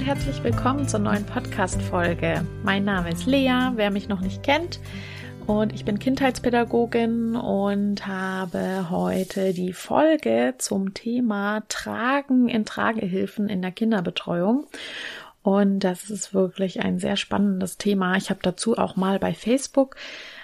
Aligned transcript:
Und 0.00 0.06
herzlich 0.06 0.42
willkommen 0.42 0.88
zur 0.88 1.00
neuen 1.00 1.26
Podcast-Folge. 1.26 2.46
Mein 2.62 2.84
Name 2.84 3.10
ist 3.10 3.26
Lea, 3.26 3.72
wer 3.74 3.90
mich 3.90 4.08
noch 4.08 4.22
nicht 4.22 4.42
kennt. 4.42 4.80
Und 5.46 5.74
ich 5.74 5.84
bin 5.84 5.98
Kindheitspädagogin 5.98 7.36
und 7.36 8.06
habe 8.06 8.88
heute 8.88 9.52
die 9.52 9.74
Folge 9.74 10.54
zum 10.56 10.94
Thema 10.94 11.64
Tragen 11.68 12.48
in 12.48 12.64
Tragehilfen 12.64 13.50
in 13.50 13.60
der 13.60 13.72
Kinderbetreuung. 13.72 14.66
Und 15.42 15.80
das 15.80 16.08
ist 16.08 16.32
wirklich 16.32 16.80
ein 16.80 16.98
sehr 16.98 17.16
spannendes 17.16 17.76
Thema. 17.76 18.16
Ich 18.16 18.30
habe 18.30 18.40
dazu 18.42 18.78
auch 18.78 18.96
mal 18.96 19.18
bei 19.18 19.34
Facebook 19.34 19.96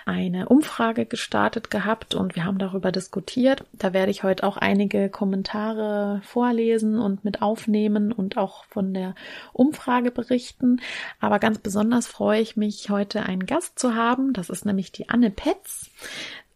eine 0.07 0.49
Umfrage 0.49 1.05
gestartet 1.05 1.69
gehabt 1.69 2.15
und 2.15 2.37
wir 2.37 2.45
haben 2.45 2.59
darüber 2.59 2.93
diskutiert. 2.93 3.65
Da 3.73 3.93
werde 3.93 4.13
ich 4.13 4.23
heute 4.23 4.45
auch 4.45 4.57
einige 4.57 5.11
Kommentare 5.11 6.21
vorlesen 6.23 7.01
und 7.01 7.25
mit 7.25 7.43
aufnehmen 7.43 8.13
und 8.13 8.37
auch 8.37 8.65
von 8.67 8.95
der 8.95 9.17
Umfrage 9.53 10.13
berichten. 10.13 10.81
Aber 11.19 11.41
ganz 11.41 11.59
besonders 11.59 12.07
freue 12.07 12.41
ich 12.41 12.57
mich, 12.57 12.89
heute 12.89 13.25
einen 13.25 13.47
Gast 13.47 13.81
zu 13.81 13.97
haben. 13.97 14.33
Das 14.33 14.49
ist 14.49 14.65
nämlich 14.65 14.93
die 14.93 15.09
Anne 15.09 15.33
Petz. 15.33 15.91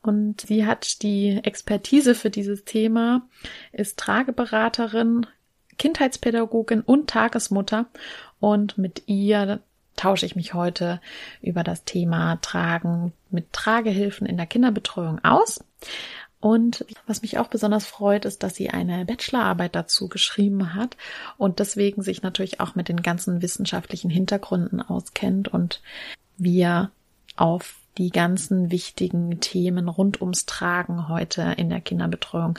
Und 0.00 0.42
sie 0.42 0.64
hat 0.64 1.02
die 1.02 1.40
Expertise 1.42 2.14
für 2.14 2.30
dieses 2.30 2.64
Thema, 2.64 3.28
ist 3.72 3.98
Trageberaterin, 3.98 5.26
Kindheitspädagogin 5.76 6.82
und 6.82 7.10
Tagesmutter. 7.10 7.86
Und 8.38 8.78
mit 8.78 9.02
ihr 9.06 9.60
tausche 9.96 10.26
ich 10.26 10.36
mich 10.36 10.54
heute 10.54 11.00
über 11.42 11.62
das 11.62 11.84
Thema 11.84 12.36
Tragen 12.36 13.12
mit 13.30 13.52
Tragehilfen 13.52 14.26
in 14.26 14.36
der 14.36 14.46
Kinderbetreuung 14.46 15.22
aus. 15.24 15.64
Und 16.40 16.86
was 17.06 17.20
mich 17.20 17.38
auch 17.38 17.48
besonders 17.48 17.84
freut, 17.84 18.24
ist, 18.24 18.42
dass 18.42 18.54
sie 18.54 18.70
eine 18.70 19.04
Bachelorarbeit 19.04 19.74
dazu 19.74 20.08
geschrieben 20.08 20.74
hat 20.74 20.96
und 21.36 21.58
deswegen 21.58 22.02
sich 22.02 22.22
natürlich 22.22 22.60
auch 22.60 22.74
mit 22.74 22.88
den 22.88 23.02
ganzen 23.02 23.42
wissenschaftlichen 23.42 24.10
Hintergründen 24.10 24.80
auskennt 24.80 25.48
und 25.48 25.82
wir 26.38 26.90
auf 27.36 27.76
die 27.98 28.10
ganzen 28.10 28.70
wichtigen 28.70 29.40
Themen 29.40 29.88
rund 29.88 30.22
ums 30.22 30.46
Tragen 30.46 31.08
heute 31.08 31.54
in 31.58 31.68
der 31.68 31.82
Kinderbetreuung 31.82 32.58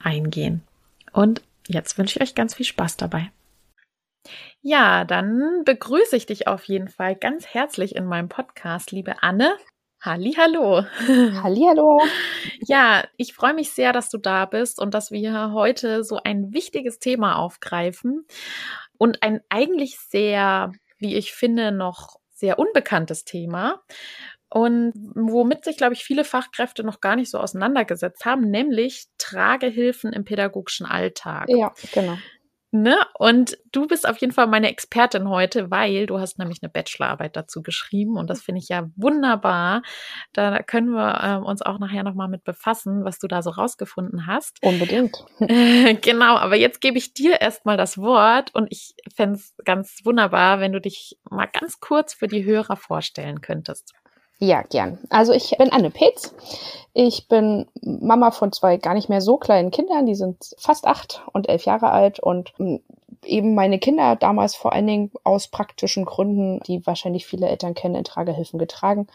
eingehen. 0.00 0.62
Und 1.12 1.42
jetzt 1.68 1.98
wünsche 1.98 2.18
ich 2.18 2.22
euch 2.22 2.34
ganz 2.34 2.54
viel 2.54 2.66
Spaß 2.66 2.96
dabei. 2.96 3.30
Ja, 4.60 5.04
dann 5.04 5.62
begrüße 5.64 6.16
ich 6.16 6.26
dich 6.26 6.46
auf 6.46 6.64
jeden 6.64 6.88
Fall 6.88 7.16
ganz 7.16 7.46
herzlich 7.46 7.96
in 7.96 8.04
meinem 8.04 8.28
Podcast, 8.28 8.92
liebe 8.92 9.22
Anne. 9.22 9.56
Halli, 10.02 10.32
hallo. 10.32 10.84
Hallihallo. 11.42 12.00
Ja, 12.60 13.04
ich 13.18 13.34
freue 13.34 13.52
mich 13.52 13.72
sehr, 13.72 13.92
dass 13.92 14.08
du 14.08 14.16
da 14.16 14.46
bist 14.46 14.80
und 14.80 14.94
dass 14.94 15.10
wir 15.10 15.52
heute 15.52 16.04
so 16.04 16.18
ein 16.22 16.54
wichtiges 16.54 16.98
Thema 16.98 17.36
aufgreifen 17.36 18.26
und 18.96 19.22
ein 19.22 19.40
eigentlich 19.50 19.98
sehr, 19.98 20.72
wie 20.98 21.16
ich 21.16 21.32
finde, 21.32 21.70
noch 21.70 22.16
sehr 22.30 22.58
unbekanntes 22.58 23.24
Thema 23.24 23.82
und 24.48 24.92
womit 25.14 25.64
sich, 25.64 25.76
glaube 25.76 25.92
ich, 25.92 26.02
viele 26.02 26.24
Fachkräfte 26.24 26.82
noch 26.82 27.00
gar 27.00 27.14
nicht 27.14 27.30
so 27.30 27.38
auseinandergesetzt 27.38 28.24
haben, 28.24 28.50
nämlich 28.50 29.06
Tragehilfen 29.18 30.14
im 30.14 30.24
pädagogischen 30.24 30.86
Alltag. 30.86 31.48
Ja, 31.48 31.72
genau. 31.92 32.16
Ne? 32.72 32.96
Und 33.18 33.58
du 33.72 33.88
bist 33.88 34.08
auf 34.08 34.18
jeden 34.18 34.32
Fall 34.32 34.46
meine 34.46 34.70
Expertin 34.70 35.28
heute, 35.28 35.72
weil 35.72 36.06
du 36.06 36.20
hast 36.20 36.38
nämlich 36.38 36.62
eine 36.62 36.70
Bachelorarbeit 36.70 37.34
dazu 37.34 37.62
geschrieben 37.62 38.16
und 38.16 38.30
das 38.30 38.42
finde 38.42 38.60
ich 38.60 38.68
ja 38.68 38.88
wunderbar. 38.94 39.82
Da 40.32 40.62
können 40.62 40.90
wir 40.90 41.20
äh, 41.22 41.44
uns 41.44 41.62
auch 41.62 41.80
nachher 41.80 42.04
nochmal 42.04 42.28
mit 42.28 42.44
befassen, 42.44 43.04
was 43.04 43.18
du 43.18 43.26
da 43.26 43.42
so 43.42 43.50
rausgefunden 43.50 44.28
hast. 44.28 44.58
Unbedingt. 44.62 45.24
genau, 45.40 46.36
aber 46.36 46.54
jetzt 46.54 46.80
gebe 46.80 46.96
ich 46.96 47.12
dir 47.12 47.40
erstmal 47.40 47.76
das 47.76 47.98
Wort 47.98 48.54
und 48.54 48.68
ich 48.70 48.94
fände 49.16 49.36
es 49.36 49.54
ganz 49.64 49.98
wunderbar, 50.04 50.60
wenn 50.60 50.72
du 50.72 50.80
dich 50.80 51.18
mal 51.28 51.46
ganz 51.46 51.80
kurz 51.80 52.14
für 52.14 52.28
die 52.28 52.44
Hörer 52.44 52.76
vorstellen 52.76 53.40
könntest. 53.40 53.94
Ja, 54.40 54.62
gern. 54.62 54.98
Also 55.10 55.32
ich 55.32 55.54
bin 55.58 55.70
Anne 55.70 55.90
Petz. 55.90 56.34
Ich 56.94 57.28
bin 57.28 57.66
Mama 57.82 58.30
von 58.30 58.52
zwei 58.52 58.78
gar 58.78 58.94
nicht 58.94 59.10
mehr 59.10 59.20
so 59.20 59.36
kleinen 59.36 59.70
Kindern. 59.70 60.06
Die 60.06 60.14
sind 60.14 60.54
fast 60.58 60.86
acht 60.86 61.22
und 61.32 61.48
elf 61.48 61.66
Jahre 61.66 61.90
alt 61.90 62.20
und 62.20 62.52
mm, 62.58 62.76
eben 63.24 63.54
meine 63.54 63.78
Kinder 63.78 64.16
damals 64.16 64.56
vor 64.56 64.72
allen 64.72 64.86
Dingen 64.86 65.10
aus 65.24 65.48
praktischen 65.48 66.06
Gründen, 66.06 66.60
die 66.66 66.84
wahrscheinlich 66.86 67.26
viele 67.26 67.48
Eltern 67.48 67.74
kennen, 67.74 67.96
in 67.96 68.04
Tragehilfen 68.04 68.58
getragen 68.58 69.08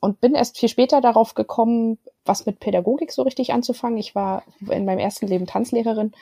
und 0.00 0.20
bin 0.20 0.34
erst 0.34 0.58
viel 0.58 0.68
später 0.68 1.00
darauf 1.00 1.34
gekommen, 1.34 1.98
was 2.24 2.46
mit 2.46 2.60
Pädagogik 2.60 3.12
so 3.12 3.22
richtig 3.22 3.52
anzufangen. 3.52 3.98
Ich 3.98 4.14
war 4.14 4.42
in 4.70 4.84
meinem 4.84 4.98
ersten 4.98 5.26
Leben 5.26 5.46
Tanzlehrerin 5.46 6.12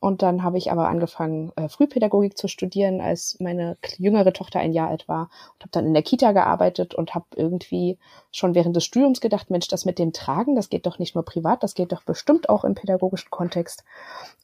und 0.00 0.22
dann 0.22 0.44
habe 0.44 0.58
ich 0.58 0.70
aber 0.70 0.88
angefangen, 0.88 1.50
äh, 1.56 1.68
Frühpädagogik 1.68 2.38
zu 2.38 2.46
studieren, 2.46 3.00
als 3.00 3.36
meine 3.40 3.76
jüngere 3.96 4.32
Tochter 4.32 4.60
ein 4.60 4.72
Jahr 4.72 4.88
alt 4.88 5.08
war. 5.08 5.28
Und 5.54 5.62
habe 5.62 5.70
dann 5.72 5.86
in 5.86 5.94
der 5.94 6.04
Kita 6.04 6.30
gearbeitet 6.30 6.94
und 6.94 7.14
habe 7.14 7.26
irgendwie 7.34 7.98
schon 8.30 8.54
während 8.54 8.76
des 8.76 8.84
Studiums 8.84 9.20
gedacht, 9.20 9.50
Mensch, 9.50 9.66
das 9.66 9.84
mit 9.84 9.98
dem 9.98 10.12
Tragen, 10.12 10.54
das 10.54 10.68
geht 10.68 10.86
doch 10.86 11.00
nicht 11.00 11.16
nur 11.16 11.24
privat, 11.24 11.64
das 11.64 11.74
geht 11.74 11.90
doch 11.90 12.04
bestimmt 12.04 12.48
auch 12.48 12.62
im 12.64 12.76
pädagogischen 12.76 13.30
Kontext. 13.30 13.84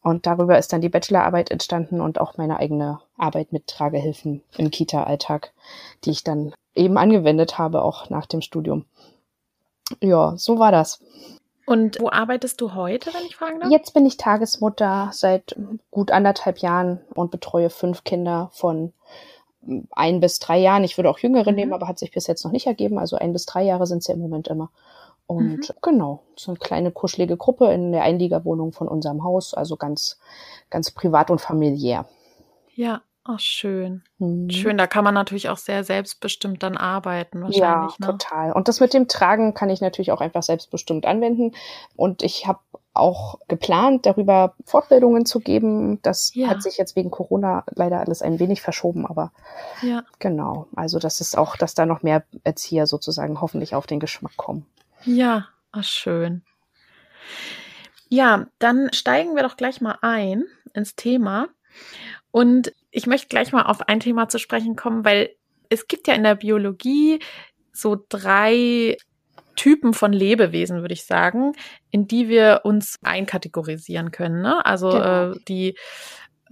Und 0.02 0.26
darüber 0.26 0.58
ist 0.58 0.72
dann 0.72 0.80
die 0.80 0.88
Bachelorarbeit 0.88 1.52
entstanden 1.52 2.00
und 2.00 2.20
auch 2.20 2.36
meine 2.36 2.58
eigene 2.58 2.98
Arbeit 3.16 3.52
mit 3.52 3.68
Tragehilfen 3.68 4.42
im 4.56 4.72
Kita-Alltag, 4.72 5.52
die 6.04 6.10
ich 6.10 6.24
dann 6.24 6.52
eben 6.74 6.98
angewendet 6.98 7.58
habe, 7.58 7.82
auch 7.82 8.10
nach 8.10 8.26
dem 8.26 8.40
Studium. 8.40 8.86
Ja, 10.00 10.34
so 10.36 10.58
war 10.58 10.72
das. 10.72 11.00
Und 11.66 11.98
wo 12.00 12.10
arbeitest 12.10 12.60
du 12.60 12.74
heute, 12.74 13.12
wenn 13.14 13.24
ich 13.26 13.36
fragen 13.36 13.60
darf? 13.60 13.70
Jetzt 13.70 13.94
bin 13.94 14.04
ich 14.04 14.16
Tagesmutter 14.16 15.10
seit 15.12 15.56
gut 15.90 16.10
anderthalb 16.10 16.58
Jahren 16.58 17.00
und 17.14 17.30
betreue 17.30 17.70
fünf 17.70 18.04
Kinder 18.04 18.50
von 18.52 18.92
ein 19.92 20.20
bis 20.20 20.38
drei 20.38 20.58
Jahren. 20.58 20.84
Ich 20.84 20.98
würde 20.98 21.08
auch 21.08 21.18
Jüngere 21.18 21.50
mhm. 21.50 21.56
nehmen, 21.56 21.72
aber 21.72 21.88
hat 21.88 21.98
sich 21.98 22.12
bis 22.12 22.26
jetzt 22.26 22.44
noch 22.44 22.52
nicht 22.52 22.66
ergeben. 22.66 22.98
Also 22.98 23.16
ein 23.16 23.32
bis 23.32 23.46
drei 23.46 23.62
Jahre 23.62 23.86
sind 23.86 24.02
sie 24.02 24.12
im 24.12 24.20
Moment 24.20 24.48
immer. 24.48 24.70
Und 25.26 25.68
mhm. 25.70 25.74
genau, 25.80 26.22
so 26.36 26.50
eine 26.50 26.58
kleine 26.58 26.90
kuschelige 26.90 27.38
Gruppe 27.38 27.72
in 27.72 27.92
der 27.92 28.02
Einliegerwohnung 28.02 28.72
von 28.72 28.88
unserem 28.88 29.24
Haus, 29.24 29.54
also 29.54 29.76
ganz, 29.76 30.18
ganz 30.68 30.90
privat 30.90 31.30
und 31.30 31.40
familiär. 31.40 32.04
Ja, 32.74 33.00
Ach, 33.26 33.40
schön. 33.40 34.02
Mhm. 34.18 34.50
Schön, 34.50 34.76
da 34.76 34.86
kann 34.86 35.02
man 35.02 35.14
natürlich 35.14 35.48
auch 35.48 35.56
sehr 35.56 35.82
selbstbestimmt 35.82 36.62
dann 36.62 36.76
arbeiten, 36.76 37.40
wahrscheinlich. 37.42 37.58
Ja, 37.58 37.88
ne? 37.98 38.06
total. 38.06 38.52
Und 38.52 38.68
das 38.68 38.80
mit 38.80 38.92
dem 38.92 39.08
Tragen 39.08 39.54
kann 39.54 39.70
ich 39.70 39.80
natürlich 39.80 40.12
auch 40.12 40.20
einfach 40.20 40.42
selbstbestimmt 40.42 41.06
anwenden. 41.06 41.52
Und 41.96 42.22
ich 42.22 42.46
habe 42.46 42.60
auch 42.92 43.40
geplant, 43.48 44.06
darüber 44.06 44.54
Fortbildungen 44.64 45.26
zu 45.26 45.40
geben. 45.40 46.00
Das 46.02 46.32
ja. 46.34 46.48
hat 46.48 46.62
sich 46.62 46.76
jetzt 46.76 46.96
wegen 46.96 47.10
Corona 47.10 47.64
leider 47.74 48.00
alles 48.00 48.22
ein 48.22 48.38
wenig 48.38 48.62
verschoben, 48.62 49.04
aber 49.06 49.32
ja. 49.82 50.04
genau. 50.20 50.68
Also 50.76 50.98
das 50.98 51.20
ist 51.20 51.36
auch, 51.36 51.56
dass 51.56 51.74
da 51.74 51.86
noch 51.86 52.02
mehr 52.02 52.24
Erzieher 52.44 52.86
sozusagen 52.86 53.40
hoffentlich 53.40 53.74
auf 53.74 53.86
den 53.86 54.00
Geschmack 54.00 54.36
kommen. 54.36 54.66
Ja, 55.04 55.48
ach 55.72 55.84
schön. 55.84 56.42
Ja, 58.08 58.46
dann 58.60 58.92
steigen 58.92 59.34
wir 59.34 59.42
doch 59.42 59.56
gleich 59.56 59.80
mal 59.80 59.98
ein 60.02 60.44
ins 60.72 60.94
Thema. 60.94 61.48
Und 62.34 62.72
ich 62.90 63.06
möchte 63.06 63.28
gleich 63.28 63.52
mal 63.52 63.62
auf 63.62 63.88
ein 63.88 64.00
Thema 64.00 64.28
zu 64.28 64.40
sprechen 64.40 64.74
kommen, 64.74 65.04
weil 65.04 65.30
es 65.68 65.86
gibt 65.86 66.08
ja 66.08 66.14
in 66.14 66.24
der 66.24 66.34
Biologie 66.34 67.20
so 67.72 68.04
drei 68.08 68.96
Typen 69.54 69.94
von 69.94 70.12
Lebewesen, 70.12 70.80
würde 70.80 70.94
ich 70.94 71.04
sagen, 71.04 71.52
in 71.92 72.08
die 72.08 72.28
wir 72.28 72.62
uns 72.64 72.98
einkategorisieren 73.04 74.10
können. 74.10 74.42
Ne? 74.42 74.66
Also 74.66 74.90
genau. 74.90 75.30
äh, 75.30 75.34
die 75.46 75.78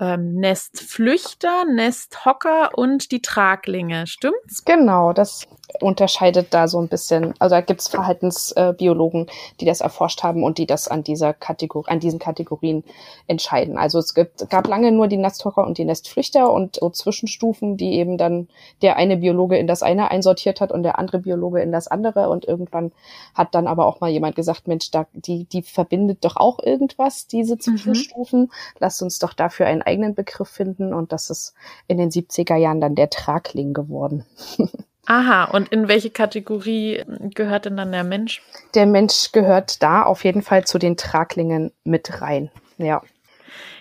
ähm, 0.01 0.35
Nestflüchter, 0.35 1.65
Nesthocker 1.65 2.71
und 2.77 3.13
die 3.13 3.23
Traglinge, 3.23 4.07
stimmt's? 4.07 4.65
Genau, 4.65 5.13
das 5.13 5.47
unterscheidet 5.81 6.53
da 6.53 6.69
so 6.69 6.81
ein 6.81 6.89
bisschen. 6.89 7.35
Also 7.39 7.55
da 7.55 7.61
gibt's 7.61 7.89
Verhaltensbiologen, 7.89 9.27
die 9.61 9.65
das 9.65 9.81
erforscht 9.81 10.23
haben 10.23 10.45
und 10.45 10.59
die 10.59 10.67
das 10.67 10.89
an 10.89 11.03
dieser 11.03 11.33
Kategorie, 11.33 11.91
an 11.91 12.01
diesen 12.01 12.19
Kategorien 12.19 12.85
entscheiden. 13.27 13.79
Also 13.79 13.99
es 13.99 14.15
gibt, 14.15 14.49
gab 14.51 14.69
lange 14.69 14.93
nur 14.93 15.09
die 15.09 15.17
Nesthocker 15.17 15.65
und 15.65 15.79
die 15.79 15.85
Nestflüchter 15.85 16.53
und 16.53 16.77
so 16.77 16.91
Zwischenstufen, 16.91 17.77
die 17.77 17.95
eben 17.95 18.19
dann 18.19 18.49
der 18.83 18.97
eine 18.97 19.17
Biologe 19.17 19.57
in 19.57 19.67
das 19.67 19.83
eine 19.83 20.11
einsortiert 20.11 20.61
hat 20.61 20.73
und 20.73 20.83
der 20.83 20.99
andere 20.99 21.21
Biologe 21.21 21.61
in 21.61 21.73
das 21.73 21.89
andere. 21.89 22.29
Und 22.29 22.45
irgendwann 22.45 22.93
hat 23.35 23.55
dann 23.55 23.67
aber 23.67 23.87
auch 23.87 24.01
mal 24.01 24.11
jemand 24.11 24.37
gesagt, 24.37 24.69
Mensch, 24.69 24.91
da, 24.91 25.07
die, 25.13 25.45
die 25.45 25.63
verbindet 25.63 26.25
doch 26.25 26.37
auch 26.37 26.59
irgendwas, 26.63 27.27
diese 27.27 27.55
mhm. 27.55 27.61
Zwischenstufen. 27.61 28.41
Mhm. 28.43 28.51
Lasst 28.79 29.03
uns 29.03 29.19
doch 29.19 29.33
dafür 29.33 29.67
einen 29.83 29.95
eigenen 29.95 30.15
Begriff 30.15 30.49
finden 30.49 30.95
und 30.95 31.13
das 31.13 31.31
ist 31.31 31.55
in 31.89 31.99
den 31.99 32.11
70er 32.11 32.57
Jahren 32.57 32.81
dann 32.81 32.95
der 32.95 33.11
Tragling 33.11 33.73
geworden. 33.73 34.25
Aha, 35.07 35.45
und 35.45 35.69
in 35.71 35.89
welche 35.89 36.11
Kategorie 36.11 37.03
gehört 37.35 37.65
denn 37.65 37.77
dann 37.77 37.91
der 37.91 38.05
Mensch? 38.05 38.41
Der 38.75 38.87
Mensch 38.87 39.33
gehört 39.33 39.83
da 39.83 40.05
auf 40.05 40.25
jeden 40.25 40.43
Fall 40.43 40.65
zu 40.65 40.79
den 40.79 40.97
Traglingen 40.97 41.73
mit 41.83 42.23
rein. 42.23 42.51
Ja. 42.79 43.03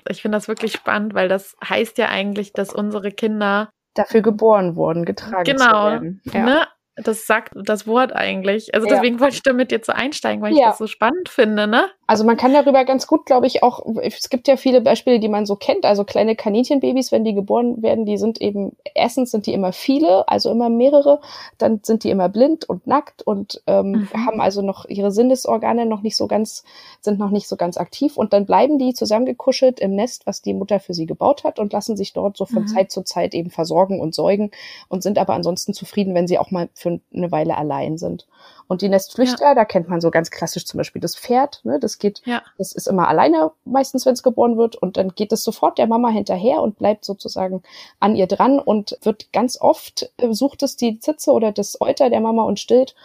Ich 0.09 0.23
finde 0.23 0.37
das 0.37 0.47
wirklich 0.47 0.73
spannend, 0.73 1.13
weil 1.13 1.29
das 1.29 1.55
heißt 1.63 1.99
ja 1.99 2.09
eigentlich, 2.09 2.53
dass 2.53 2.73
unsere 2.73 3.11
Kinder 3.11 3.69
dafür 3.93 4.21
geboren 4.21 4.75
wurden, 4.75 5.05
getragen 5.05 5.43
genau, 5.43 5.65
zu 5.65 5.91
werden. 5.91 6.21
Ja. 6.33 6.45
Ne? 6.45 6.67
Das 7.03 7.25
sagt 7.25 7.53
das 7.55 7.87
Wort 7.87 8.13
eigentlich. 8.13 8.73
Also 8.73 8.87
deswegen 8.87 9.15
ja. 9.15 9.21
wollte 9.21 9.35
ich 9.35 9.43
damit 9.43 9.71
jetzt 9.71 9.87
so 9.87 9.93
einsteigen, 9.93 10.41
weil 10.41 10.53
ich 10.53 10.59
das 10.59 10.77
so 10.77 10.87
spannend 10.87 11.29
finde, 11.29 11.67
ne? 11.67 11.89
Also 12.11 12.25
man 12.25 12.35
kann 12.35 12.51
darüber 12.51 12.83
ganz 12.83 13.07
gut, 13.07 13.25
glaube 13.25 13.47
ich, 13.47 13.63
auch, 13.63 13.85
es 14.01 14.29
gibt 14.29 14.49
ja 14.49 14.57
viele 14.57 14.81
Beispiele, 14.81 15.21
die 15.21 15.29
man 15.29 15.45
so 15.45 15.55
kennt. 15.55 15.85
Also 15.85 16.03
kleine 16.03 16.35
Kaninchenbabys, 16.35 17.13
wenn 17.13 17.23
die 17.23 17.33
geboren 17.33 17.81
werden, 17.81 18.05
die 18.05 18.17
sind 18.17 18.41
eben, 18.41 18.75
erstens 18.95 19.31
sind 19.31 19.45
die 19.45 19.53
immer 19.53 19.71
viele, 19.71 20.27
also 20.27 20.51
immer 20.51 20.67
mehrere, 20.67 21.21
dann 21.57 21.79
sind 21.83 22.03
die 22.03 22.09
immer 22.09 22.27
blind 22.27 22.67
und 22.67 22.85
nackt 22.85 23.21
und 23.21 23.63
ähm, 23.65 23.91
mhm. 23.91 24.09
haben 24.25 24.41
also 24.41 24.61
noch 24.61 24.83
ihre 24.89 25.13
Sinnesorgane 25.13 25.85
noch 25.85 26.01
nicht 26.01 26.17
so 26.17 26.27
ganz, 26.27 26.65
sind 26.99 27.17
noch 27.17 27.29
nicht 27.29 27.47
so 27.47 27.55
ganz 27.55 27.77
aktiv 27.77 28.17
und 28.17 28.33
dann 28.33 28.45
bleiben 28.45 28.77
die 28.77 28.93
zusammengekuschelt 28.93 29.79
im 29.79 29.95
Nest, 29.95 30.27
was 30.27 30.41
die 30.41 30.53
Mutter 30.53 30.81
für 30.81 30.93
sie 30.93 31.05
gebaut 31.05 31.45
hat 31.45 31.59
und 31.59 31.71
lassen 31.71 31.95
sich 31.95 32.11
dort 32.11 32.35
so 32.35 32.45
von 32.45 32.63
mhm. 32.63 32.67
Zeit 32.67 32.91
zu 32.91 33.03
Zeit 33.03 33.33
eben 33.33 33.51
versorgen 33.51 34.01
und 34.01 34.13
säugen 34.13 34.51
und 34.89 35.01
sind 35.01 35.17
aber 35.17 35.33
ansonsten 35.33 35.73
zufrieden, 35.73 36.13
wenn 36.13 36.27
sie 36.27 36.37
auch 36.37 36.51
mal 36.51 36.67
für 36.73 36.89
eine 37.13 37.31
Weile 37.31 37.57
allein 37.57 37.97
sind. 37.97 38.27
Und 38.71 38.81
die 38.81 38.87
Nestflüchter, 38.87 39.47
ja. 39.47 39.53
da 39.53 39.65
kennt 39.65 39.89
man 39.89 39.99
so 39.99 40.11
ganz 40.11 40.31
klassisch 40.31 40.65
zum 40.65 40.77
Beispiel 40.77 41.01
das 41.01 41.17
Pferd, 41.17 41.59
ne? 41.65 41.77
das 41.77 41.99
geht, 41.99 42.21
ja. 42.23 42.41
das 42.57 42.71
ist 42.71 42.87
immer 42.87 43.09
alleine 43.09 43.51
meistens, 43.65 44.05
wenn 44.05 44.13
es 44.13 44.23
geboren 44.23 44.55
wird 44.55 44.77
und 44.77 44.95
dann 44.95 45.09
geht 45.09 45.33
es 45.33 45.43
sofort 45.43 45.77
der 45.77 45.87
Mama 45.87 46.07
hinterher 46.07 46.61
und 46.61 46.77
bleibt 46.77 47.03
sozusagen 47.03 47.63
an 47.99 48.15
ihr 48.15 48.27
dran 48.27 48.59
und 48.59 48.97
wird 49.01 49.33
ganz 49.33 49.59
oft, 49.59 50.09
äh, 50.15 50.31
sucht 50.31 50.63
es 50.63 50.77
die 50.77 50.99
Zitze 50.99 51.33
oder 51.33 51.51
das 51.51 51.81
Euter 51.81 52.09
der 52.09 52.21
Mama 52.21 52.43
und 52.43 52.61
stillt 52.61 52.95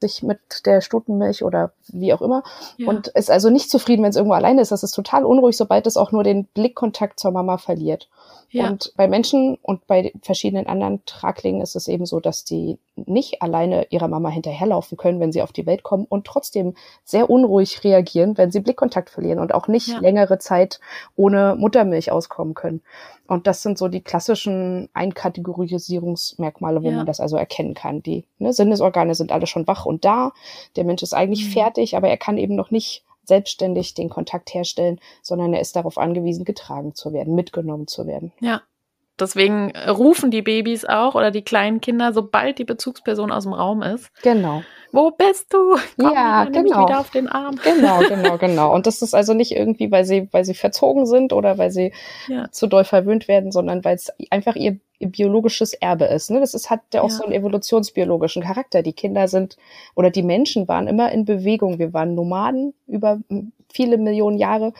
sich 0.00 0.22
mit 0.22 0.38
der 0.64 0.80
Stutenmilch 0.80 1.42
oder 1.42 1.72
wie 1.88 2.12
auch 2.12 2.22
immer 2.22 2.42
ja. 2.76 2.88
und 2.88 3.08
ist 3.08 3.30
also 3.30 3.50
nicht 3.50 3.70
zufrieden, 3.70 4.02
wenn 4.02 4.10
es 4.10 4.16
irgendwo 4.16 4.34
alleine 4.34 4.60
ist. 4.60 4.72
Das 4.72 4.82
ist 4.82 4.92
total 4.92 5.24
unruhig, 5.24 5.56
sobald 5.56 5.86
es 5.86 5.96
auch 5.96 6.12
nur 6.12 6.22
den 6.22 6.44
Blickkontakt 6.44 7.18
zur 7.18 7.30
Mama 7.30 7.58
verliert. 7.58 8.08
Ja. 8.50 8.68
Und 8.68 8.92
bei 8.96 9.08
Menschen 9.08 9.58
und 9.62 9.86
bei 9.86 10.12
verschiedenen 10.22 10.66
anderen 10.66 11.04
Traglingen 11.04 11.62
ist 11.62 11.76
es 11.76 11.88
eben 11.88 12.06
so, 12.06 12.20
dass 12.20 12.44
die 12.44 12.78
nicht 12.94 13.42
alleine 13.42 13.86
ihrer 13.90 14.08
Mama 14.08 14.28
hinterherlaufen 14.28 14.96
können, 14.96 15.15
wenn 15.20 15.32
sie 15.32 15.42
auf 15.42 15.52
die 15.52 15.66
Welt 15.66 15.82
kommen 15.82 16.06
und 16.08 16.26
trotzdem 16.26 16.74
sehr 17.04 17.30
unruhig 17.30 17.84
reagieren, 17.84 18.36
wenn 18.38 18.50
sie 18.50 18.60
Blickkontakt 18.60 19.10
verlieren 19.10 19.38
und 19.38 19.54
auch 19.54 19.68
nicht 19.68 19.88
ja. 19.88 19.98
längere 19.98 20.38
Zeit 20.38 20.80
ohne 21.16 21.56
Muttermilch 21.58 22.10
auskommen 22.12 22.54
können. 22.54 22.82
Und 23.26 23.46
das 23.46 23.62
sind 23.62 23.78
so 23.78 23.88
die 23.88 24.02
klassischen 24.02 24.88
Einkategorisierungsmerkmale, 24.94 26.82
wo 26.82 26.90
ja. 26.90 26.96
man 26.98 27.06
das 27.06 27.20
also 27.20 27.36
erkennen 27.36 27.74
kann. 27.74 28.02
Die 28.02 28.24
ne, 28.38 28.52
Sinnesorgane 28.52 29.14
sind 29.14 29.32
alle 29.32 29.46
schon 29.46 29.66
wach 29.66 29.86
und 29.86 30.04
da. 30.04 30.32
Der 30.76 30.84
Mensch 30.84 31.02
ist 31.02 31.14
eigentlich 31.14 31.46
mhm. 31.46 31.52
fertig, 31.52 31.96
aber 31.96 32.08
er 32.08 32.16
kann 32.16 32.38
eben 32.38 32.54
noch 32.54 32.70
nicht 32.70 33.04
selbstständig 33.24 33.94
den 33.94 34.08
Kontakt 34.08 34.54
herstellen, 34.54 35.00
sondern 35.22 35.52
er 35.52 35.60
ist 35.60 35.76
darauf 35.76 35.98
angewiesen, 35.98 36.44
getragen 36.44 36.94
zu 36.94 37.12
werden, 37.12 37.34
mitgenommen 37.34 37.88
zu 37.88 38.06
werden. 38.06 38.32
Ja. 38.40 38.62
Deswegen 39.18 39.72
rufen 39.76 40.30
die 40.30 40.42
Babys 40.42 40.84
auch 40.84 41.14
oder 41.14 41.30
die 41.30 41.42
kleinen 41.42 41.80
Kinder, 41.80 42.12
sobald 42.12 42.58
die 42.58 42.64
Bezugsperson 42.64 43.32
aus 43.32 43.44
dem 43.44 43.54
Raum 43.54 43.82
ist. 43.82 44.10
Genau. 44.22 44.62
Wo 44.92 45.10
bist 45.10 45.52
du? 45.52 45.76
Komm, 45.98 46.14
ja, 46.14 46.44
genau. 46.44 46.84
wieder 46.84 47.00
auf 47.00 47.10
den 47.10 47.28
Arm. 47.28 47.58
Genau, 47.62 47.98
genau, 48.08 48.38
genau. 48.38 48.74
Und 48.74 48.86
das 48.86 49.02
ist 49.02 49.14
also 49.14 49.34
nicht 49.34 49.52
irgendwie, 49.52 49.90
weil 49.90 50.04
sie, 50.04 50.28
weil 50.32 50.44
sie 50.44 50.54
verzogen 50.54 51.06
sind 51.06 51.32
oder 51.32 51.58
weil 51.58 51.70
sie 51.70 51.92
ja. 52.28 52.50
zu 52.50 52.66
doll 52.66 52.84
verwöhnt 52.84 53.28
werden, 53.28 53.52
sondern 53.52 53.84
weil 53.84 53.96
es 53.96 54.12
einfach 54.30 54.56
ihr 54.56 54.78
biologisches 55.00 55.74
Erbe 55.74 56.06
ist. 56.06 56.30
Ne? 56.30 56.40
Das 56.40 56.54
ist, 56.54 56.70
hat 56.70 56.80
ja 56.94 57.02
auch 57.02 57.10
ja. 57.10 57.16
so 57.16 57.24
einen 57.24 57.32
evolutionsbiologischen 57.32 58.42
Charakter. 58.42 58.82
Die 58.82 58.92
Kinder 58.94 59.28
sind 59.28 59.56
oder 59.94 60.10
die 60.10 60.22
Menschen 60.22 60.68
waren 60.68 60.88
immer 60.88 61.12
in 61.12 61.24
Bewegung. 61.24 61.78
Wir 61.78 61.92
waren 61.92 62.14
Nomaden 62.14 62.72
über 62.86 63.18
viele 63.70 63.98
Millionen 63.98 64.38
Jahre 64.38 64.72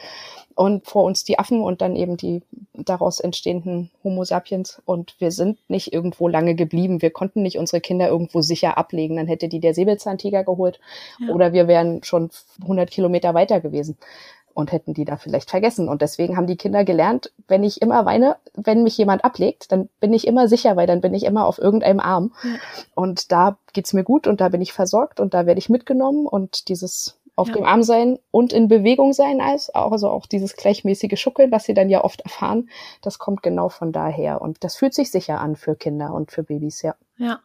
und 0.57 0.87
vor 0.87 1.03
uns 1.03 1.23
die 1.23 1.37
Affen 1.37 1.61
und 1.61 1.81
dann 1.81 1.95
eben 1.95 2.17
die 2.17 2.41
daraus 2.73 3.19
entstehenden 3.19 3.91
Homo 4.03 4.23
sapiens. 4.23 4.81
Und 4.85 5.15
wir 5.19 5.31
sind 5.31 5.59
nicht 5.67 5.93
irgendwo 5.93 6.27
lange 6.27 6.55
geblieben. 6.55 7.03
Wir 7.03 7.11
konnten 7.11 7.43
nicht 7.43 7.59
unsere 7.59 7.79
Kinder 7.79 8.07
irgendwo 8.07 8.41
sicher 8.41 8.75
ablegen. 8.75 9.17
Dann 9.17 9.27
hätte 9.27 9.49
die 9.49 9.59
der 9.59 9.75
Säbelzahntiger 9.75 10.43
geholt 10.43 10.79
ja. 11.19 11.31
oder 11.31 11.53
wir 11.53 11.67
wären 11.67 12.03
schon 12.03 12.31
100 12.61 12.89
Kilometer 12.89 13.35
weiter 13.35 13.61
gewesen 13.61 13.97
und 14.55 14.71
hätten 14.71 14.95
die 14.95 15.05
da 15.05 15.17
vielleicht 15.17 15.51
vergessen. 15.51 15.87
Und 15.89 16.01
deswegen 16.01 16.35
haben 16.35 16.47
die 16.47 16.57
Kinder 16.57 16.83
gelernt, 16.83 17.31
wenn 17.47 17.63
ich 17.63 17.79
immer 17.79 18.05
weine, 18.05 18.37
wenn 18.55 18.81
mich 18.81 18.97
jemand 18.97 19.23
ablegt, 19.23 19.71
dann 19.71 19.89
bin 19.99 20.11
ich 20.11 20.25
immer 20.25 20.47
sicher, 20.47 20.75
weil 20.75 20.87
dann 20.87 21.01
bin 21.01 21.13
ich 21.13 21.25
immer 21.25 21.45
auf 21.45 21.59
irgendeinem 21.59 21.99
Arm. 21.99 22.33
Ja. 22.43 22.55
Und 22.95 23.31
da 23.31 23.57
geht's 23.73 23.93
mir 23.93 24.03
gut 24.03 24.25
und 24.25 24.41
da 24.41 24.49
bin 24.49 24.61
ich 24.61 24.73
versorgt 24.73 25.19
und 25.19 25.35
da 25.35 25.45
werde 25.45 25.59
ich 25.59 25.69
mitgenommen 25.69 26.25
und 26.25 26.69
dieses 26.69 27.19
auf 27.37 27.49
ja. 27.49 27.53
dem 27.53 27.63
Arm 27.63 27.83
sein 27.83 28.17
und 28.31 28.51
in 28.51 28.67
Bewegung 28.67 29.13
sein, 29.13 29.39
als 29.39 29.69
also 29.69 30.09
auch 30.09 30.25
dieses 30.25 30.55
gleichmäßige 30.55 31.19
Schuckeln, 31.19 31.51
was 31.51 31.65
sie 31.65 31.75
dann 31.75 31.89
ja 31.89 32.03
oft 32.03 32.21
erfahren, 32.21 32.69
das 33.01 33.19
kommt 33.19 33.43
genau 33.43 33.69
von 33.69 33.91
daher. 33.93 34.41
Und 34.41 34.63
das 34.63 34.75
fühlt 34.75 34.95
sich 34.95 35.11
sicher 35.11 35.39
an 35.39 35.55
für 35.55 35.75
Kinder 35.75 36.13
und 36.13 36.31
für 36.31 36.43
Babys, 36.43 36.81
ja. 36.81 36.95
Ja. 37.17 37.39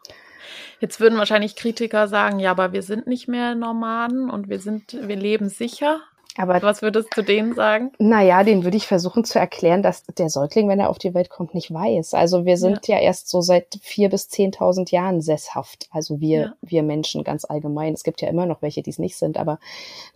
Jetzt 0.80 0.98
würden 0.98 1.18
wahrscheinlich 1.18 1.56
Kritiker 1.56 2.08
sagen, 2.08 2.40
ja, 2.40 2.50
aber 2.50 2.72
wir 2.72 2.82
sind 2.82 3.06
nicht 3.06 3.28
mehr 3.28 3.54
Nomaden 3.54 4.30
und 4.30 4.48
wir 4.48 4.58
sind, 4.58 4.96
wir 5.06 5.16
leben 5.16 5.48
sicher. 5.48 6.00
Aber 6.38 6.62
was 6.62 6.80
würdest 6.80 7.10
du 7.14 7.22
denen 7.22 7.54
sagen? 7.54 7.92
Naja, 7.98 8.42
den 8.42 8.64
würde 8.64 8.76
ich 8.76 8.86
versuchen 8.86 9.24
zu 9.24 9.38
erklären, 9.38 9.82
dass 9.82 10.04
der 10.06 10.30
Säugling, 10.30 10.66
wenn 10.68 10.80
er 10.80 10.88
auf 10.88 10.98
die 10.98 11.12
Welt 11.12 11.28
kommt, 11.28 11.54
nicht 11.54 11.72
weiß. 11.72 12.14
Also 12.14 12.46
wir 12.46 12.56
sind 12.56 12.88
ja, 12.88 12.96
ja 12.96 13.02
erst 13.02 13.28
so 13.28 13.42
seit 13.42 13.78
vier 13.82 14.08
bis 14.08 14.28
zehntausend 14.28 14.90
Jahren 14.90 15.20
sesshaft. 15.20 15.88
Also 15.90 16.20
wir, 16.20 16.40
ja. 16.40 16.52
wir 16.62 16.82
Menschen 16.82 17.22
ganz 17.22 17.44
allgemein. 17.44 17.92
Es 17.92 18.02
gibt 18.02 18.22
ja 18.22 18.28
immer 18.28 18.46
noch 18.46 18.62
welche, 18.62 18.82
die 18.82 18.90
es 18.90 18.98
nicht 18.98 19.16
sind, 19.16 19.36
aber 19.36 19.58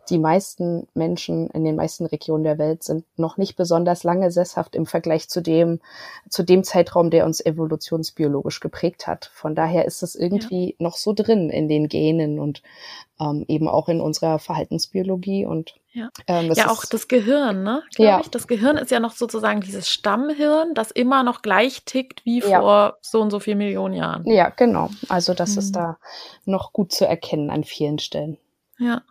die 0.09 0.19
meisten 0.19 0.87
Menschen 0.95 1.51
in 1.51 1.65
den 1.65 1.77
meisten 1.77 2.07
Regionen 2.07 2.45
der 2.45 2.59
Welt 2.59 2.83
sind 2.83 3.05
noch 3.17 3.37
nicht 3.37 3.57
besonders 3.57 4.03
lange 4.03 4.31
sesshaft 4.31 4.75
im 4.75 4.87
Vergleich 4.87 5.29
zu 5.29 5.43
dem, 5.43 5.81
zu 6.31 6.45
dem 6.45 6.65
Zeitraum, 6.65 7.11
der 7.11 7.27
uns 7.27 7.45
evolutionsbiologisch 7.45 8.61
geprägt 8.61 9.07
hat. 9.07 9.31
Von 9.35 9.55
daher 9.55 9.85
ist 9.85 10.03
es 10.03 10.15
irgendwie 10.15 10.71
ja. 10.71 10.75
noch 10.79 10.97
so 10.97 11.13
drin 11.13 11.51
in 11.51 11.69
den 11.69 11.89
Genen 11.89 12.39
und 12.39 12.63
ähm, 13.21 13.45
eben 13.49 13.69
auch 13.69 13.89
in 13.89 14.01
unserer 14.01 14.39
Verhaltensbiologie 14.39 15.45
und 15.45 15.75
ja, 15.97 16.11
ähm, 16.27 16.53
ja 16.53 16.69
auch 16.69 16.85
das 16.85 17.09
Gehirn, 17.09 17.63
ne? 17.63 17.83
Ja. 17.97 18.21
Ich. 18.21 18.29
Das 18.29 18.47
Gehirn 18.47 18.77
ist 18.77 18.91
ja 18.91 19.01
noch 19.01 19.13
sozusagen 19.13 19.63
dieses 19.63 19.89
Stammhirn, 19.89 20.75
das 20.75 20.91
immer 20.91 21.23
noch 21.23 21.41
gleich 21.41 21.85
tickt 21.87 22.27
wie 22.27 22.41
ja. 22.41 22.61
vor 22.61 22.99
so 23.01 23.23
und 23.23 23.31
so 23.31 23.41
vielen 23.41 23.57
Millionen 23.57 23.95
Jahren. 23.95 24.27
Ja, 24.27 24.51
genau. 24.51 24.91
Also 25.09 25.33
das 25.33 25.53
mhm. 25.53 25.59
ist 25.59 25.73
da 25.73 25.99
noch 26.45 26.75
gut 26.75 26.93
zu 26.93 27.07
erkennen 27.07 27.49
an 27.49 27.65
vielen 27.65 27.99
Stellen. 27.99 28.37
Ja. 28.79 29.03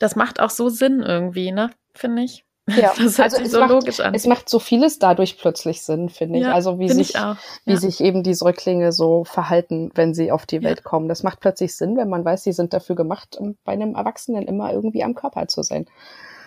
Das 0.00 0.16
macht 0.16 0.40
auch 0.40 0.50
so 0.50 0.68
Sinn 0.68 1.00
irgendwie, 1.00 1.52
ne? 1.52 1.70
Finde 1.94 2.22
ich. 2.22 2.44
Ja, 2.76 2.92
das 2.98 3.18
hört 3.18 3.32
also 3.32 3.36
sich 3.38 3.50
so 3.50 3.60
macht, 3.60 3.70
logisch 3.70 4.00
an. 4.00 4.14
Es 4.14 4.26
macht 4.26 4.48
so 4.48 4.58
vieles 4.58 4.98
dadurch 4.98 5.38
plötzlich 5.38 5.82
Sinn, 5.82 6.08
finde 6.08 6.38
ich. 6.38 6.44
Ja, 6.44 6.52
also 6.52 6.78
wie 6.78 6.88
sich, 6.88 7.14
ja. 7.14 7.36
wie 7.64 7.76
sich 7.76 8.00
eben 8.00 8.22
die 8.22 8.34
Säuglinge 8.34 8.92
so 8.92 9.24
verhalten, 9.24 9.90
wenn 9.94 10.14
sie 10.14 10.30
auf 10.30 10.46
die 10.46 10.62
Welt 10.62 10.84
kommen. 10.84 11.08
Das 11.08 11.22
macht 11.22 11.40
plötzlich 11.40 11.76
Sinn, 11.76 11.96
wenn 11.96 12.08
man 12.08 12.24
weiß, 12.24 12.42
sie 12.42 12.52
sind 12.52 12.72
dafür 12.72 12.96
gemacht, 12.96 13.36
um 13.36 13.56
bei 13.64 13.72
einem 13.72 13.94
Erwachsenen 13.94 14.46
immer 14.46 14.72
irgendwie 14.72 15.02
am 15.02 15.14
Körper 15.14 15.48
zu 15.48 15.62
sein. 15.62 15.86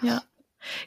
Ja. 0.02 0.22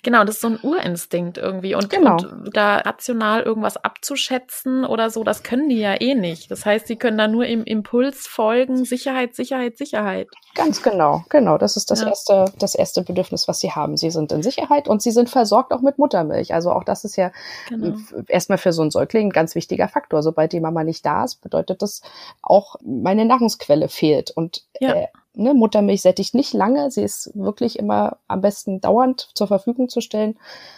Genau, 0.02 0.25
das 0.25 0.37
ist 0.37 0.40
so 0.40 0.49
ein 0.49 0.59
Urinstinkt 0.62 1.38
irgendwie. 1.38 1.75
Und, 1.75 1.90
genau. 1.90 2.16
und, 2.16 2.57
da 2.57 2.76
rational 2.76 3.43
irgendwas 3.43 3.76
abzuschätzen 3.76 4.85
oder 4.85 5.11
so, 5.11 5.25
das 5.25 5.43
können 5.43 5.69
die 5.69 5.78
ja 5.78 6.00
eh 6.00 6.14
nicht. 6.14 6.50
Das 6.50 6.64
heißt, 6.64 6.87
sie 6.87 6.97
können 6.97 7.19
da 7.19 7.28
nur 7.28 7.47
im 7.47 7.64
Impuls 7.64 8.26
folgen, 8.26 8.85
Sicherheit, 8.85 9.35
Sicherheit, 9.35 9.76
Sicherheit. 9.76 10.28
Ganz 10.54 10.83
genau, 10.83 11.25
genau. 11.28 11.59
Das 11.59 11.76
ist 11.76 11.90
das 11.90 12.00
ja. 12.00 12.09
erste, 12.09 12.47
das 12.59 12.75
erste 12.75 13.02
Bedürfnis, 13.02 13.49
was 13.49 13.61
sie 13.61 13.73
haben. 13.73 13.97
Sie 13.97 14.11
sind 14.11 14.33
in 14.33 14.43
Sicherheit 14.43 14.88
und 14.88 15.02
sie 15.02 15.11
sind 15.11 15.31
versorgt 15.31 15.73
auch 15.73 15.81
mit 15.81 15.99
Muttermilch. 15.99 16.54
Also 16.54 16.71
auch 16.71 16.85
das 16.85 17.04
ist 17.04 17.16
ja 17.16 17.33
genau. 17.69 17.97
erstmal 18.28 18.59
für 18.59 18.73
so 18.73 18.83
einen 18.83 18.90
Säugling 18.90 19.28
ein 19.28 19.31
ganz 19.31 19.54
wichtiger 19.54 19.88
Faktor. 19.88 20.23
Sobald 20.23 20.52
die 20.52 20.61
Mama 20.61 20.85
nicht 20.85 21.04
da 21.04 21.25
ist, 21.25 21.43
bedeutet 21.43 21.83
das 21.83 22.02
auch, 22.43 22.76
meine 22.85 23.25
Nahrungsquelle 23.25 23.88
fehlt. 23.88 24.31
Und 24.31 24.62
ja. 24.81 24.95
äh, 24.95 25.07
ne, 25.35 25.55
Muttermilch 25.55 26.03
sättigt 26.03 26.35
nicht 26.35 26.53
lange. 26.53 26.91
Sie 26.91 27.03
ist 27.03 27.31
wirklich 27.35 27.79
immer 27.79 28.19
am 28.29 28.41
besten 28.41 28.81
dauernd 28.81 29.29
zur 29.35 29.47
Verfügung 29.47 29.88
zu 29.88 30.00
stellen. 30.00 30.37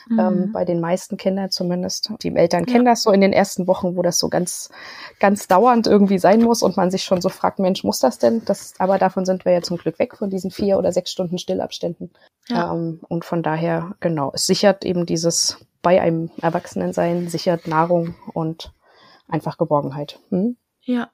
Mhm. 0.09 0.19
Ähm, 0.19 0.53
bei 0.53 0.65
den 0.65 0.81
meisten 0.81 1.17
Kindern 1.17 1.51
zumindest. 1.51 2.11
Die 2.23 2.35
Eltern 2.35 2.65
ja. 2.67 2.73
kennen 2.73 2.85
das 2.85 3.03
so 3.03 3.11
in 3.11 3.21
den 3.21 3.33
ersten 3.33 3.67
Wochen, 3.67 3.97
wo 3.97 4.03
das 4.03 4.19
so 4.19 4.29
ganz, 4.29 4.71
ganz 5.21 5.49
dauernd 5.49 5.87
irgendwie 5.87 6.19
sein 6.19 6.43
muss 6.43 6.63
und 6.63 6.77
man 6.77 6.91
sich 6.91 7.05
schon 7.05 7.21
so 7.21 7.29
fragt, 7.29 7.59
Mensch, 7.59 7.85
muss 7.85 8.01
das 8.01 8.19
denn? 8.19 8.43
Das, 8.45 8.75
aber 8.79 8.99
davon 8.99 9.25
sind 9.25 9.45
wir 9.45 9.53
ja 9.53 9.63
zum 9.63 9.77
Glück 9.77 9.99
weg 9.99 10.17
von 10.17 10.31
diesen 10.31 10.51
vier 10.51 10.79
oder 10.79 10.93
sechs 10.93 11.11
Stunden 11.13 11.39
Stillabständen. 11.39 12.11
Ja. 12.49 12.73
Ähm, 12.73 13.01
und 13.09 13.25
von 13.25 13.43
daher, 13.43 13.95
genau, 14.01 14.33
es 14.35 14.47
sichert 14.47 14.85
eben 14.85 15.07
dieses 15.07 15.59
bei 15.83 16.01
einem 16.01 16.31
Erwachsenensein, 16.41 17.29
sichert 17.29 17.69
Nahrung 17.69 18.15
und 18.33 18.73
einfach 19.29 19.59
Geborgenheit. 19.59 20.19
Hm? 20.31 20.57
Ja. 20.87 21.11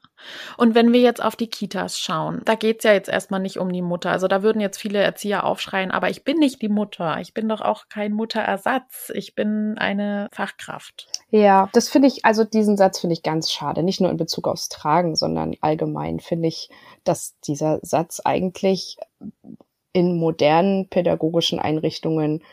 Und 0.55 0.75
wenn 0.75 0.93
wir 0.93 1.01
jetzt 1.01 1.21
auf 1.21 1.35
die 1.35 1.49
Kitas 1.49 1.97
schauen, 1.97 2.41
da 2.45 2.53
geht's 2.53 2.83
ja 2.83 2.93
jetzt 2.93 3.09
erstmal 3.09 3.39
nicht 3.39 3.57
um 3.57 3.73
die 3.73 3.81
Mutter. 3.81 4.11
Also 4.11 4.27
da 4.27 4.43
würden 4.43 4.61
jetzt 4.61 4.79
viele 4.79 4.99
Erzieher 4.99 5.45
aufschreien, 5.45 5.89
aber 5.89 6.11
ich 6.11 6.23
bin 6.23 6.37
nicht 6.37 6.61
die 6.61 6.69
Mutter. 6.69 7.19
Ich 7.19 7.33
bin 7.33 7.49
doch 7.49 7.59
auch 7.59 7.89
kein 7.89 8.13
Mutterersatz. 8.13 9.11
Ich 9.15 9.33
bin 9.33 9.75
eine 9.79 10.29
Fachkraft. 10.31 11.07
Ja, 11.31 11.69
das 11.73 11.89
finde 11.89 12.07
ich, 12.07 12.23
also 12.23 12.43
diesen 12.43 12.77
Satz 12.77 12.99
finde 12.99 13.15
ich 13.15 13.23
ganz 13.23 13.51
schade. 13.51 13.81
Nicht 13.81 13.99
nur 13.99 14.11
in 14.11 14.17
Bezug 14.17 14.47
aufs 14.47 14.69
Tragen, 14.69 15.15
sondern 15.15 15.55
allgemein 15.61 16.19
finde 16.19 16.49
ich, 16.49 16.69
dass 17.03 17.39
dieser 17.39 17.79
Satz 17.81 18.21
eigentlich 18.23 18.97
in 19.91 20.17
modernen 20.17 20.87
pädagogischen 20.87 21.59
Einrichtungen 21.59 22.43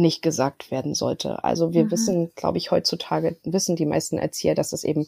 nicht 0.00 0.22
gesagt 0.22 0.70
werden 0.70 0.94
sollte. 0.94 1.42
Also 1.44 1.72
wir 1.72 1.84
mhm. 1.84 1.90
wissen, 1.90 2.30
glaube 2.34 2.58
ich, 2.58 2.70
heutzutage 2.70 3.36
wissen 3.44 3.76
die 3.76 3.86
meisten 3.86 4.18
Erzieher, 4.18 4.54
dass 4.54 4.72
es 4.72 4.84
eben 4.84 5.06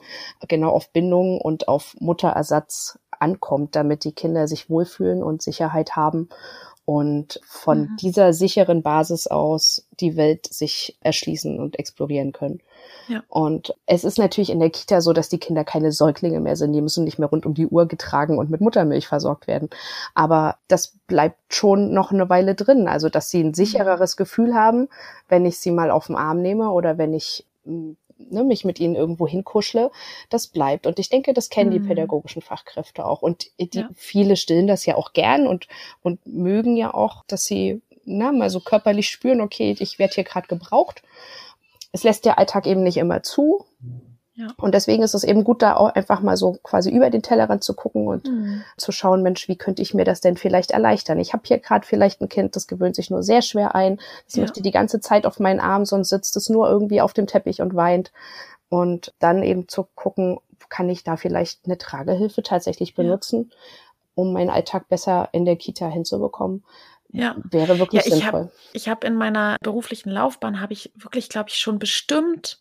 genau 0.49 0.71
auf 0.71 0.91
Bindung 0.91 1.41
und 1.41 1.69
auf 1.69 1.97
Mutterersatz 2.01 2.99
ankommt, 3.11 3.77
damit 3.77 4.05
die 4.05 4.13
Kinder 4.13 4.47
sich 4.49 4.71
wohlfühlen 4.71 5.23
und 5.23 5.43
Sicherheit 5.43 5.97
haben 5.97 6.29
und 6.89 7.39
von 7.45 7.81
mhm. 7.81 7.97
dieser 8.01 8.33
sicheren 8.33 8.81
Basis 8.81 9.27
aus 9.27 9.87
die 10.01 10.17
Welt 10.17 10.47
sich 10.51 10.97
erschließen 11.03 11.61
und 11.61 11.79
explorieren 11.79 12.33
können. 12.33 12.63
Ja. 13.09 13.23
Und 13.29 13.75
es 13.85 14.05
ist 14.05 14.17
natürlich 14.17 14.49
in 14.49 14.59
der 14.59 14.71
Kita 14.71 15.03
so, 15.03 15.13
dass 15.13 15.29
die 15.29 15.37
Kinder 15.37 15.65
keine 15.65 15.93
Säuglinge 15.93 16.41
mehr 16.41 16.57
sind. 16.57 16.73
Die 16.73 16.81
müssen 16.81 17.05
nicht 17.05 17.19
mehr 17.19 17.29
rund 17.29 17.45
um 17.45 17.53
die 17.53 17.67
Uhr 17.67 17.85
getragen 17.85 18.39
und 18.39 18.49
mit 18.49 18.63
Muttermilch 18.63 19.07
versorgt 19.07 19.47
werden. 19.47 19.69
Aber 20.15 20.57
das 20.67 20.95
bleibt 21.07 21.53
schon 21.53 21.93
noch 21.93 22.11
eine 22.11 22.31
Weile 22.31 22.55
drin. 22.55 22.89
Also, 22.89 23.11
dass 23.11 23.29
sie 23.29 23.43
ein 23.43 23.53
sichereres 23.53 24.17
Gefühl 24.17 24.55
haben, 24.55 24.89
wenn 25.29 25.45
ich 25.45 25.59
sie 25.59 25.73
mal 25.73 25.91
auf 25.91 26.07
den 26.07 26.17
Arm 26.17 26.41
nehme 26.41 26.71
oder 26.71 26.97
wenn 26.97 27.13
ich 27.13 27.45
hm, 27.67 27.99
ne, 28.19 28.45
mich 28.45 28.65
mit 28.65 28.81
ihnen 28.81 28.95
irgendwo 28.95 29.27
hinkuschle, 29.27 29.91
das 30.31 30.49
bleibt. 30.49 30.87
Und 30.87 30.99
ich 30.99 31.09
denke, 31.09 31.33
das 31.33 31.49
kennen 31.49 31.71
mhm. 31.71 31.75
die 31.75 31.89
pädagogischen 31.89 32.43
Fachkräfte 32.43 33.05
auch. 33.05 33.23
Und 33.23 33.47
die, 33.59 33.79
ja. 33.79 33.89
viele 33.95 34.37
stillen 34.37 34.67
das 34.67 34.87
ja 34.87 34.97
auch 34.97 35.13
gern 35.13 35.47
und, 35.47 35.69
und 36.03 36.27
mögen 36.27 36.77
ja 36.77 36.93
auch, 36.93 37.25
dass 37.27 37.45
sie 37.45 37.81
na, 38.05 38.33
mal 38.33 38.51
so 38.51 38.61
körperlich 38.61 39.09
spüren, 39.11 39.41
okay, 39.41 39.77
ich 39.79 39.99
werde 39.99 40.15
hier 40.15 40.25
gerade 40.25 40.49
gebraucht. 40.49 41.03
Es 41.93 42.05
lässt 42.05 42.25
der 42.25 42.39
Alltag 42.39 42.67
eben 42.67 42.83
nicht 42.83 42.97
immer 42.97 43.23
zu. 43.23 43.65
Ja. 44.39 44.47
Und 44.57 44.73
deswegen 44.73 45.03
ist 45.03 45.15
es 45.15 45.25
eben 45.25 45.43
gut, 45.43 45.63
da 45.63 45.75
auch 45.75 45.93
einfach 45.97 46.21
mal 46.21 46.37
so 46.37 46.53
quasi 46.63 46.91
über 46.91 47.11
den 47.11 47.23
Tellerrand 47.23 47.65
zu 47.65 47.75
gucken 47.75 48.07
und 48.07 48.29
mhm. 48.29 48.63
zu 48.77 48.93
schauen, 48.93 49.21
Mensch, 49.25 49.49
wie 49.49 49.57
könnte 49.57 49.83
ich 49.83 49.95
mir 49.95 50.05
das 50.05 50.21
denn 50.21 50.37
vielleicht 50.37 50.71
erleichtern? 50.71 51.19
Ich 51.19 51.33
habe 51.33 51.43
hier 51.45 51.59
gerade 51.59 51.85
vielleicht 51.85 52.21
ein 52.21 52.29
Kind, 52.29 52.55
das 52.55 52.69
gewöhnt 52.69 52.95
sich 52.95 53.11
nur 53.11 53.25
sehr 53.25 53.43
schwer 53.43 53.75
ein, 53.75 53.99
das 54.27 54.37
ja. 54.37 54.43
möchte 54.43 54.63
die 54.63 54.71
ganze 54.71 55.01
Zeit 55.01 55.27
auf 55.27 55.41
meinen 55.41 55.59
Arm, 55.59 55.85
sonst 55.85 56.11
sitzt 56.11 56.37
es 56.37 56.49
nur 56.49 56.71
irgendwie 56.71 57.01
auf 57.01 57.15
dem 57.15 57.27
Teppich 57.27 57.61
und 57.61 57.75
weint. 57.75 58.13
Und 58.69 59.13
dann 59.19 59.43
eben 59.43 59.67
zu 59.67 59.89
gucken, 59.97 60.39
kann 60.69 60.89
ich 60.89 61.03
da 61.03 61.17
vielleicht 61.17 61.65
eine 61.65 61.79
Tragehilfe 61.79 62.45
tatsächlich 62.45 62.95
benutzen, 62.95 63.51
ja. 63.51 63.57
um 64.15 64.33
meinen 64.33 64.51
Alltag 64.51 64.89
besser 64.89 65.31
in 65.33 65.47
der 65.47 65.57
Kita 65.57 65.89
hinzubekommen. 65.89 66.63
Ja. 67.11 67.35
Wäre 67.51 67.79
wirklich 67.81 68.05
ja, 68.05 68.07
ich 68.07 68.23
sinnvoll. 68.23 68.43
Hab, 68.43 68.51
ich 68.73 68.89
habe 68.89 69.07
in 69.07 69.17
meiner 69.17 69.57
beruflichen 69.63 70.11
Laufbahn, 70.11 70.61
habe 70.61 70.75
ich 70.75 70.93
wirklich, 70.95 71.29
glaube 71.29 71.49
ich, 71.49 71.57
schon 71.57 71.79
bestimmt 71.79 72.61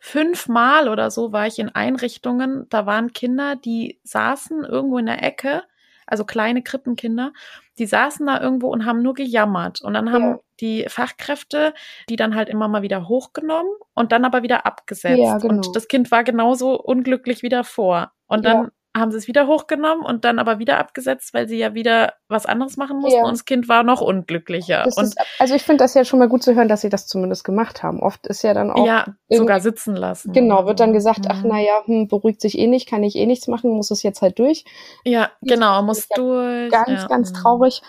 fünfmal 0.00 0.88
oder 0.88 1.10
so 1.10 1.32
war 1.32 1.46
ich 1.46 1.58
in 1.58 1.68
Einrichtungen, 1.68 2.66
da 2.70 2.86
waren 2.86 3.12
Kinder, 3.12 3.56
die 3.56 4.00
saßen 4.04 4.64
irgendwo 4.64 4.98
in 4.98 5.06
der 5.06 5.22
Ecke, 5.22 5.62
also 6.06 6.24
kleine 6.24 6.62
Krippenkinder, 6.62 7.32
die 7.78 7.86
saßen 7.86 8.26
da 8.26 8.40
irgendwo 8.40 8.68
und 8.68 8.86
haben 8.86 9.02
nur 9.02 9.14
gejammert. 9.14 9.82
Und 9.82 9.94
dann 9.94 10.10
haben 10.10 10.24
ja. 10.24 10.38
die 10.60 10.86
Fachkräfte 10.88 11.74
die 12.08 12.16
dann 12.16 12.34
halt 12.34 12.48
immer 12.48 12.68
mal 12.68 12.82
wieder 12.82 13.08
hochgenommen 13.08 13.70
und 13.94 14.12
dann 14.12 14.24
aber 14.24 14.42
wieder 14.42 14.66
abgesetzt. 14.66 15.18
Ja, 15.18 15.38
genau. 15.38 15.54
Und 15.54 15.76
das 15.76 15.88
Kind 15.88 16.10
war 16.10 16.24
genauso 16.24 16.80
unglücklich 16.80 17.42
wie 17.42 17.50
davor. 17.50 18.12
Und 18.26 18.44
dann 18.44 18.64
ja 18.64 18.70
haben 18.98 19.10
sie 19.10 19.18
es 19.18 19.28
wieder 19.28 19.46
hochgenommen 19.46 20.04
und 20.04 20.24
dann 20.24 20.38
aber 20.38 20.58
wieder 20.58 20.78
abgesetzt, 20.78 21.34
weil 21.34 21.48
sie 21.48 21.58
ja 21.58 21.74
wieder 21.74 22.14
was 22.28 22.46
anderes 22.46 22.76
machen 22.76 23.00
mussten 23.00 23.18
ja. 23.18 23.24
und 23.24 23.32
das 23.32 23.44
Kind 23.44 23.68
war 23.68 23.82
noch 23.82 24.00
unglücklicher. 24.00 24.86
Ist, 24.86 25.16
also 25.38 25.54
ich 25.54 25.62
finde 25.62 25.84
das 25.84 25.94
ja 25.94 26.04
schon 26.04 26.18
mal 26.18 26.28
gut 26.28 26.42
zu 26.42 26.54
hören, 26.54 26.68
dass 26.68 26.82
sie 26.82 26.88
das 26.88 27.06
zumindest 27.06 27.44
gemacht 27.44 27.82
haben. 27.82 28.00
Oft 28.00 28.26
ist 28.26 28.42
ja 28.42 28.54
dann 28.54 28.70
auch 28.70 28.86
ja 28.86 29.06
sogar 29.28 29.60
sitzen 29.60 29.96
lassen. 29.96 30.32
Genau, 30.32 30.66
wird 30.66 30.80
dann 30.80 30.92
gesagt, 30.92 31.20
mhm. 31.20 31.30
ach 31.30 31.42
naja, 31.42 31.82
hm, 31.84 32.08
beruhigt 32.08 32.40
sich 32.40 32.58
eh 32.58 32.66
nicht, 32.66 32.88
kann 32.88 33.02
ich 33.02 33.16
eh 33.16 33.26
nichts 33.26 33.48
machen, 33.48 33.70
muss 33.70 33.90
es 33.90 34.02
jetzt 34.02 34.22
halt 34.22 34.38
durch. 34.38 34.64
Ja, 35.04 35.30
genau, 35.42 35.82
muss 35.82 36.08
durch. 36.08 36.70
Ganz, 36.70 37.02
ja. 37.02 37.06
ganz 37.06 37.30
mhm. 37.30 37.34
traurig. 37.34 37.82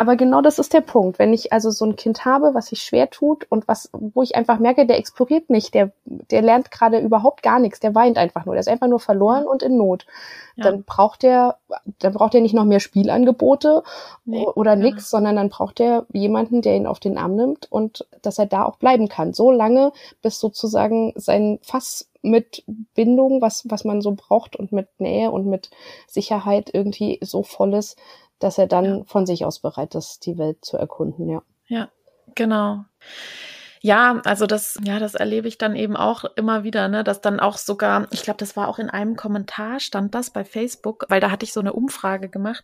Aber 0.00 0.16
genau 0.16 0.40
das 0.40 0.58
ist 0.58 0.72
der 0.72 0.80
Punkt. 0.80 1.18
Wenn 1.18 1.34
ich 1.34 1.52
also 1.52 1.70
so 1.70 1.84
ein 1.84 1.94
Kind 1.94 2.24
habe, 2.24 2.54
was 2.54 2.68
sich 2.68 2.80
schwer 2.80 3.10
tut 3.10 3.46
und 3.50 3.68
was, 3.68 3.90
wo 3.92 4.22
ich 4.22 4.34
einfach 4.34 4.58
merke, 4.58 4.86
der 4.86 4.96
exploriert 4.96 5.50
nicht, 5.50 5.74
der, 5.74 5.92
der 6.06 6.40
lernt 6.40 6.70
gerade 6.70 7.00
überhaupt 7.00 7.42
gar 7.42 7.58
nichts, 7.58 7.80
der 7.80 7.94
weint 7.94 8.16
einfach 8.16 8.46
nur, 8.46 8.54
der 8.54 8.60
ist 8.60 8.68
einfach 8.68 8.86
nur 8.86 8.98
verloren 8.98 9.44
und 9.44 9.62
in 9.62 9.76
Not. 9.76 10.06
Ja. 10.56 10.64
Dann 10.64 10.84
braucht 10.84 11.22
der, 11.22 11.58
dann 11.98 12.14
braucht 12.14 12.34
er 12.34 12.40
nicht 12.40 12.54
noch 12.54 12.64
mehr 12.64 12.80
Spielangebote 12.80 13.82
nee, 14.24 14.46
oder 14.46 14.74
nix, 14.74 15.12
ja. 15.12 15.18
sondern 15.18 15.36
dann 15.36 15.50
braucht 15.50 15.80
er 15.80 16.06
jemanden, 16.14 16.62
der 16.62 16.76
ihn 16.76 16.86
auf 16.86 16.98
den 16.98 17.18
Arm 17.18 17.36
nimmt 17.36 17.70
und 17.70 18.06
dass 18.22 18.38
er 18.38 18.46
da 18.46 18.64
auch 18.64 18.76
bleiben 18.76 19.06
kann. 19.10 19.34
So 19.34 19.50
lange, 19.50 19.92
bis 20.22 20.40
sozusagen 20.40 21.12
sein 21.16 21.58
Fass 21.60 22.09
mit 22.22 22.64
Bindung, 22.94 23.40
was, 23.40 23.64
was 23.68 23.84
man 23.84 24.00
so 24.00 24.12
braucht 24.12 24.56
und 24.56 24.72
mit 24.72 24.88
Nähe 25.00 25.30
und 25.30 25.46
mit 25.46 25.70
Sicherheit 26.06 26.70
irgendwie 26.72 27.18
so 27.22 27.42
voll 27.42 27.74
ist, 27.74 27.98
dass 28.38 28.58
er 28.58 28.66
dann 28.66 28.84
ja. 28.84 29.04
von 29.04 29.26
sich 29.26 29.44
aus 29.44 29.60
bereit 29.60 29.94
ist, 29.94 30.26
die 30.26 30.38
Welt 30.38 30.64
zu 30.64 30.76
erkunden, 30.76 31.28
ja. 31.28 31.42
Ja, 31.66 31.88
genau. 32.34 32.84
Ja, 33.82 34.20
also 34.26 34.46
das, 34.46 34.78
ja, 34.84 34.98
das 34.98 35.14
erlebe 35.14 35.48
ich 35.48 35.56
dann 35.56 35.74
eben 35.74 35.96
auch 35.96 36.24
immer 36.36 36.64
wieder, 36.64 36.88
ne, 36.88 37.02
dass 37.02 37.22
dann 37.22 37.40
auch 37.40 37.56
sogar, 37.56 38.08
ich 38.10 38.22
glaube, 38.22 38.36
das 38.36 38.54
war 38.54 38.68
auch 38.68 38.78
in 38.78 38.90
einem 38.90 39.16
Kommentar, 39.16 39.80
stand 39.80 40.14
das 40.14 40.30
bei 40.30 40.44
Facebook, 40.44 41.06
weil 41.08 41.20
da 41.20 41.30
hatte 41.30 41.44
ich 41.44 41.54
so 41.54 41.60
eine 41.60 41.72
Umfrage 41.72 42.28
gemacht, 42.28 42.62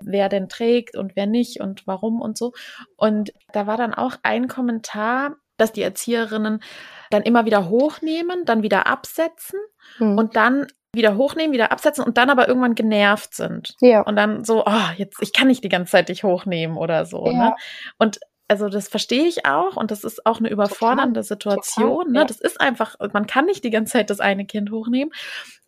wer 0.00 0.30
denn 0.30 0.48
trägt 0.48 0.96
und 0.96 1.16
wer 1.16 1.26
nicht 1.26 1.60
und 1.60 1.86
warum 1.86 2.22
und 2.22 2.38
so. 2.38 2.54
Und 2.96 3.34
da 3.52 3.66
war 3.66 3.76
dann 3.76 3.92
auch 3.92 4.16
ein 4.22 4.48
Kommentar, 4.48 5.36
dass 5.56 5.72
die 5.72 5.82
Erzieherinnen 5.82 6.62
dann 7.10 7.22
immer 7.22 7.44
wieder 7.44 7.68
hochnehmen, 7.68 8.44
dann 8.44 8.62
wieder 8.62 8.86
absetzen 8.86 9.58
hm. 9.98 10.18
und 10.18 10.36
dann 10.36 10.66
wieder 10.92 11.16
hochnehmen, 11.16 11.52
wieder 11.52 11.72
absetzen 11.72 12.04
und 12.04 12.16
dann 12.16 12.30
aber 12.30 12.48
irgendwann 12.48 12.74
genervt 12.74 13.34
sind. 13.34 13.74
Ja. 13.80 14.02
Und 14.02 14.16
dann 14.16 14.44
so, 14.44 14.64
oh, 14.64 14.90
jetzt, 14.96 15.20
ich 15.20 15.32
kann 15.32 15.48
nicht 15.48 15.64
die 15.64 15.68
ganze 15.68 15.92
Zeit 15.92 16.08
dich 16.08 16.24
hochnehmen 16.24 16.76
oder 16.76 17.04
so. 17.04 17.26
Ja. 17.26 17.32
Ne? 17.32 17.54
Und 17.98 18.20
also 18.46 18.68
das 18.68 18.88
verstehe 18.88 19.24
ich 19.24 19.46
auch 19.46 19.76
und 19.76 19.90
das 19.90 20.04
ist 20.04 20.26
auch 20.26 20.38
eine 20.38 20.50
überfordernde 20.50 21.22
total, 21.22 21.24
Situation. 21.24 21.88
Total, 21.88 22.12
ne? 22.12 22.18
Ja. 22.20 22.24
Das 22.24 22.40
ist 22.40 22.60
einfach, 22.60 22.96
man 23.12 23.26
kann 23.26 23.46
nicht 23.46 23.64
die 23.64 23.70
ganze 23.70 23.94
Zeit 23.94 24.10
das 24.10 24.20
eine 24.20 24.44
Kind 24.44 24.70
hochnehmen. 24.70 25.12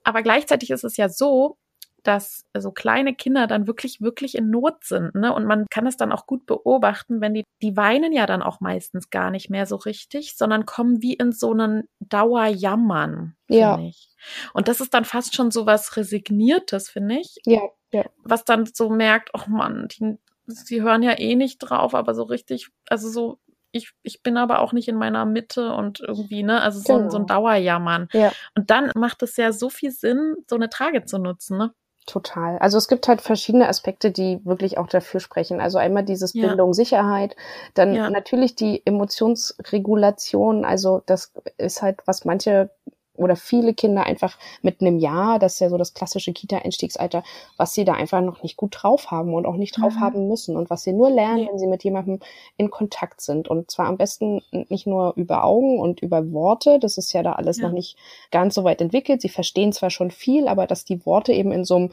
Aber 0.04 0.22
gleichzeitig 0.22 0.70
ist 0.70 0.84
es 0.84 0.96
ja 0.96 1.08
so, 1.08 1.58
dass 2.06 2.44
so 2.56 2.70
kleine 2.70 3.14
Kinder 3.14 3.46
dann 3.46 3.66
wirklich, 3.66 4.00
wirklich 4.00 4.36
in 4.36 4.50
Not 4.50 4.84
sind. 4.84 5.14
Ne? 5.14 5.32
Und 5.34 5.46
man 5.46 5.66
kann 5.70 5.86
es 5.86 5.96
dann 5.96 6.12
auch 6.12 6.26
gut 6.26 6.46
beobachten, 6.46 7.20
wenn 7.20 7.34
die, 7.34 7.44
die 7.62 7.76
weinen 7.76 8.12
ja 8.12 8.26
dann 8.26 8.42
auch 8.42 8.60
meistens 8.60 9.10
gar 9.10 9.30
nicht 9.30 9.50
mehr 9.50 9.66
so 9.66 9.76
richtig, 9.76 10.36
sondern 10.36 10.66
kommen 10.66 11.02
wie 11.02 11.14
in 11.14 11.32
so 11.32 11.52
einen 11.52 11.88
Dauerjammern, 12.00 13.36
ja. 13.48 13.78
ich. 13.78 14.08
Und 14.52 14.68
das 14.68 14.80
ist 14.80 14.94
dann 14.94 15.04
fast 15.04 15.34
schon 15.34 15.50
so 15.50 15.66
was 15.66 15.96
Resigniertes, 15.96 16.88
finde 16.88 17.18
ich. 17.18 17.36
Ja, 17.44 17.62
ja. 17.92 18.04
Was 18.22 18.44
dann 18.44 18.66
so 18.66 18.90
merkt, 18.90 19.30
oh 19.34 19.48
Mann, 19.48 19.88
die, 19.88 20.18
sie 20.46 20.82
hören 20.82 21.02
ja 21.02 21.18
eh 21.18 21.34
nicht 21.34 21.58
drauf, 21.58 21.94
aber 21.94 22.14
so 22.14 22.22
richtig, 22.22 22.68
also 22.88 23.08
so 23.08 23.38
ich, 23.72 23.92
ich 24.02 24.22
bin 24.22 24.36
aber 24.36 24.60
auch 24.60 24.72
nicht 24.72 24.88
in 24.88 24.96
meiner 24.96 25.24
Mitte 25.26 25.72
und 25.72 26.00
irgendwie, 26.00 26.42
ne, 26.42 26.62
also 26.62 26.80
so, 26.80 26.96
genau. 26.96 27.10
so 27.10 27.18
ein 27.18 27.26
genau. 27.26 27.40
Dauerjammern. 27.40 28.08
Ja. 28.12 28.32
Und 28.54 28.70
dann 28.70 28.90
macht 28.94 29.22
es 29.22 29.36
ja 29.36 29.52
so 29.52 29.68
viel 29.68 29.90
Sinn, 29.90 30.36
so 30.48 30.56
eine 30.56 30.70
Trage 30.70 31.04
zu 31.04 31.18
nutzen, 31.18 31.58
ne? 31.58 31.74
Total. 32.06 32.56
Also 32.58 32.78
es 32.78 32.86
gibt 32.86 33.08
halt 33.08 33.20
verschiedene 33.20 33.68
Aspekte, 33.68 34.12
die 34.12 34.40
wirklich 34.44 34.78
auch 34.78 34.86
dafür 34.86 35.18
sprechen. 35.18 35.60
Also 35.60 35.78
einmal 35.78 36.04
dieses 36.04 36.34
ja. 36.34 36.46
Bindung, 36.46 36.72
Sicherheit, 36.72 37.34
dann 37.74 37.94
ja. 37.94 38.10
natürlich 38.10 38.54
die 38.54 38.80
Emotionsregulation. 38.84 40.64
Also 40.64 41.02
das 41.06 41.32
ist 41.58 41.82
halt, 41.82 41.98
was 42.06 42.24
manche 42.24 42.70
oder 43.16 43.36
viele 43.36 43.74
Kinder 43.74 44.04
einfach 44.04 44.38
mit 44.62 44.80
einem 44.80 44.98
Jahr, 44.98 45.38
das 45.38 45.54
ist 45.54 45.60
ja 45.60 45.68
so 45.68 45.78
das 45.78 45.94
klassische 45.94 46.32
Kita-Einstiegsalter, 46.32 47.22
was 47.56 47.74
sie 47.74 47.84
da 47.84 47.94
einfach 47.94 48.20
noch 48.20 48.42
nicht 48.42 48.56
gut 48.56 48.76
drauf 48.80 49.10
haben 49.10 49.34
und 49.34 49.46
auch 49.46 49.56
nicht 49.56 49.80
drauf 49.80 49.94
mhm. 49.96 50.00
haben 50.00 50.28
müssen 50.28 50.56
und 50.56 50.70
was 50.70 50.82
sie 50.82 50.92
nur 50.92 51.10
lernen, 51.10 51.48
wenn 51.48 51.58
sie 51.58 51.66
mit 51.66 51.84
jemandem 51.84 52.20
in 52.56 52.70
Kontakt 52.70 53.20
sind. 53.20 53.48
Und 53.48 53.70
zwar 53.70 53.86
am 53.86 53.96
besten 53.96 54.42
nicht 54.68 54.86
nur 54.86 55.12
über 55.16 55.44
Augen 55.44 55.78
und 55.78 56.00
über 56.00 56.32
Worte, 56.32 56.78
das 56.78 56.98
ist 56.98 57.12
ja 57.12 57.22
da 57.22 57.32
alles 57.32 57.58
ja. 57.58 57.66
noch 57.66 57.72
nicht 57.72 57.96
ganz 58.30 58.54
so 58.54 58.64
weit 58.64 58.80
entwickelt. 58.80 59.20
Sie 59.22 59.28
verstehen 59.28 59.72
zwar 59.72 59.90
schon 59.90 60.10
viel, 60.10 60.48
aber 60.48 60.66
dass 60.66 60.84
die 60.84 61.04
Worte 61.06 61.32
eben 61.32 61.52
in 61.52 61.64
so 61.64 61.76
einem 61.76 61.90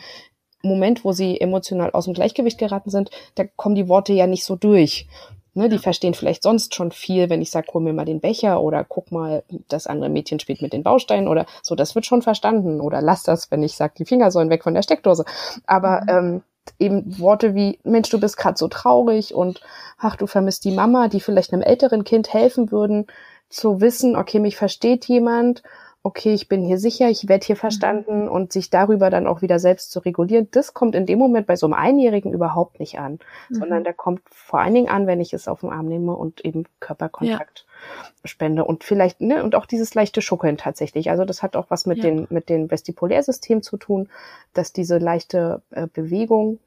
Moment, 0.64 1.04
wo 1.04 1.12
sie 1.12 1.42
emotional 1.42 1.92
aus 1.92 2.06
dem 2.06 2.14
Gleichgewicht 2.14 2.58
geraten 2.58 2.90
sind, 2.90 3.12
da 3.36 3.44
kommen 3.44 3.76
die 3.76 3.90
Worte 3.90 4.14
ja 4.14 4.28
nicht 4.28 4.46
so 4.46 4.56
durch. 4.56 5.08
Ne, 5.56 5.70
die 5.70 5.78
verstehen 5.78 6.16
vielleicht 6.16 6.42
sonst 6.42 6.74
schon 6.74 6.92
viel, 6.92 7.30
wenn 7.30 7.42
ich 7.42 7.52
sage, 7.52 7.68
hol 7.74 7.82
mir 7.82 7.94
mal 7.94 8.06
den 8.06 8.22
Becher 8.22 8.60
oder 8.60 8.84
guck 8.84 9.12
mal, 9.12 9.44
das 9.68 9.86
andere 9.86 10.10
Mädchen 10.10 10.40
spielt 10.40 10.64
mit 10.64 10.74
den 10.74 10.82
Bausteinen 10.82 11.28
oder 11.28 11.46
so, 11.62 11.76
das 11.76 11.94
wird 11.94 12.08
schon 12.08 12.24
verstanden. 12.24 12.82
Oder 12.82 13.04
lass 13.04 13.22
das, 13.22 13.52
wenn 13.52 13.62
ich 13.62 13.76
sage, 13.76 13.94
die 13.98 14.06
Finger 14.06 14.32
sollen 14.32 14.50
weg 14.50 14.64
von 14.64 14.74
der 14.74 14.82
Steckdose. 14.82 15.26
Aber 15.68 16.02
mhm. 16.02 16.10
ähm, 16.10 16.42
eben 16.80 17.20
Worte 17.20 17.54
wie, 17.54 17.80
Mensch, 17.84 18.10
du 18.10 18.20
bist 18.20 18.38
gerade 18.38 18.58
so 18.58 18.68
traurig 18.68 19.36
und 19.36 19.62
ach, 20.00 20.16
du 20.16 20.26
vermisst 20.26 20.66
die 20.66 20.72
Mama, 20.72 21.08
die 21.08 21.20
vielleicht 21.20 21.54
einem 21.54 21.62
älteren 21.62 22.04
Kind 22.04 22.34
helfen 22.34 22.72
würden, 22.72 23.06
zu 23.50 23.80
wissen, 23.82 24.16
okay, 24.16 24.40
mich 24.40 24.58
versteht 24.58 25.06
jemand 25.06 25.62
okay, 26.06 26.34
ich 26.34 26.50
bin 26.50 26.64
hier 26.64 26.78
sicher, 26.78 27.10
ich 27.10 27.30
werde 27.30 27.46
hier 27.46 27.56
mhm. 27.56 27.62
verstanden 27.62 28.28
und 28.28 28.52
sich 28.52 28.70
darüber 28.70 29.10
dann 29.10 29.26
auch 29.26 29.42
wieder 29.42 29.58
selbst 29.58 29.92
zu 29.92 30.00
regulieren, 30.00 30.50
das 30.52 30.74
kommt 30.74 30.96
in 30.96 31.06
dem 31.06 31.18
Moment 31.18 31.48
bei 31.48 31.56
so 31.56 31.66
einem 31.66 31.74
Einjährigen 31.74 32.34
überhaupt 32.34 32.80
nicht 32.82 33.00
an, 33.00 33.20
mhm. 33.50 33.56
sondern 33.56 33.84
der 33.86 33.94
kommt 33.94 34.22
vor 34.30 34.60
allen 34.60 34.74
Dingen 34.74 34.90
an, 34.90 35.08
wenn 35.08 35.22
ich 35.22 35.34
es 35.34 35.48
auf 35.48 35.62
den 35.62 35.72
Arm 35.72 35.88
nehme 35.88 36.14
und 36.14 36.44
eben 36.44 36.66
Körperkontakt 36.82 37.66
ja. 37.66 38.28
spende 38.28 38.66
und 38.66 38.84
vielleicht, 38.84 39.22
ne, 39.22 39.42
und 39.44 39.56
auch 39.56 39.66
dieses 39.66 39.96
leichte 39.96 40.22
Schuckeln 40.22 40.58
tatsächlich. 40.58 41.10
Also 41.10 41.24
das 41.24 41.42
hat 41.42 41.56
auch 41.56 41.68
was 41.70 41.86
mit 41.86 42.00
ja. 42.00 42.04
den, 42.04 42.28
mit 42.30 42.50
dem 42.50 42.70
Vestibulärsystem 42.70 43.64
zu 43.64 43.78
tun, 43.78 44.10
dass 44.54 44.74
diese 44.74 44.98
leichte 44.98 45.62
äh, 45.72 45.88
Bewegung 45.88 46.60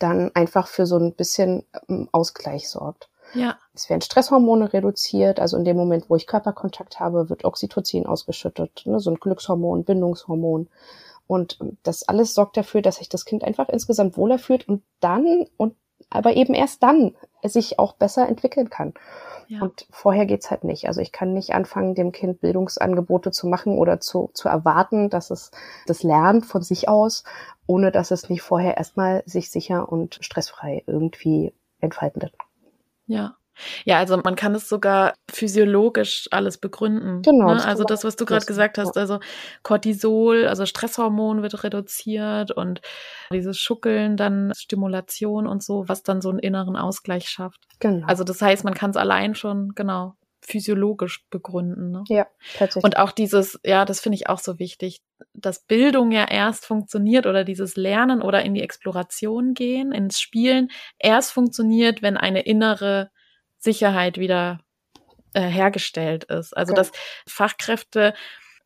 dann 0.00 0.32
einfach 0.34 0.66
für 0.66 0.84
so 0.84 0.98
ein 0.98 1.12
bisschen 1.12 1.64
ähm, 1.88 2.08
Ausgleich 2.10 2.68
sorgt. 2.68 3.08
Ja. 3.34 3.58
Es 3.74 3.88
werden 3.88 4.00
Stresshormone 4.00 4.72
reduziert, 4.72 5.40
also 5.40 5.56
in 5.56 5.64
dem 5.64 5.76
Moment, 5.76 6.08
wo 6.08 6.16
ich 6.16 6.26
Körperkontakt 6.26 7.00
habe, 7.00 7.28
wird 7.28 7.44
Oxytocin 7.44 8.06
ausgeschüttet, 8.06 8.82
ne, 8.86 9.00
so 9.00 9.10
ein 9.10 9.16
Glückshormon, 9.16 9.84
Bindungshormon. 9.84 10.68
Und 11.26 11.58
das 11.82 12.08
alles 12.08 12.34
sorgt 12.34 12.56
dafür, 12.56 12.80
dass 12.80 12.96
sich 12.96 13.08
das 13.08 13.24
Kind 13.24 13.44
einfach 13.44 13.68
insgesamt 13.68 14.16
wohler 14.16 14.38
fühlt 14.38 14.66
und 14.66 14.82
dann, 15.00 15.46
und 15.58 15.74
aber 16.10 16.34
eben 16.34 16.54
erst 16.54 16.82
dann 16.82 17.14
sich 17.42 17.78
auch 17.78 17.92
besser 17.92 18.28
entwickeln 18.28 18.70
kann. 18.70 18.94
Ja. 19.48 19.62
Und 19.62 19.86
vorher 19.90 20.26
geht's 20.26 20.50
halt 20.50 20.64
nicht. 20.64 20.88
Also 20.88 21.00
ich 21.00 21.12
kann 21.12 21.32
nicht 21.32 21.54
anfangen, 21.54 21.94
dem 21.94 22.12
Kind 22.12 22.40
Bildungsangebote 22.40 23.30
zu 23.30 23.46
machen 23.46 23.78
oder 23.78 24.00
zu, 24.00 24.30
zu 24.34 24.48
erwarten, 24.48 25.10
dass 25.10 25.30
es 25.30 25.50
das 25.86 26.02
lernt 26.02 26.46
von 26.46 26.62
sich 26.62 26.88
aus, 26.88 27.24
ohne 27.66 27.90
dass 27.90 28.10
es 28.10 28.28
nicht 28.28 28.42
vorher 28.42 28.76
erstmal 28.76 29.22
sich 29.26 29.50
sicher 29.50 29.90
und 29.90 30.18
stressfrei 30.20 30.82
irgendwie 30.86 31.52
entfalten 31.80 32.22
wird. 32.22 32.34
Ja. 33.08 33.36
Ja, 33.84 33.98
also 33.98 34.16
man 34.18 34.36
kann 34.36 34.54
es 34.54 34.68
sogar 34.68 35.14
physiologisch 35.30 36.28
alles 36.30 36.58
begründen. 36.58 37.22
Genau. 37.22 37.54
Ne? 37.54 37.64
Also 37.64 37.82
das, 37.82 38.04
was 38.04 38.14
du 38.14 38.24
gerade 38.24 38.46
gesagt 38.46 38.78
hast, 38.78 38.96
also 38.96 39.18
Cortisol, 39.64 40.46
also 40.46 40.64
Stresshormon 40.64 41.42
wird 41.42 41.64
reduziert 41.64 42.52
und 42.52 42.80
dieses 43.32 43.58
Schuckeln, 43.58 44.16
dann 44.16 44.52
Stimulation 44.56 45.46
und 45.46 45.62
so, 45.62 45.88
was 45.88 46.02
dann 46.04 46.20
so 46.20 46.30
einen 46.30 46.38
inneren 46.38 46.76
Ausgleich 46.76 47.28
schafft. 47.28 47.60
Genau. 47.80 48.06
Also 48.06 48.22
das 48.22 48.40
heißt, 48.40 48.64
man 48.64 48.74
kann 48.74 48.90
es 48.90 48.96
allein 48.96 49.34
schon, 49.34 49.72
genau, 49.74 50.14
physiologisch 50.40 51.26
begründen. 51.30 51.90
Ne? 51.90 52.04
Ja, 52.08 52.26
tatsächlich. 52.56 52.84
Und 52.84 52.98
auch 52.98 53.12
dieses, 53.12 53.58
ja, 53.64 53.84
das 53.84 54.00
finde 54.00 54.16
ich 54.16 54.28
auch 54.28 54.38
so 54.38 54.58
wichtig, 54.58 55.02
dass 55.34 55.64
Bildung 55.64 56.12
ja 56.12 56.24
erst 56.28 56.66
funktioniert 56.66 57.26
oder 57.26 57.44
dieses 57.44 57.76
Lernen 57.76 58.22
oder 58.22 58.42
in 58.42 58.54
die 58.54 58.62
Exploration 58.62 59.54
gehen, 59.54 59.92
ins 59.92 60.20
Spielen, 60.20 60.70
erst 60.98 61.32
funktioniert, 61.32 62.02
wenn 62.02 62.16
eine 62.16 62.42
innere 62.42 63.10
Sicherheit 63.58 64.18
wieder 64.18 64.60
äh, 65.34 65.42
hergestellt 65.42 66.24
ist. 66.24 66.56
Also 66.56 66.72
okay. 66.72 66.80
dass 66.80 66.92
Fachkräfte 67.26 68.14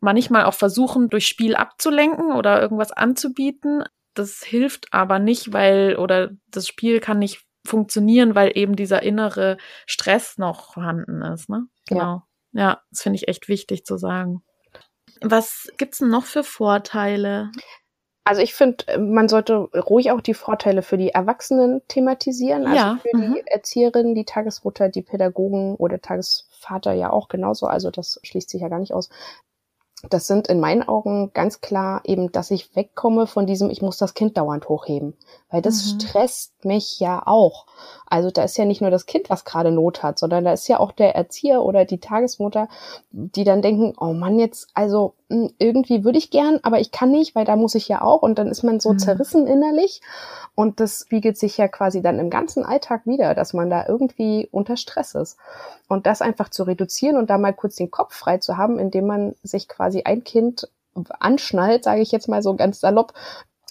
manchmal 0.00 0.44
auch 0.44 0.54
versuchen, 0.54 1.08
durch 1.08 1.26
Spiel 1.26 1.54
abzulenken 1.54 2.32
oder 2.32 2.60
irgendwas 2.60 2.92
anzubieten. 2.92 3.84
Das 4.14 4.42
hilft 4.42 4.92
aber 4.92 5.18
nicht, 5.18 5.52
weil, 5.52 5.96
oder 5.96 6.30
das 6.48 6.66
Spiel 6.66 7.00
kann 7.00 7.18
nicht 7.18 7.42
funktionieren, 7.66 8.34
weil 8.34 8.52
eben 8.54 8.76
dieser 8.76 9.02
innere 9.02 9.56
Stress 9.86 10.38
noch 10.38 10.72
vorhanden 10.74 11.22
ist. 11.22 11.48
Ne? 11.48 11.66
Genau. 11.86 12.22
Ja, 12.52 12.60
ja 12.60 12.82
das 12.90 13.02
finde 13.02 13.16
ich 13.16 13.28
echt 13.28 13.48
wichtig 13.48 13.84
zu 13.84 13.96
sagen. 13.96 14.42
Was 15.20 15.68
gibt's 15.78 15.98
denn 15.98 16.08
noch 16.08 16.24
für 16.24 16.44
Vorteile? 16.44 17.50
Also 18.24 18.40
ich 18.40 18.54
finde, 18.54 18.98
man 18.98 19.28
sollte 19.28 19.54
ruhig 19.56 20.12
auch 20.12 20.20
die 20.20 20.34
Vorteile 20.34 20.82
für 20.82 20.96
die 20.96 21.10
Erwachsenen 21.10 21.82
thematisieren. 21.88 22.66
Also 22.66 22.76
ja. 22.76 22.98
für 23.02 23.16
mhm. 23.16 23.34
die 23.34 23.42
Erzieherin, 23.46 24.14
die 24.14 24.24
Tagesmutter, 24.24 24.88
die 24.88 25.02
Pädagogen 25.02 25.74
oder 25.76 26.00
Tagesvater 26.00 26.92
ja 26.92 27.10
auch 27.10 27.28
genauso. 27.28 27.66
Also 27.66 27.90
das 27.90 28.20
schließt 28.22 28.50
sich 28.50 28.62
ja 28.62 28.68
gar 28.68 28.78
nicht 28.78 28.92
aus 28.92 29.10
das 30.10 30.26
sind 30.26 30.48
in 30.48 30.60
meinen 30.60 30.82
Augen 30.82 31.32
ganz 31.32 31.60
klar 31.60 32.02
eben, 32.04 32.32
dass 32.32 32.50
ich 32.50 32.74
wegkomme 32.74 33.26
von 33.26 33.46
diesem, 33.46 33.70
ich 33.70 33.82
muss 33.82 33.98
das 33.98 34.14
Kind 34.14 34.36
dauernd 34.36 34.68
hochheben. 34.68 35.14
Weil 35.48 35.62
das 35.62 35.94
mhm. 35.94 36.00
stresst 36.00 36.51
mich 36.64 37.00
ja 37.00 37.22
auch. 37.26 37.66
Also 38.06 38.30
da 38.30 38.44
ist 38.44 38.58
ja 38.58 38.64
nicht 38.64 38.80
nur 38.80 38.90
das 38.90 39.06
Kind, 39.06 39.30
was 39.30 39.44
gerade 39.44 39.70
Not 39.70 40.02
hat, 40.02 40.18
sondern 40.18 40.44
da 40.44 40.52
ist 40.52 40.68
ja 40.68 40.78
auch 40.78 40.92
der 40.92 41.14
Erzieher 41.14 41.62
oder 41.62 41.84
die 41.84 41.98
Tagesmutter, 41.98 42.68
die 43.10 43.44
dann 43.44 43.62
denken, 43.62 43.94
oh 43.98 44.12
Mann, 44.12 44.38
jetzt, 44.38 44.68
also 44.74 45.14
hm, 45.28 45.52
irgendwie 45.58 46.04
würde 46.04 46.18
ich 46.18 46.30
gern, 46.30 46.60
aber 46.62 46.80
ich 46.80 46.90
kann 46.90 47.10
nicht, 47.10 47.34
weil 47.34 47.44
da 47.44 47.56
muss 47.56 47.74
ich 47.74 47.88
ja 47.88 48.02
auch. 48.02 48.22
Und 48.22 48.38
dann 48.38 48.48
ist 48.48 48.62
man 48.62 48.80
so 48.80 48.92
mhm. 48.92 48.98
zerrissen 48.98 49.46
innerlich. 49.46 50.02
Und 50.54 50.80
das 50.80 51.00
spiegelt 51.00 51.38
sich 51.38 51.56
ja 51.56 51.68
quasi 51.68 52.02
dann 52.02 52.18
im 52.18 52.28
ganzen 52.28 52.64
Alltag 52.64 53.06
wieder, 53.06 53.34
dass 53.34 53.54
man 53.54 53.70
da 53.70 53.86
irgendwie 53.86 54.48
unter 54.52 54.76
Stress 54.76 55.14
ist. 55.14 55.38
Und 55.88 56.06
das 56.06 56.20
einfach 56.20 56.50
zu 56.50 56.64
reduzieren 56.64 57.16
und 57.16 57.30
da 57.30 57.38
mal 57.38 57.54
kurz 57.54 57.76
den 57.76 57.90
Kopf 57.90 58.14
frei 58.14 58.38
zu 58.38 58.56
haben, 58.56 58.78
indem 58.78 59.06
man 59.06 59.34
sich 59.42 59.68
quasi 59.68 60.02
ein 60.04 60.24
Kind 60.24 60.68
anschnallt, 61.18 61.84
sage 61.84 62.02
ich 62.02 62.12
jetzt 62.12 62.28
mal 62.28 62.42
so 62.42 62.54
ganz 62.54 62.80
salopp, 62.80 63.14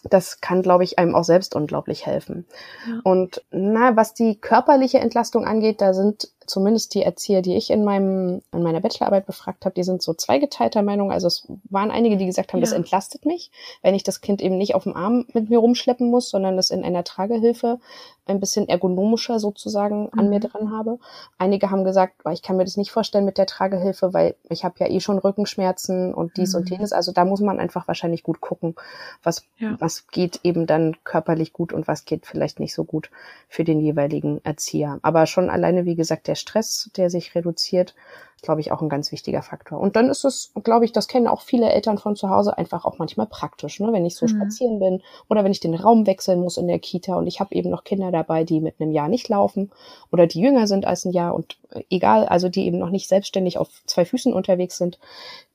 das 0.03 0.41
kann, 0.41 0.61
glaube 0.61 0.83
ich, 0.83 0.97
einem 0.99 1.15
auch 1.15 1.23
selbst 1.23 1.55
unglaublich 1.55 2.05
helfen. 2.05 2.45
Ja. 2.87 2.99
Und 3.03 3.43
na, 3.51 3.95
was 3.95 4.13
die 4.13 4.35
körperliche 4.35 4.99
Entlastung 4.99 5.45
angeht, 5.45 5.81
da 5.81 5.93
sind 5.93 6.29
zumindest 6.45 6.93
die 6.93 7.03
Erzieher, 7.03 7.41
die 7.41 7.55
ich 7.55 7.69
in 7.69 7.83
meinem 7.83 8.41
in 8.51 8.63
meiner 8.63 8.81
Bachelorarbeit 8.81 9.25
befragt 9.25 9.65
habe, 9.65 9.75
die 9.75 9.83
sind 9.83 10.01
so 10.01 10.13
zweigeteilter 10.13 10.81
Meinung. 10.81 11.11
Also 11.11 11.27
es 11.27 11.47
waren 11.69 11.91
einige, 11.91 12.17
die 12.17 12.25
gesagt 12.25 12.53
haben, 12.53 12.59
ja. 12.59 12.65
das 12.65 12.73
entlastet 12.73 13.25
mich, 13.25 13.51
wenn 13.81 13.95
ich 13.95 14.03
das 14.03 14.21
Kind 14.21 14.41
eben 14.41 14.57
nicht 14.57 14.75
auf 14.75 14.83
dem 14.83 14.95
Arm 14.95 15.25
mit 15.33 15.49
mir 15.49 15.59
rumschleppen 15.59 16.09
muss, 16.09 16.29
sondern 16.29 16.55
das 16.57 16.71
in 16.71 16.83
einer 16.83 17.03
Tragehilfe 17.03 17.79
ein 18.27 18.39
bisschen 18.39 18.69
ergonomischer 18.69 19.39
sozusagen 19.39 20.03
mhm. 20.03 20.19
an 20.19 20.29
mir 20.29 20.39
mhm. 20.39 20.49
dran 20.49 20.71
habe. 20.71 20.99
Einige 21.37 21.71
haben 21.71 21.83
gesagt, 21.83 22.21
ich 22.31 22.41
kann 22.41 22.57
mir 22.57 22.65
das 22.65 22.77
nicht 22.77 22.91
vorstellen 22.91 23.25
mit 23.25 23.37
der 23.37 23.45
Tragehilfe, 23.45 24.13
weil 24.13 24.35
ich 24.49 24.63
habe 24.63 24.75
ja 24.79 24.87
eh 24.87 24.99
schon 24.99 25.17
Rückenschmerzen 25.17 26.13
und 26.13 26.37
dies 26.37 26.53
mhm. 26.53 26.59
und 26.59 26.69
jenes. 26.69 26.93
Also 26.93 27.11
da 27.11 27.25
muss 27.25 27.41
man 27.41 27.59
einfach 27.59 27.87
wahrscheinlich 27.87 28.23
gut 28.23 28.41
gucken, 28.41 28.75
was 29.23 29.43
ja. 29.57 29.75
was 29.79 30.07
geht 30.07 30.39
eben 30.43 30.65
dann 30.67 30.95
körperlich 31.03 31.53
gut 31.53 31.73
und 31.73 31.87
was 31.87 32.05
geht 32.05 32.25
vielleicht 32.25 32.59
nicht 32.59 32.73
so 32.73 32.83
gut 32.83 33.09
für 33.47 33.63
den 33.63 33.79
jeweiligen 33.79 34.43
Erzieher. 34.43 34.99
Aber 35.01 35.25
schon 35.25 35.49
alleine, 35.49 35.85
wie 35.85 35.95
gesagt, 35.95 36.27
der 36.31 36.35
Stress, 36.35 36.89
der 36.95 37.09
sich 37.09 37.35
reduziert, 37.35 37.93
glaube 38.41 38.61
ich, 38.61 38.71
auch 38.71 38.81
ein 38.81 38.89
ganz 38.89 39.11
wichtiger 39.11 39.41
Faktor. 39.41 39.79
Und 39.79 39.95
dann 39.95 40.09
ist 40.09 40.23
es, 40.23 40.51
glaube 40.63 40.85
ich, 40.85 40.93
das 40.93 41.07
kennen 41.07 41.27
auch 41.27 41.41
viele 41.41 41.69
Eltern 41.69 41.97
von 41.97 42.15
zu 42.15 42.29
Hause, 42.29 42.57
einfach 42.57 42.85
auch 42.85 42.97
manchmal 42.97 43.27
praktisch, 43.27 43.79
ne? 43.79 43.91
wenn 43.91 44.05
ich 44.05 44.15
so 44.15 44.25
mhm. 44.25 44.29
spazieren 44.29 44.79
bin 44.79 45.01
oder 45.29 45.43
wenn 45.43 45.51
ich 45.51 45.59
den 45.59 45.75
Raum 45.75 46.07
wechseln 46.07 46.39
muss 46.39 46.57
in 46.57 46.67
der 46.67 46.79
Kita 46.79 47.15
und 47.15 47.27
ich 47.27 47.39
habe 47.39 47.53
eben 47.53 47.69
noch 47.69 47.83
Kinder 47.83 48.11
dabei, 48.11 48.43
die 48.43 48.61
mit 48.61 48.79
einem 48.79 48.91
Jahr 48.91 49.09
nicht 49.09 49.27
laufen 49.29 49.71
oder 50.11 50.25
die 50.25 50.39
jünger 50.39 50.65
sind 50.65 50.85
als 50.85 51.05
ein 51.05 51.11
Jahr 51.11 51.35
und 51.35 51.57
äh, 51.71 51.83
egal, 51.89 52.25
also 52.25 52.49
die 52.49 52.65
eben 52.65 52.79
noch 52.79 52.89
nicht 52.89 53.09
selbstständig 53.09 53.57
auf 53.57 53.69
zwei 53.85 54.05
Füßen 54.05 54.33
unterwegs 54.33 54.77
sind, 54.77 54.97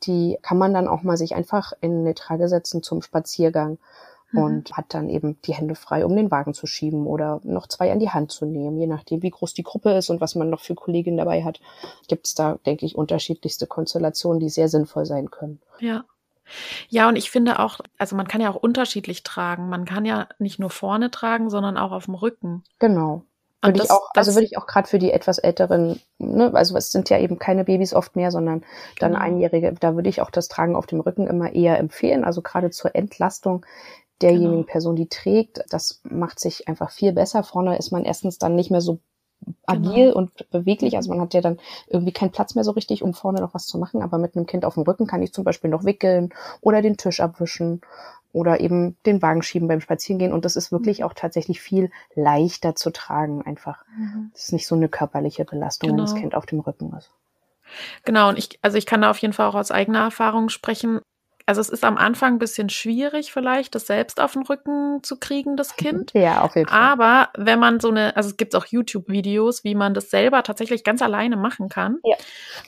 die 0.04 0.38
kann 0.42 0.58
man 0.58 0.74
dann 0.74 0.86
auch 0.86 1.02
mal 1.02 1.16
sich 1.16 1.34
einfach 1.34 1.72
in 1.80 2.00
eine 2.00 2.14
Trage 2.14 2.48
setzen 2.48 2.82
zum 2.82 3.02
Spaziergang 3.02 3.78
mhm. 4.32 4.42
und 4.42 4.72
hat 4.76 4.94
dann 4.94 5.08
eben 5.08 5.40
die 5.42 5.54
Hände 5.54 5.74
frei, 5.74 6.04
um 6.04 6.14
den 6.14 6.30
Wagen 6.30 6.54
zu 6.54 6.66
schieben 6.66 7.06
oder 7.06 7.40
noch 7.44 7.66
zwei 7.66 7.92
an 7.92 7.98
die 7.98 8.10
Hand 8.10 8.32
zu 8.32 8.46
nehmen, 8.46 8.78
je 8.78 8.86
nachdem, 8.86 9.22
wie 9.22 9.30
groß 9.30 9.54
die 9.54 9.62
Gruppe 9.62 9.92
ist 9.92 10.10
und 10.10 10.20
was 10.20 10.34
man 10.34 10.50
noch 10.50 10.60
für 10.60 10.74
Kolleginnen 10.74 11.16
dabei 11.16 11.44
hat. 11.44 11.60
Gibt 12.08 12.26
es 12.26 12.34
da, 12.34 12.58
denke 12.66 12.86
ich, 12.86 12.96
unterschiedlichste 12.96 13.66
Konstellationen, 13.66 14.40
die 14.40 14.48
sehr 14.48 14.68
sinnvoll 14.68 15.06
sein 15.06 15.30
können. 15.30 15.60
Ja. 15.78 16.04
Ja, 16.88 17.08
und 17.08 17.16
ich 17.16 17.30
finde 17.30 17.58
auch, 17.58 17.80
also 17.98 18.14
man 18.14 18.28
kann 18.28 18.40
ja 18.40 18.50
auch 18.50 18.56
unterschiedlich 18.56 19.24
tragen. 19.24 19.68
Man 19.68 19.84
kann 19.84 20.04
ja 20.04 20.28
nicht 20.38 20.60
nur 20.60 20.70
vorne 20.70 21.10
tragen, 21.10 21.50
sondern 21.50 21.76
auch 21.76 21.90
auf 21.90 22.04
dem 22.04 22.14
Rücken. 22.14 22.62
Genau. 22.78 23.24
Würde 23.62 23.78
das, 23.78 23.86
ich 23.86 23.92
auch, 23.92 24.10
also 24.14 24.34
würde 24.34 24.44
ich 24.44 24.58
auch 24.58 24.66
gerade 24.66 24.86
für 24.86 24.98
die 24.98 25.10
etwas 25.10 25.38
älteren, 25.38 26.00
ne, 26.18 26.52
also 26.54 26.76
es 26.76 26.92
sind 26.92 27.10
ja 27.10 27.18
eben 27.18 27.38
keine 27.38 27.64
Babys 27.64 27.94
oft 27.94 28.14
mehr, 28.14 28.30
sondern 28.30 28.62
dann 29.00 29.12
genau. 29.12 29.24
Einjährige, 29.24 29.74
da 29.80 29.96
würde 29.96 30.08
ich 30.08 30.20
auch 30.20 30.30
das 30.30 30.48
Tragen 30.48 30.76
auf 30.76 30.86
dem 30.86 31.00
Rücken 31.00 31.26
immer 31.26 31.52
eher 31.52 31.78
empfehlen. 31.78 32.24
Also 32.24 32.42
gerade 32.42 32.70
zur 32.70 32.94
Entlastung 32.94 33.66
derjenigen 34.22 34.62
genau. 34.62 34.66
Person, 34.66 34.96
die 34.96 35.08
trägt. 35.08 35.64
Das 35.70 36.00
macht 36.04 36.40
sich 36.40 36.68
einfach 36.68 36.90
viel 36.90 37.12
besser. 37.12 37.42
Vorne 37.42 37.76
ist 37.76 37.90
man 37.90 38.04
erstens 38.04 38.38
dann 38.38 38.54
nicht 38.54 38.70
mehr 38.70 38.80
so 38.80 38.98
agil 39.66 40.06
genau. 40.06 40.16
und 40.16 40.50
beweglich. 40.50 40.96
Also 40.96 41.10
man 41.10 41.20
hat 41.20 41.34
ja 41.34 41.40
dann 41.40 41.58
irgendwie 41.88 42.12
keinen 42.12 42.32
Platz 42.32 42.54
mehr 42.54 42.64
so 42.64 42.72
richtig, 42.72 43.02
um 43.02 43.14
vorne 43.14 43.40
noch 43.40 43.54
was 43.54 43.66
zu 43.66 43.78
machen. 43.78 44.02
Aber 44.02 44.18
mit 44.18 44.36
einem 44.36 44.46
Kind 44.46 44.64
auf 44.64 44.74
dem 44.74 44.84
Rücken 44.84 45.06
kann 45.06 45.22
ich 45.22 45.32
zum 45.32 45.44
Beispiel 45.44 45.70
noch 45.70 45.84
wickeln 45.84 46.30
oder 46.60 46.82
den 46.82 46.96
Tisch 46.96 47.20
abwischen 47.20 47.80
oder 48.32 48.60
eben 48.60 48.96
den 49.06 49.22
Wagen 49.22 49.42
schieben 49.42 49.68
beim 49.68 49.80
Spazierengehen. 49.80 50.32
Und 50.32 50.44
das 50.44 50.56
ist 50.56 50.72
wirklich 50.72 51.00
mhm. 51.00 51.06
auch 51.06 51.14
tatsächlich 51.14 51.60
viel 51.60 51.90
leichter 52.14 52.74
zu 52.74 52.90
tragen 52.90 53.42
einfach. 53.42 53.84
Mhm. 53.96 54.30
Das 54.32 54.44
ist 54.44 54.52
nicht 54.52 54.66
so 54.66 54.74
eine 54.74 54.88
körperliche 54.88 55.44
Belastung, 55.44 55.90
genau. 55.90 56.02
wenn 56.02 56.06
das 56.06 56.20
Kind 56.20 56.34
auf 56.34 56.46
dem 56.46 56.60
Rücken 56.60 56.92
ist. 56.96 57.10
Genau, 58.04 58.28
und 58.28 58.38
ich, 58.38 58.58
also 58.62 58.78
ich 58.78 58.86
kann 58.86 59.02
da 59.02 59.10
auf 59.10 59.18
jeden 59.18 59.34
Fall 59.34 59.46
auch 59.46 59.54
aus 59.54 59.70
eigener 59.70 60.00
Erfahrung 60.00 60.48
sprechen 60.48 61.00
also 61.46 61.60
es 61.60 61.68
ist 61.68 61.84
am 61.84 61.96
Anfang 61.96 62.34
ein 62.34 62.38
bisschen 62.38 62.68
schwierig 62.68 63.32
vielleicht, 63.32 63.74
das 63.74 63.86
selbst 63.86 64.20
auf 64.20 64.32
den 64.32 64.42
Rücken 64.42 65.00
zu 65.02 65.16
kriegen, 65.18 65.56
das 65.56 65.76
Kind. 65.76 66.12
Ja, 66.14 66.42
auf 66.42 66.56
jeden 66.56 66.68
Fall. 66.68 66.78
Aber 66.78 67.28
wenn 67.36 67.58
man 67.58 67.80
so 67.80 67.88
eine, 67.88 68.16
also 68.16 68.28
es 68.30 68.36
gibt 68.36 68.54
auch 68.56 68.66
YouTube-Videos, 68.66 69.64
wie 69.64 69.74
man 69.74 69.94
das 69.94 70.10
selber 70.10 70.42
tatsächlich 70.42 70.82
ganz 70.84 71.02
alleine 71.02 71.36
machen 71.36 71.68
kann. 71.68 71.98
Ja. 72.04 72.16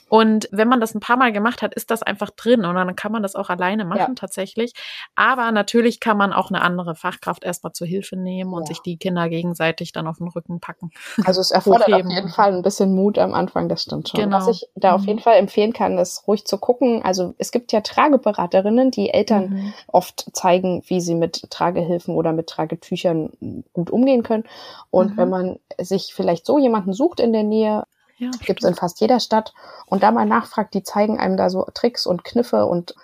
Und 0.07 0.47
wenn 0.51 0.67
man 0.67 0.79
das 0.79 0.95
ein 0.95 0.99
paar 1.01 1.17
Mal 1.17 1.31
gemacht 1.31 1.61
hat, 1.61 1.73
ist 1.75 1.91
das 1.91 2.03
einfach 2.03 2.29
drin 2.31 2.65
und 2.65 2.75
dann 2.75 2.95
kann 2.95 3.11
man 3.11 3.21
das 3.23 3.35
auch 3.35 3.49
alleine 3.49 3.85
machen 3.85 3.99
Ja. 3.99 4.13
tatsächlich. 4.15 4.73
Aber 5.15 5.51
natürlich 5.51 5.99
kann 5.99 6.17
man 6.17 6.33
auch 6.33 6.49
eine 6.49 6.61
andere 6.61 6.95
Fachkraft 6.95 7.43
erstmal 7.43 7.73
zur 7.73 7.87
Hilfe 7.87 8.15
nehmen 8.15 8.53
und 8.53 8.61
Ja. 8.63 8.67
sich 8.67 8.79
die 8.81 8.97
Kinder 8.97 9.29
gegenseitig 9.29 9.91
dann 9.91 10.07
auf 10.07 10.17
den 10.17 10.27
Rücken 10.29 10.59
packen. 10.59 10.91
Also 11.25 11.41
es 11.41 11.51
erfordert 11.51 11.91
auf 11.91 12.09
jeden 12.09 12.29
Fall 12.29 12.53
ein 12.53 12.61
bisschen 12.61 12.95
Mut 12.95 13.17
am 13.17 13.33
Anfang, 13.33 13.67
das 13.69 13.83
stimmt 13.83 14.09
schon. 14.09 14.21
Genau. 14.21 14.37
Was 14.37 14.47
ich 14.47 14.67
da 14.75 14.93
auf 14.95 15.01
Mhm. 15.01 15.07
jeden 15.07 15.19
Fall 15.19 15.35
empfehlen 15.37 15.73
kann, 15.73 15.97
ist 15.97 16.27
ruhig 16.27 16.45
zu 16.45 16.57
gucken. 16.57 17.01
Also 17.03 17.35
es 17.37 17.51
gibt 17.51 17.71
ja 17.71 17.81
Trageberaterinnen, 17.81 18.68
die 18.95 19.09
Eltern 19.13 19.49
Mhm. 19.49 19.73
oft 19.87 20.25
zeigen, 20.33 20.83
wie 20.87 21.01
sie 21.01 21.15
mit 21.15 21.49
Tragehilfen 21.49 22.15
oder 22.15 22.33
mit 22.33 22.47
Tragetüchern 22.47 23.63
gut 23.73 23.89
umgehen 23.91 24.23
können. 24.23 24.43
Und 24.91 25.11
Mhm. 25.11 25.17
wenn 25.17 25.29
man 25.29 25.59
sich 25.79 26.13
vielleicht 26.13 26.45
so 26.45 26.57
jemanden 26.59 26.93
sucht 26.93 27.19
in 27.19 27.33
der 27.33 27.43
Nähe, 27.43 27.83
Ja, 28.17 28.31
gibt 28.45 28.63
es 28.63 28.69
in 28.69 28.75
fast 28.75 28.99
jeder 29.01 29.19
Stadt 29.19 29.53
und 29.85 30.03
da 30.03 30.11
mal 30.11 30.25
nachfragt, 30.25 30.73
die 30.73 30.83
zeigen 30.83 31.19
einem 31.19 31.37
da 31.37 31.49
so 31.49 31.65
Tricks 31.73 32.05
und 32.05 32.23
Kniffe 32.23 32.65
und 32.65 32.95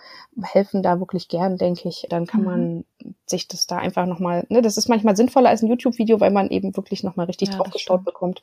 helfen 0.42 0.84
da 0.84 1.00
wirklich 1.00 1.28
gern, 1.28 1.58
denke 1.58 1.88
ich. 1.88 2.08
Dann 2.10 2.26
kann 2.28 2.42
Mhm. 2.42 2.46
man 2.46 2.86
sich 3.26 3.48
das 3.48 3.68
da 3.68 3.78
einfach 3.78 4.06
nochmal, 4.06 4.46
ne, 4.50 4.62
das 4.62 4.78
ist 4.78 4.90
manchmal 4.90 5.16
sinnvoller 5.16 5.50
als 5.50 5.62
ein 5.62 5.68
YouTube-Video, 5.68 6.20
weil 6.20 6.32
man 6.32 6.50
eben 6.50 6.76
wirklich 6.76 7.04
nochmal 7.04 7.28
richtig 7.28 7.50
Ja, 7.50 7.58
draufgestaut 7.58 8.04
bekommt 8.04 8.42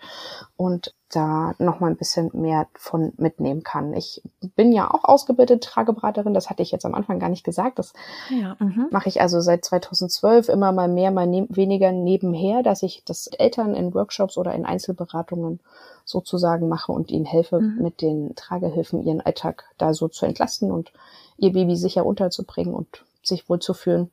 und 0.57 0.95
da 1.11 1.55
nochmal 1.59 1.91
ein 1.91 1.97
bisschen 1.97 2.31
mehr 2.33 2.67
von 2.75 3.13
mitnehmen 3.19 3.63
kann. 3.63 3.93
Ich 3.95 4.23
bin 4.57 4.73
ja 4.73 4.91
auch 4.93 5.05
ausgebildete 5.05 5.61
Trageberaterin, 5.61 6.33
das 6.35 6.49
hatte 6.49 6.63
ich 6.63 6.71
jetzt 6.71 6.87
am 6.87 6.95
Anfang 6.95 7.19
gar 7.19 7.29
nicht 7.29 7.45
gesagt. 7.45 7.79
Das 7.79 7.93
ja. 8.31 8.57
Mhm. 8.59 8.87
mache 8.91 9.09
ich 9.09 9.21
also 9.21 9.41
seit 9.41 9.65
2012 9.65 10.49
immer 10.49 10.73
mal 10.73 10.89
mehr, 10.89 11.11
mal 11.11 11.27
ne 11.27 11.47
weniger 11.51 11.93
nebenher, 11.93 12.63
dass 12.63 12.83
ich 12.83 13.03
das 13.05 13.27
Eltern 13.27 13.75
in 13.75 13.93
Workshops 13.95 14.39
oder 14.39 14.55
in 14.55 14.65
Einzelberatungen 14.65 15.61
sozusagen 16.05 16.69
mache 16.69 16.93
und 16.93 17.11
ihnen 17.11 17.27
helfe, 17.27 17.61
Mhm. 17.61 17.83
mit 17.83 18.01
den 18.01 18.35
Tragehilfen 18.35 19.03
ihren 19.03 19.21
Alltag 19.21 19.65
da 19.79 19.95
so 19.95 20.09
zu 20.09 20.27
entlasten 20.27 20.71
und 20.73 20.93
ihr 21.37 21.53
Baby 21.53 21.77
sicher 21.77 22.05
unterzubringen 22.07 22.75
und 22.75 23.05
sich 23.23 23.49
wohlzufühlen. 23.49 24.11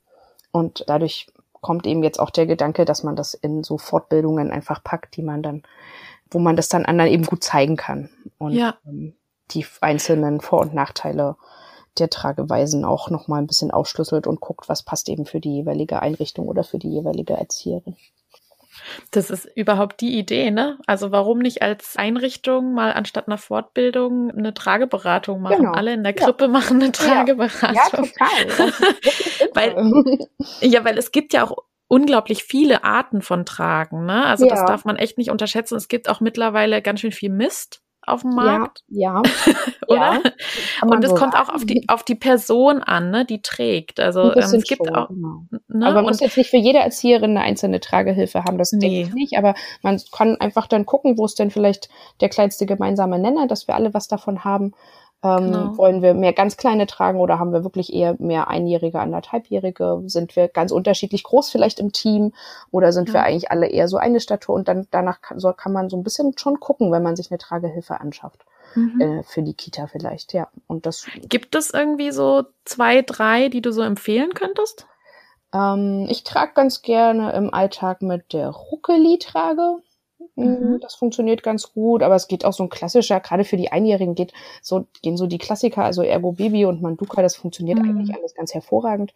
Und 0.52 0.84
dadurch 0.88 1.28
kommt 1.62 1.86
eben 1.86 2.04
jetzt 2.04 2.20
auch 2.20 2.30
der 2.30 2.46
Gedanke, 2.46 2.86
dass 2.86 3.04
man 3.04 3.16
das 3.16 3.34
in 3.34 3.64
so 3.64 3.78
Fortbildungen 3.78 4.52
einfach 4.52 4.84
packt, 4.84 5.16
die 5.18 5.22
man 5.24 5.44
dann, 5.44 5.64
wo 6.32 6.40
man 6.40 6.56
das 6.56 6.70
dann 6.70 6.86
anderen 6.86 7.12
eben 7.12 7.26
gut 7.26 7.44
zeigen 7.44 7.76
kann. 7.76 8.10
Und 8.38 8.54
Ja. 8.54 8.76
ähm, 8.86 9.16
die 9.52 9.66
einzelnen 9.82 10.42
Vor- 10.42 10.62
und 10.62 10.74
Nachteile 10.74 11.36
der 11.98 12.10
Trageweisen 12.10 12.86
auch 12.86 13.10
noch 13.10 13.28
mal 13.28 13.38
ein 13.40 13.48
bisschen 13.48 13.72
aufschlüsselt 13.72 14.28
und 14.28 14.40
guckt, 14.40 14.70
was 14.70 14.84
passt 14.84 15.10
eben 15.10 15.26
für 15.26 15.40
die 15.40 15.56
jeweilige 15.56 16.02
Einrichtung 16.02 16.48
oder 16.48 16.64
für 16.64 16.78
die 16.80 16.90
jeweilige 16.90 17.34
Erzieherin. 17.34 17.98
Das 19.12 19.30
ist 19.30 19.46
überhaupt 19.56 20.02
die 20.02 20.18
Idee, 20.18 20.52
ne? 20.52 20.78
Also 20.88 21.12
warum 21.12 21.40
nicht 21.40 21.62
als 21.62 21.96
Einrichtung 21.98 22.74
mal 22.74 22.94
anstatt 22.94 23.28
einer 23.28 23.38
Fortbildung 23.38 24.32
eine 24.32 24.54
Trageberatung 24.54 25.42
machen? 25.42 25.58
Genau. 25.58 25.72
Alle 25.72 25.94
in 25.94 26.04
der 26.04 26.16
Ja. 26.16 26.26
Krippe 26.26 26.48
machen 26.48 26.82
eine 26.82 26.92
Trageberatung. 26.92 27.74
Ja, 27.76 27.90
total. 27.90 28.46
Das 28.58 28.82
Weil-. 29.54 30.28
Ja, 30.62 30.84
weil 30.86 30.98
es 30.98 31.12
gibt 31.12 31.34
ja 31.34 31.44
auch 31.46 31.58
unglaublich 31.88 32.44
viele 32.44 32.84
Arten 32.84 33.22
von 33.22 33.46
Tragen, 33.46 34.06
ne? 34.06 34.26
Also 34.26 34.46
das 34.48 34.60
Ja. 34.60 34.66
darf 34.66 34.86
man 34.86 34.96
echt 34.96 35.18
nicht 35.18 35.32
unterschätzen. 35.32 35.76
Es 35.76 35.88
gibt 35.88 36.08
auch 36.10 36.20
mittlerweile 36.22 36.82
ganz 36.82 37.00
schön 37.02 37.12
viel 37.12 37.32
Mist 37.32 37.82
auf 38.06 38.22
dem 38.22 38.32
Markt, 38.32 38.84
ja, 38.88 39.22
oder? 39.88 39.98
ja. 39.98 40.22
Kann 40.80 40.90
man 40.90 40.98
Und 40.98 41.04
es 41.04 41.12
so 41.12 41.16
kommt 41.16 41.36
auch 41.36 41.50
auf 41.50 41.66
die 41.66 41.86
auf 41.88 42.04
die 42.04 42.16
Person 42.16 42.82
an, 42.82 43.12
ne, 43.12 43.26
die 43.26 43.42
trägt. 43.42 44.00
Also 44.00 44.34
ähm, 44.34 44.40
es 44.40 44.64
gibt 44.64 44.86
schon, 44.86 44.96
auch, 44.96 45.10
genau. 45.10 45.44
ne, 45.68 45.86
aber 45.86 45.96
man 45.96 46.06
muss 46.06 46.20
und 46.20 46.26
jetzt 46.28 46.38
nicht 46.38 46.50
für 46.50 46.58
jede 46.58 46.80
Erzieherin 46.80 47.32
eine 47.32 47.42
einzelne 47.42 47.80
Tragehilfe 47.80 48.44
haben, 48.44 48.58
das 48.58 48.72
denke 48.72 48.88
Nee. 48.88 49.02
ich 49.04 49.14
nicht. 49.14 49.38
Aber 49.38 49.54
man 49.82 50.02
kann 50.12 50.38
einfach 50.40 50.68
dann 50.68 50.86
gucken, 50.86 51.18
wo 51.18 51.26
ist 51.26 51.40
denn 51.40 51.52
vielleicht 51.52 51.90
der 52.22 52.30
kleinste 52.30 52.66
gemeinsame 52.66 53.20
Nenner, 53.20 53.48
dass 53.48 53.68
wir 53.68 53.76
alle 53.76 53.94
was 53.94 54.08
davon 54.08 54.44
haben. 54.44 54.74
Ähm, 55.22 55.52
Genau. 55.52 55.78
Wollen 55.78 56.02
wir 56.02 56.14
mehr 56.14 56.32
ganz 56.34 56.56
kleine 56.56 56.88
tragen 56.88 57.20
oder 57.20 57.40
haben 57.40 57.52
wir 57.52 57.64
wirklich 57.64 57.94
eher 57.94 58.16
mehr 58.20 58.48
Einjährige, 58.48 59.00
anderthalbjährige? 59.00 60.04
Sind 60.06 60.36
wir 60.36 60.48
ganz 60.48 60.72
unterschiedlich 60.72 61.24
groß 61.24 61.50
vielleicht 61.50 61.80
im 61.80 61.92
Team 61.92 62.34
oder 62.72 62.94
sind 62.94 63.10
Ja. 63.10 63.16
wir 63.16 63.24
eigentlich 63.24 63.52
alle 63.52 63.68
eher 63.68 63.88
so 63.90 63.98
eine 63.98 64.22
Statur? 64.22 64.56
Und 64.56 64.68
dann 64.70 64.88
danach 64.92 65.22
kann, 65.22 65.40
so 65.40 65.52
kann 65.52 65.74
man 65.74 65.90
so 65.90 65.98
ein 65.98 66.04
bisschen 66.04 66.38
schon 66.38 66.60
gucken, 66.60 66.92
wenn 66.92 67.04
man 67.04 67.16
sich 67.18 67.32
eine 67.32 67.38
Tragehilfe 67.38 68.00
anschafft 68.00 68.46
mhm. 68.76 69.02
äh, 69.02 69.24
für 69.24 69.42
die 69.42 69.54
Kita 69.54 69.88
vielleicht. 69.88 70.34
Ja, 70.34 70.48
und 70.68 70.86
das 70.86 71.06
gibt 71.28 71.56
es 71.56 71.72
irgendwie 71.74 72.12
so 72.12 72.46
zwei, 72.64 73.02
drei, 73.02 73.50
die 73.50 73.62
du 73.62 73.72
so 73.74 73.82
empfehlen 73.82 74.34
könntest? 74.34 74.88
Ähm, 75.54 76.08
ich 76.10 76.24
trage 76.24 76.54
ganz 76.54 76.82
gerne 76.82 77.34
im 77.34 77.54
Alltag 77.54 78.02
mit 78.02 78.34
der 78.34 78.50
Ruckeli-Trage. 78.50 79.78
Mm, 80.36 80.46
Mhm. 80.46 80.80
Das 80.82 80.96
funktioniert 80.96 81.44
ganz 81.44 81.74
gut, 81.74 82.04
aber 82.04 82.16
es 82.16 82.28
geht 82.28 82.46
auch 82.46 82.54
so 82.54 82.64
ein 82.64 82.70
klassischer, 82.70 83.20
gerade 83.20 83.44
für 83.44 83.58
die 83.58 83.72
Einjährigen 83.72 84.16
geht 84.16 84.34
so, 84.62 84.86
gehen 85.02 85.18
so 85.18 85.28
die 85.28 85.38
Klassiker, 85.38 85.84
also 85.84 86.02
Ergo 86.04 86.32
Baby 86.34 86.66
und 86.66 86.82
Manduka, 86.82 87.22
das 87.22 87.36
funktioniert 87.36 87.80
Mhm. 87.80 87.90
eigentlich 87.90 88.16
alles 88.16 88.36
ganz 88.36 88.54
hervorragend. 88.54 89.14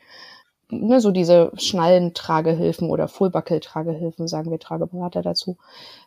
Ne, 0.70 1.00
so 1.02 1.12
diese 1.12 1.52
Schnallen-Tragehilfen 1.56 2.90
oder 2.90 3.08
Fullbuckle-Tragehilfen, 3.08 4.28
sagen 4.28 4.50
wir 4.50 4.60
Trageberater 4.60 5.22
dazu. 5.22 5.58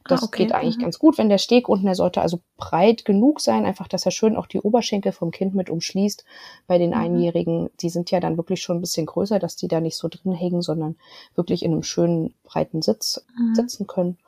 Das 0.09 0.23
Ah, 0.23 0.25
okay. 0.25 0.38
geht 0.38 0.53
eigentlich 0.53 0.79
Mhm. 0.79 0.83
ganz 0.83 0.99
gut, 0.99 1.19
wenn 1.19 1.29
der 1.29 1.38
Steg 1.38 1.69
unten, 1.69 1.87
der 1.87 1.95
sollte 1.95 2.21
also 2.23 2.40
breit 2.57 3.05
genug 3.05 3.40
sein, 3.40 3.64
einfach, 3.66 3.88
dass 3.88 4.07
er 4.07 4.12
schön 4.12 4.37
auch 4.37 4.47
die 4.47 4.61
Oberschenkel 4.61 5.12
vom 5.12 5.31
Kind 5.31 5.55
mit 5.55 5.71
umschließt. 5.71 6.25
Bei 6.66 6.79
den 6.79 6.90
Mhm. 6.90 6.97
Einjährigen, 6.97 7.71
die 7.81 7.90
sind 7.90 8.11
ja 8.11 8.21
dann 8.21 8.37
wirklich 8.38 8.62
schon 8.62 8.79
ein 8.79 8.81
bisschen 8.81 9.07
größer, 9.07 9.38
dass 9.38 9.57
die 9.57 9.69
da 9.69 9.81
nicht 9.81 9.97
so 9.97 10.09
drin 10.09 10.33
hängen, 10.33 10.62
sondern 10.62 10.97
wirklich 11.37 11.62
in 11.64 11.73
einem 11.73 11.83
schönen 11.85 12.35
breiten 12.45 12.83
Sitz 12.83 13.25
Mhm. 13.38 13.55
sitzen 13.55 13.87
können. 13.87 14.19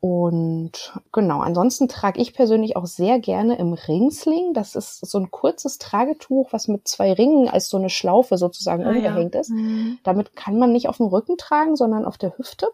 Und 0.00 0.92
genau, 1.12 1.40
ansonsten 1.40 1.88
trage 1.88 2.20
ich 2.20 2.34
persönlich 2.34 2.76
auch 2.76 2.86
sehr 2.86 3.18
gerne 3.18 3.56
im 3.56 3.72
Ringsling. 3.72 4.52
Das 4.52 4.76
ist 4.76 5.00
so 5.04 5.18
ein 5.18 5.30
kurzes 5.30 5.78
Tragetuch, 5.78 6.52
was 6.52 6.68
mit 6.68 6.86
zwei 6.86 7.12
Ringen 7.12 7.48
als 7.48 7.68
so 7.68 7.76
eine 7.78 7.88
Schlaufe 7.90 8.36
sozusagen 8.36 8.84
Ah, 8.84 8.92
ja. 8.92 8.96
umgehängt 8.96 9.34
ist. 9.34 9.50
Mhm. 9.50 9.98
Damit 10.04 10.36
kann 10.36 10.58
man 10.58 10.72
nicht 10.72 10.88
auf 10.88 10.98
dem 10.98 11.06
Rücken 11.06 11.36
tragen, 11.38 11.76
sondern 11.76 12.04
auf 12.04 12.18
der 12.18 12.36
Hüfte. 12.38 12.68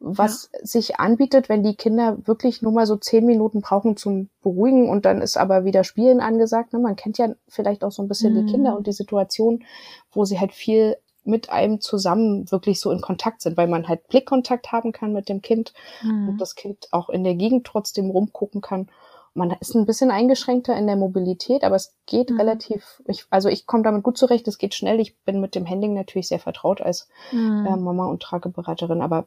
Was 0.00 0.50
sich 0.62 1.00
anbietet, 1.00 1.48
wenn 1.48 1.64
die 1.64 1.74
Kinder 1.74 2.18
wirklich 2.24 2.62
nur 2.62 2.70
mal 2.70 2.86
so 2.86 2.96
zehn 2.96 3.24
Minuten 3.26 3.62
brauchen 3.62 3.96
zum 3.96 4.28
Beruhigen 4.42 4.88
und 4.88 5.04
dann 5.04 5.20
ist 5.20 5.36
aber 5.36 5.64
wieder 5.64 5.82
Spielen 5.82 6.20
angesagt. 6.20 6.72
Ne? 6.72 6.78
Man 6.78 6.94
kennt 6.94 7.18
ja 7.18 7.30
vielleicht 7.48 7.82
auch 7.82 7.90
so 7.90 8.02
ein 8.02 8.08
bisschen 8.08 8.34
Mhm. 8.34 8.46
die 8.46 8.52
Kinder 8.52 8.76
und 8.76 8.86
die 8.86 8.92
Situation, 8.92 9.64
wo 10.12 10.24
sie 10.24 10.38
halt 10.38 10.52
viel 10.52 10.96
mit 11.28 11.50
einem 11.50 11.80
zusammen 11.80 12.50
wirklich 12.50 12.80
so 12.80 12.90
in 12.90 13.00
Kontakt 13.00 13.42
sind, 13.42 13.56
weil 13.56 13.68
man 13.68 13.86
halt 13.86 14.08
Blickkontakt 14.08 14.72
haben 14.72 14.92
kann 14.92 15.12
mit 15.12 15.28
dem 15.28 15.42
Kind 15.42 15.72
Mhm. 16.02 16.30
und 16.30 16.40
das 16.40 16.54
Kind 16.54 16.88
auch 16.90 17.08
in 17.08 17.22
der 17.22 17.34
Gegend 17.34 17.66
trotzdem 17.66 18.10
rumgucken 18.10 18.60
kann. 18.60 18.88
Man 19.34 19.50
ist 19.60 19.74
ein 19.74 19.86
bisschen 19.86 20.10
eingeschränkter 20.10 20.74
in 20.76 20.86
der 20.86 20.96
Mobilität, 20.96 21.62
aber 21.62 21.76
es 21.76 21.94
geht 22.06 22.30
Mhm. 22.30 22.40
relativ, 22.40 23.02
ich, 23.06 23.26
also 23.30 23.48
ich 23.48 23.66
komme 23.66 23.84
damit 23.84 24.02
gut 24.02 24.18
zurecht, 24.18 24.48
es 24.48 24.58
geht 24.58 24.74
schnell. 24.74 24.98
Ich 24.98 25.16
bin 25.20 25.40
mit 25.40 25.54
dem 25.54 25.68
Handling 25.68 25.94
natürlich 25.94 26.28
sehr 26.28 26.40
vertraut 26.40 26.80
als 26.80 27.08
Mhm. 27.30 27.66
äh, 27.66 27.76
Mama 27.76 28.06
und 28.06 28.22
Trageberaterin, 28.22 29.02
aber 29.02 29.26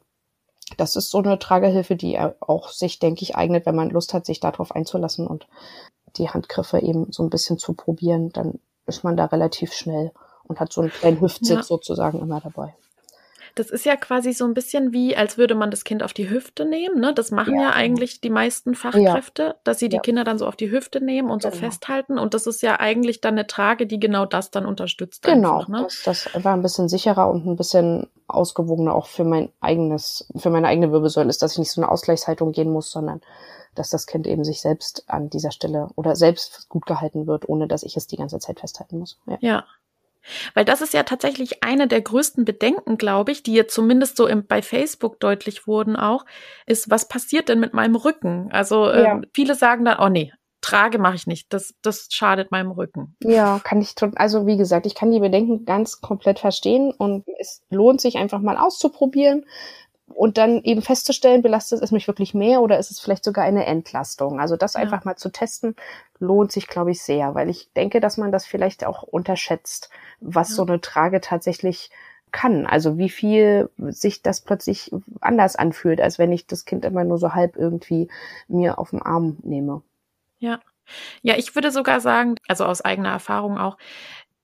das 0.77 0.95
ist 0.95 1.09
so 1.11 1.19
eine 1.19 1.37
Tragehilfe, 1.37 1.95
die 1.95 2.17
auch 2.19 2.69
sich, 2.69 2.99
denke 2.99 3.23
ich, 3.23 3.35
eignet, 3.35 3.65
wenn 3.65 3.75
man 3.75 3.89
Lust 3.89 4.13
hat, 4.13 4.25
sich 4.25 4.39
darauf 4.39 4.73
einzulassen 4.73 5.27
und 5.27 5.47
die 6.17 6.29
Handgriffe 6.29 6.79
eben 6.79 7.11
so 7.11 7.23
ein 7.23 7.29
bisschen 7.29 7.57
zu 7.57 7.73
probieren, 7.73 8.31
dann 8.31 8.59
ist 8.85 9.03
man 9.03 9.15
da 9.15 9.25
relativ 9.25 9.73
schnell 9.73 10.11
und 10.51 10.59
hat 10.59 10.71
so 10.71 10.81
einen 10.81 10.91
kleinen 10.91 11.19
Hüftsitz 11.21 11.49
Ja. 11.49 11.63
sozusagen 11.63 12.19
immer 12.19 12.39
dabei. 12.41 12.75
Das 13.55 13.69
ist 13.69 13.83
ja 13.83 13.97
quasi 13.97 14.31
so 14.31 14.45
ein 14.45 14.53
bisschen 14.53 14.93
wie, 14.93 15.17
als 15.17 15.37
würde 15.37 15.55
man 15.55 15.71
das 15.71 15.83
Kind 15.83 16.03
auf 16.03 16.13
die 16.13 16.29
Hüfte 16.29 16.63
nehmen. 16.63 17.01
Ne? 17.01 17.13
Das 17.13 17.31
machen 17.31 17.55
Ja, 17.55 17.63
ja, 17.63 17.69
eigentlich 17.71 18.21
die 18.21 18.29
meisten 18.29 18.75
Fachkräfte, 18.75 19.55
dass 19.65 19.77
sie 19.79 19.89
die 19.89 19.97
Ja. 19.97 20.01
Kinder 20.01 20.23
dann 20.23 20.37
so 20.37 20.45
auf 20.47 20.55
die 20.55 20.71
Hüfte 20.71 21.01
nehmen 21.03 21.29
und 21.29 21.41
so 21.41 21.49
Genau. 21.49 21.59
festhalten. 21.59 22.17
Und 22.17 22.33
das 22.33 22.47
ist 22.47 22.61
ja 22.61 22.79
eigentlich 22.79 23.19
dann 23.19 23.33
eine 23.33 23.47
Trage, 23.47 23.87
die 23.87 23.99
genau 23.99 24.25
das 24.25 24.51
dann 24.51 24.65
unterstützt. 24.65 25.23
Genau, 25.23 25.55
Einfach, 25.59 25.67
ne? 25.67 25.81
das, 25.83 26.01
das 26.05 26.43
war 26.45 26.53
ein 26.53 26.61
bisschen 26.61 26.87
sicherer 26.87 27.29
und 27.29 27.45
ein 27.45 27.57
bisschen 27.57 28.07
ausgewogener 28.27 28.95
auch 28.95 29.07
für 29.07 29.25
mein 29.25 29.51
eigenes, 29.59 30.29
für 30.37 30.49
meine 30.49 30.67
eigene 30.69 30.93
Wirbelsäule 30.93 31.27
ist, 31.29 31.41
dass 31.41 31.51
ich 31.53 31.59
nicht 31.59 31.71
so 31.71 31.81
eine 31.81 31.91
Ausgleichshaltung 31.91 32.53
gehen 32.53 32.71
muss, 32.71 32.89
sondern 32.89 33.19
dass 33.75 33.89
das 33.89 34.05
Kind 34.07 34.27
eben 34.27 34.45
sich 34.45 34.61
selbst 34.61 35.03
an 35.07 35.29
dieser 35.29 35.51
Stelle 35.51 35.89
oder 35.97 36.15
selbst 36.15 36.69
gut 36.69 36.85
gehalten 36.85 37.27
wird, 37.27 37.49
ohne 37.49 37.67
dass 37.67 37.83
ich 37.83 37.97
es 37.97 38.07
die 38.07 38.15
ganze 38.17 38.39
Zeit 38.39 38.61
festhalten 38.61 38.99
muss. 38.99 39.17
Ja. 39.41 39.65
Weil 40.53 40.65
das 40.65 40.81
ist 40.81 40.93
ja 40.93 41.03
tatsächlich 41.03 41.63
eine 41.63 41.87
der 41.87 42.01
größten 42.01 42.45
Bedenken, 42.45 42.97
glaube 42.97 43.31
ich, 43.31 43.43
die 43.43 43.53
jetzt 43.53 43.73
zumindest 43.73 44.17
so 44.17 44.27
im, 44.27 44.45
bei 44.45 44.61
Facebook 44.61 45.19
deutlich 45.19 45.67
wurden 45.67 45.95
auch, 45.95 46.25
ist, 46.65 46.89
was 46.89 47.07
passiert 47.07 47.49
denn 47.49 47.59
mit 47.59 47.73
meinem 47.73 47.95
Rücken? 47.95 48.49
Also 48.51 48.85
Ja. 48.85 49.13
ähm, 49.13 49.25
viele 49.33 49.55
sagen 49.55 49.85
dann, 49.85 49.99
oh 49.99 50.09
nee, 50.09 50.31
Trage 50.61 50.99
mache 50.99 51.15
ich 51.15 51.25
nicht, 51.25 51.51
das, 51.51 51.73
das 51.81 52.07
schadet 52.11 52.51
meinem 52.51 52.71
Rücken. 52.71 53.15
Ja, 53.23 53.59
kann 53.63 53.81
ich, 53.81 53.95
also 54.15 54.45
wie 54.45 54.57
gesagt, 54.57 54.85
ich 54.85 54.93
kann 54.93 55.11
die 55.11 55.19
Bedenken 55.19 55.65
ganz 55.65 56.01
komplett 56.01 56.39
verstehen 56.39 56.93
und 56.95 57.25
es 57.39 57.63
lohnt 57.69 57.99
sich 57.99 58.17
einfach 58.17 58.39
mal 58.39 58.57
auszuprobieren. 58.57 59.45
Und 60.11 60.37
dann 60.37 60.61
eben 60.63 60.81
festzustellen, 60.81 61.41
belastet 61.41 61.81
es 61.81 61.91
mich 61.91 62.07
wirklich 62.07 62.33
mehr 62.33 62.61
oder 62.61 62.79
ist 62.79 62.91
es 62.91 62.99
vielleicht 62.99 63.23
sogar 63.23 63.43
eine 63.43 63.65
Entlastung? 63.65 64.39
Also 64.39 64.55
das 64.55 64.73
ja. 64.73 64.81
einfach 64.81 65.05
mal 65.05 65.15
zu 65.15 65.29
testen, 65.29 65.75
lohnt 66.19 66.51
sich, 66.51 66.67
glaube 66.67 66.91
ich, 66.91 67.01
sehr, 67.01 67.35
weil 67.35 67.49
ich 67.49 67.71
denke, 67.73 67.99
dass 67.99 68.17
man 68.17 68.31
das 68.31 68.45
vielleicht 68.45 68.85
auch 68.85 69.03
unterschätzt, 69.03 69.89
was 70.19 70.49
ja. 70.49 70.55
so 70.55 70.65
eine 70.65 70.81
Trage 70.81 71.21
tatsächlich 71.21 71.89
kann. 72.31 72.65
Also 72.65 72.97
wie 72.97 73.09
viel 73.09 73.69
sich 73.77 74.21
das 74.21 74.41
plötzlich 74.41 74.91
anders 75.19 75.55
anfühlt, 75.55 75.99
als 75.99 76.17
wenn 76.17 76.31
ich 76.31 76.47
das 76.47 76.65
Kind 76.65 76.85
immer 76.85 77.03
nur 77.03 77.17
so 77.17 77.33
halb 77.33 77.57
irgendwie 77.57 78.09
mir 78.47 78.79
auf 78.79 78.91
den 78.91 79.01
Arm 79.01 79.37
nehme. 79.43 79.81
Ja. 80.39 80.59
Ja, 81.21 81.35
ich 81.37 81.55
würde 81.55 81.71
sogar 81.71 82.01
sagen, 82.01 82.35
also 82.47 82.65
aus 82.65 82.81
eigener 82.81 83.11
Erfahrung 83.11 83.57
auch, 83.57 83.77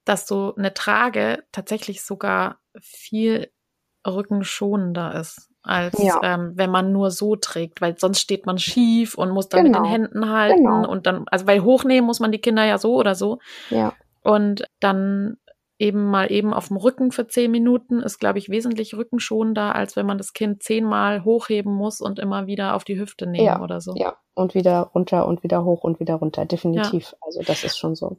dass 0.06 0.28
so 0.28 0.56
eine 0.56 0.74
Trage 0.74 1.44
tatsächlich 1.52 2.04
sogar 2.04 2.60
viel 2.80 3.52
rückenschonender 4.06 5.16
ist, 5.16 5.47
als 5.68 6.02
ja. 6.02 6.20
ähm, 6.24 6.54
wenn 6.56 6.70
man 6.72 6.92
nur 6.92 7.12
so 7.12 7.36
trägt, 7.36 7.82
weil 7.82 7.98
sonst 7.98 8.20
steht 8.20 8.46
man 8.46 8.58
schief 8.58 9.16
und 9.16 9.32
muss 9.32 9.50
dann 9.50 9.66
genau. 9.66 9.82
mit 9.82 9.90
den 9.90 9.94
genau. 9.94 10.06
Händen 10.06 10.30
halten 10.32 10.64
genau. 10.64 10.90
und 10.90 11.06
dann, 11.06 11.26
also 11.28 11.48
weil 11.48 11.62
hochnehmen 11.62 12.06
muss 12.06 12.20
man 12.20 12.32
die 12.32 12.40
Kinder 12.40 12.66
ja 12.66 12.78
so 12.78 12.96
oder 12.96 13.16
so. 13.16 13.40
Ja. 13.70 13.94
Und 14.24 14.64
dann 14.80 15.38
eben 15.80 16.06
mal 16.06 16.32
eben 16.32 16.54
auf 16.54 16.70
dem 16.70 16.78
Rücken 16.78 17.12
für 17.12 17.28
zehn 17.28 17.52
Minuten 17.52 18.00
ist, 18.00 18.20
glaube 18.20 18.40
ich, 18.40 18.50
wesentlich 18.50 18.96
rückenschonender, 18.96 19.76
als 19.76 19.96
wenn 19.96 20.06
man 20.06 20.18
das 20.18 20.34
Kind 20.34 20.64
zehnmal 20.64 21.24
hochheben 21.24 21.74
muss 21.74 22.02
und 22.02 22.20
immer 22.20 22.48
wieder 22.48 22.74
auf 22.74 22.84
die 22.84 23.00
Hüfte 23.00 23.28
nehmen 23.28 23.46
ja, 23.46 23.62
oder 23.62 23.80
so. 23.80 23.94
Ja, 23.96 24.18
und 24.34 24.56
wieder 24.56 24.80
runter 24.96 25.28
und 25.28 25.44
wieder 25.44 25.64
hoch 25.64 25.84
und 25.84 26.00
wieder 26.00 26.16
runter, 26.16 26.46
definitiv. 26.46 27.12
Ja. 27.12 27.18
Also 27.22 27.42
das 27.44 27.64
ist 27.64 27.78
schon 27.78 27.96
so. 27.96 28.18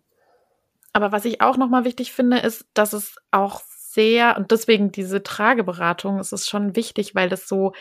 Aber 0.92 1.12
was 1.12 1.24
ich 1.24 1.40
auch 1.40 1.56
nochmal 1.56 1.84
wichtig 1.84 2.12
finde, 2.12 2.38
ist, 2.38 2.66
dass 2.74 2.92
es 2.92 3.16
auch 3.30 3.61
sehr, 3.98 4.37
und 4.37 4.52
deswegen 4.52 4.92
diese 4.92 5.24
Trageberatung, 5.24 6.20
es 6.20 6.30
ist 6.30 6.48
schon 6.48 6.76
wichtig, 6.76 7.16
weil 7.16 7.28
das 7.28 7.48
so 7.48 7.72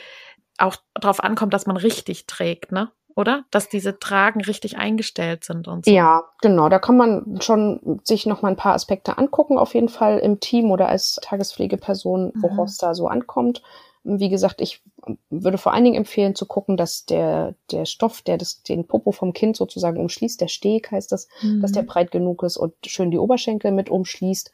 auch 0.57 0.77
darauf 0.95 1.23
ankommt, 1.23 1.53
dass 1.53 1.67
man 1.67 1.77
richtig 1.77 2.25
trägt, 2.25 2.71
ne? 2.71 2.91
Oder? 3.15 3.45
Dass 3.51 3.69
diese 3.69 3.99
Tragen 3.99 4.41
richtig 4.41 4.77
eingestellt 4.77 5.43
sind 5.43 5.67
und 5.67 5.85
so. 5.85 5.91
Ja, 5.91 6.23
genau. 6.41 6.69
Da 6.69 6.79
kann 6.79 6.97
man 6.97 7.39
schon 7.41 7.99
sich 8.03 8.25
noch 8.25 8.41
mal 8.41 8.49
ein 8.49 8.55
paar 8.55 8.73
Aspekte 8.73 9.19
angucken, 9.19 9.59
auf 9.59 9.75
jeden 9.75 9.89
Fall 9.89 10.17
im 10.17 10.39
Team 10.39 10.71
oder 10.71 10.87
als 10.87 11.19
Tagespflegeperson, 11.21 12.31
worauf 12.35 12.69
es 12.69 12.81
mhm. 12.81 12.85
da 12.85 12.95
so 12.95 13.07
ankommt. 13.07 13.61
Wie 14.03 14.29
gesagt, 14.29 14.59
ich 14.61 14.81
würde 15.29 15.59
vor 15.59 15.73
allen 15.73 15.83
Dingen 15.83 15.97
empfehlen 15.97 16.33
zu 16.33 16.47
gucken, 16.47 16.77
dass 16.77 17.05
der, 17.05 17.53
der 17.71 17.85
Stoff, 17.85 18.23
der 18.23 18.39
das, 18.39 18.63
den 18.63 18.87
Popo 18.87 19.11
vom 19.11 19.33
Kind 19.33 19.55
sozusagen 19.55 19.99
umschließt, 19.99 20.41
der 20.41 20.47
Steg 20.47 20.91
heißt 20.91 21.11
das, 21.11 21.27
mhm. 21.43 21.61
dass 21.61 21.73
der 21.73 21.83
mhm. 21.83 21.87
breit 21.87 22.11
genug 22.11 22.41
ist 22.41 22.57
und 22.57 22.73
schön 22.87 23.11
die 23.11 23.19
Oberschenkel 23.19 23.71
mit 23.71 23.89
umschließt 23.89 24.51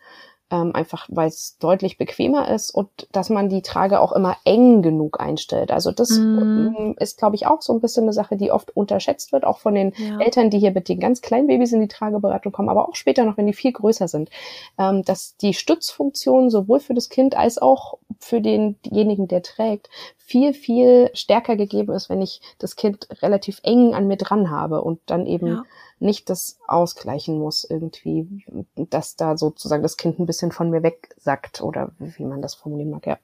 ähm, 0.54 0.76
einfach 0.76 1.08
weil 1.10 1.30
es 1.30 1.58
deutlich 1.58 1.98
bequemer 1.98 2.48
ist 2.48 2.70
und 2.70 2.88
dass 3.12 3.32
man 3.32 3.50
die 3.50 3.63
Trage 3.63 4.00
auch 4.00 4.12
immer 4.12 4.38
eng 4.46 4.84
genug 4.84 5.20
einstellt. 5.20 5.72
Also 5.72 5.92
das 5.92 6.12
mm. 6.12 6.94
ist, 7.00 7.18
glaube 7.18 7.36
ich, 7.36 7.48
auch 7.48 7.63
so 7.63 7.74
ein 7.74 7.82
bisschen 7.82 8.04
eine 8.04 8.13
Sache, 8.13 8.38
die 8.38 8.52
oft 8.52 8.76
unterschätzt 8.78 9.32
wird, 9.32 9.46
auch 9.46 9.58
von 9.58 9.74
den 9.74 9.94
ja. 9.98 10.20
Eltern, 10.20 10.52
die 10.52 10.60
hier 10.60 10.72
mit 10.72 10.89
den 10.89 11.00
ganz 11.00 11.24
kleinen 11.24 11.48
Babys 11.48 11.74
in 11.74 11.82
die 11.82 11.88
Trageberatung 11.88 12.52
kommen, 12.52 12.70
aber 12.70 12.88
auch 12.88 12.96
später 12.96 13.26
noch, 13.26 13.36
wenn 13.36 13.48
die 13.48 13.54
viel 13.54 13.72
größer 13.72 14.08
sind, 14.08 14.30
ähm, 14.78 15.02
dass 15.04 15.36
die 15.38 15.56
Stützfunktion 15.56 16.52
sowohl 16.52 16.80
für 16.80 16.94
das 16.94 17.10
Kind 17.10 17.36
als 17.36 17.58
auch 17.58 17.98
für 18.20 18.39
denjenigen, 18.39 19.28
der 19.28 19.42
trägt, 19.42 19.89
viel, 20.18 20.54
viel 20.54 21.10
stärker 21.16 21.56
gegeben 21.56 21.94
ist, 21.94 22.10
wenn 22.10 22.22
ich 22.22 22.42
das 22.60 22.76
Kind 22.76 23.08
relativ 23.24 23.60
eng 23.63 23.96
an 23.96 24.08
mir 24.08 24.18
dran 24.18 24.52
habe 24.52 24.84
und 24.84 25.00
dann 25.08 25.26
eben 25.26 25.48
ja 25.48 25.63
nicht 26.04 26.30
das 26.30 26.60
ausgleichen 26.68 27.39
muss 27.39 27.63
irgendwie, 27.63 28.46
dass 28.76 29.16
da 29.16 29.38
sozusagen 29.38 29.84
das 29.84 29.98
Kind 29.98 30.20
ein 30.20 30.26
bisschen 30.26 30.52
von 30.52 30.70
mir 30.70 30.84
wegsackt 30.84 31.62
oder 31.62 31.92
wie 31.98 32.26
man 32.26 32.42
das 32.42 32.54
formulieren 32.54 32.92
mag, 32.92 33.08
ja. 33.08 33.18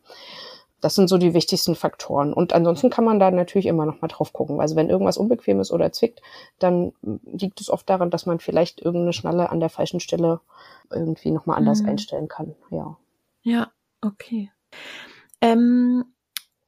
Das 0.82 0.96
sind 0.96 1.10
so 1.10 1.18
die 1.18 1.34
wichtigsten 1.34 1.76
Faktoren. 1.76 2.32
Und 2.32 2.54
ansonsten 2.54 2.90
kann 2.90 3.04
man 3.04 3.20
da 3.20 3.32
natürlich 3.32 3.66
immer 3.66 3.86
noch 3.86 4.00
mal 4.02 4.08
drauf 4.08 4.32
gucken. 4.32 4.62
Also 4.62 4.78
wenn 4.78 4.90
irgendwas 4.90 5.18
unbequem 5.18 5.60
ist 5.60 5.74
oder 5.74 5.92
zwickt, 5.92 6.22
dann 6.58 6.94
liegt 7.26 7.60
es 7.60 7.70
oft 7.70 7.90
daran, 7.90 8.10
dass 8.10 8.26
man 8.26 8.40
vielleicht 8.40 8.80
irgendeine 8.80 9.12
Schnalle 9.12 9.50
an 9.50 9.60
der 9.60 9.68
falschen 9.68 10.00
Stelle 10.00 10.40
irgendwie 10.90 11.32
noch 11.32 11.46
mal 11.46 11.56
anders 11.56 11.82
mhm. 11.82 11.90
einstellen 11.90 12.30
kann. 12.30 12.56
Ja. 12.70 12.96
Ja, 13.42 13.72
okay. 14.00 14.52
Ähm, 15.42 16.06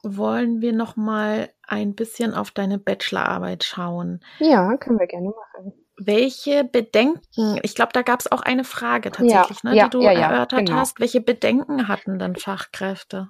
wollen 0.04 0.60
wir 0.60 0.74
noch 0.74 0.98
mal 0.98 1.50
ein 1.66 1.96
bisschen 1.96 2.34
auf 2.34 2.52
deine 2.52 2.80
Bachelorarbeit 2.80 3.64
schauen? 3.64 4.20
Ja, 4.40 4.76
können 4.76 5.00
wir 5.00 5.08
gerne 5.08 5.30
machen 5.30 5.72
welche 6.06 6.64
Bedenken, 6.64 7.60
ich 7.64 7.76
glaube, 7.76 7.92
da 7.94 8.02
gab 8.02 8.20
es 8.20 8.32
auch 8.32 8.42
eine 8.42 8.64
Frage 8.64 9.12
tatsächlich, 9.12 9.60
ja, 9.64 9.70
ne, 9.70 9.76
ja, 9.76 9.84
die 9.86 9.90
du 9.90 10.02
ja, 10.02 10.12
erörtert 10.12 10.66
genau. 10.66 10.80
hast. 10.80 11.00
Welche 11.00 11.22
Bedenken 11.22 11.88
hatten 11.88 12.20
denn 12.20 12.36
Fachkräfte? 12.36 13.30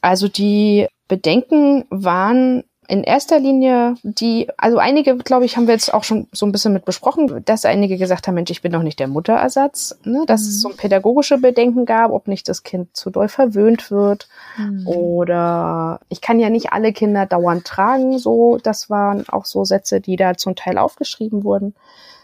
Also 0.00 0.28
die 0.28 0.88
Bedenken 1.08 1.84
waren 1.90 2.64
in 2.90 3.04
erster 3.04 3.38
Linie 3.38 3.94
die, 4.02 4.48
also 4.56 4.78
einige, 4.78 5.16
glaube 5.16 5.44
ich, 5.44 5.56
haben 5.56 5.68
wir 5.68 5.74
jetzt 5.74 5.94
auch 5.94 6.02
schon 6.02 6.26
so 6.32 6.44
ein 6.44 6.50
bisschen 6.50 6.72
mit 6.72 6.84
besprochen, 6.84 7.44
dass 7.44 7.64
einige 7.64 7.96
gesagt 7.96 8.26
haben, 8.26 8.34
Mensch, 8.34 8.50
ich 8.50 8.62
bin 8.62 8.72
doch 8.72 8.82
nicht 8.82 8.98
der 8.98 9.06
Mutterersatz, 9.06 9.96
ne? 10.02 10.24
dass 10.26 10.42
mhm. 10.42 10.48
es 10.48 10.60
so 10.60 10.68
ein 10.70 10.76
pädagogische 10.76 11.38
Bedenken 11.38 11.86
gab, 11.86 12.10
ob 12.10 12.26
nicht 12.26 12.48
das 12.48 12.64
Kind 12.64 12.96
zu 12.96 13.10
doll 13.10 13.28
verwöhnt 13.28 13.92
wird 13.92 14.28
mhm. 14.58 14.88
oder 14.88 16.00
ich 16.08 16.20
kann 16.20 16.40
ja 16.40 16.50
nicht 16.50 16.72
alle 16.72 16.92
Kinder 16.92 17.26
dauernd 17.26 17.64
tragen, 17.64 18.18
so, 18.18 18.58
das 18.60 18.90
waren 18.90 19.28
auch 19.28 19.44
so 19.44 19.64
Sätze, 19.64 20.00
die 20.00 20.16
da 20.16 20.34
zum 20.34 20.56
Teil 20.56 20.76
aufgeschrieben 20.76 21.44
wurden, 21.44 21.74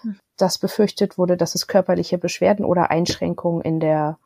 mhm. 0.02 0.16
dass 0.36 0.58
befürchtet 0.58 1.16
wurde, 1.16 1.36
dass 1.36 1.54
es 1.54 1.68
körperliche 1.68 2.18
Beschwerden 2.18 2.64
oder 2.64 2.90
Einschränkungen 2.90 3.62
in 3.62 3.78
der 3.78 4.18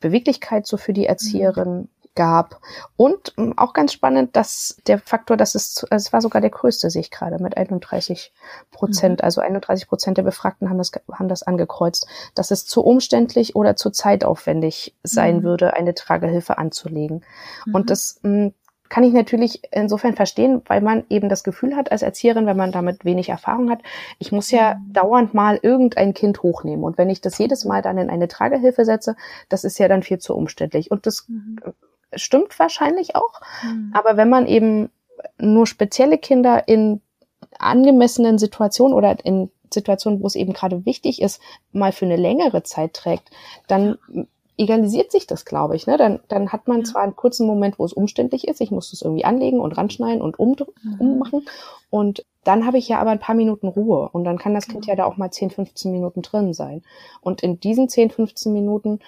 Beweglichkeit 0.00 0.66
so 0.66 0.76
für 0.76 0.92
die 0.92 1.06
Erzieherin 1.06 1.88
gab. 2.16 2.60
Und 2.96 3.32
ähm, 3.38 3.56
auch 3.56 3.72
ganz 3.72 3.92
spannend, 3.92 4.34
dass 4.34 4.78
der 4.88 4.98
Faktor, 4.98 5.36
dass 5.36 5.54
es, 5.54 5.84
also 5.90 6.06
es 6.06 6.12
war 6.12 6.20
sogar 6.20 6.40
der 6.40 6.50
größte, 6.50 6.90
sehe 6.90 7.02
ich 7.02 7.12
gerade, 7.12 7.40
mit 7.40 7.56
31 7.56 8.32
Prozent. 8.72 9.20
Mhm. 9.20 9.24
Also 9.24 9.40
31 9.40 9.86
Prozent 9.86 10.18
der 10.18 10.24
Befragten 10.24 10.68
haben 10.68 10.78
das, 10.78 10.90
haben 11.12 11.28
das 11.28 11.44
angekreuzt, 11.44 12.08
dass 12.34 12.50
es 12.50 12.66
zu 12.66 12.82
umständlich 12.82 13.54
oder 13.54 13.76
zu 13.76 13.90
zeitaufwendig 13.90 14.96
sein 15.04 15.38
mhm. 15.38 15.42
würde, 15.44 15.74
eine 15.74 15.94
Tragehilfe 15.94 16.58
anzulegen. 16.58 17.24
Mhm. 17.66 17.74
Und 17.74 17.90
das 17.90 18.18
mh, 18.22 18.50
kann 18.88 19.04
ich 19.04 19.12
natürlich 19.12 19.62
insofern 19.72 20.14
verstehen, 20.14 20.62
weil 20.66 20.80
man 20.80 21.04
eben 21.08 21.28
das 21.28 21.44
Gefühl 21.44 21.76
hat 21.76 21.90
als 21.90 22.02
Erzieherin, 22.02 22.46
wenn 22.46 22.56
man 22.56 22.72
damit 22.72 23.04
wenig 23.04 23.28
Erfahrung 23.28 23.68
hat, 23.68 23.80
ich 24.18 24.32
muss 24.32 24.50
ja 24.50 24.74
mhm. 24.74 24.92
dauernd 24.92 25.34
mal 25.34 25.58
irgendein 25.60 26.14
Kind 26.14 26.42
hochnehmen. 26.42 26.84
Und 26.84 26.96
wenn 26.96 27.10
ich 27.10 27.20
das 27.20 27.36
jedes 27.38 27.64
Mal 27.64 27.82
dann 27.82 27.98
in 27.98 28.10
eine 28.10 28.28
Tragehilfe 28.28 28.84
setze, 28.84 29.16
das 29.48 29.64
ist 29.64 29.78
ja 29.78 29.88
dann 29.88 30.02
viel 30.02 30.18
zu 30.18 30.34
umständlich. 30.34 30.90
Und 30.90 31.06
das 31.06 31.26
mhm 31.28 31.58
stimmt 32.16 32.58
wahrscheinlich 32.58 33.16
auch. 33.16 33.40
Mhm. 33.62 33.92
Aber 33.94 34.16
wenn 34.16 34.28
man 34.28 34.46
eben 34.46 34.90
nur 35.38 35.66
spezielle 35.66 36.18
Kinder 36.18 36.66
in 36.68 37.00
angemessenen 37.58 38.38
Situationen 38.38 38.94
oder 38.94 39.24
in 39.24 39.50
Situationen, 39.72 40.22
wo 40.22 40.26
es 40.26 40.36
eben 40.36 40.52
gerade 40.52 40.86
wichtig 40.86 41.20
ist, 41.20 41.40
mal 41.72 41.92
für 41.92 42.04
eine 42.04 42.16
längere 42.16 42.62
Zeit 42.62 42.94
trägt, 42.94 43.30
dann 43.66 43.98
egalisiert 44.58 45.12
sich 45.12 45.26
das, 45.26 45.44
glaube 45.44 45.76
ich. 45.76 45.86
Ne? 45.86 45.96
Dann, 45.96 46.20
dann 46.28 46.52
hat 46.52 46.68
man 46.68 46.78
ja. 46.78 46.84
zwar 46.84 47.02
einen 47.02 47.16
kurzen 47.16 47.46
Moment, 47.46 47.78
wo 47.78 47.84
es 47.84 47.92
umständlich 47.92 48.48
ist, 48.48 48.60
ich 48.60 48.70
muss 48.70 48.92
es 48.92 49.02
irgendwie 49.02 49.24
anlegen 49.24 49.60
und 49.60 49.76
ranschneiden 49.76 50.22
und 50.22 50.38
um, 50.38 50.56
mhm. 50.82 51.00
ummachen. 51.00 51.46
Und 51.90 52.24
dann 52.44 52.64
habe 52.66 52.78
ich 52.78 52.88
ja 52.88 52.98
aber 52.98 53.10
ein 53.10 53.18
paar 53.18 53.34
Minuten 53.34 53.68
Ruhe 53.68 54.08
und 54.12 54.24
dann 54.24 54.38
kann 54.38 54.54
das 54.54 54.68
Kind 54.68 54.86
ja 54.86 54.94
da 54.94 55.04
auch 55.04 55.16
mal 55.16 55.30
10, 55.30 55.50
15 55.50 55.92
Minuten 55.92 56.22
drin 56.22 56.54
sein. 56.54 56.82
Und 57.20 57.42
in 57.42 57.60
diesen 57.60 57.88
10, 57.88 58.10
15 58.10 58.52
Minuten 58.52 59.00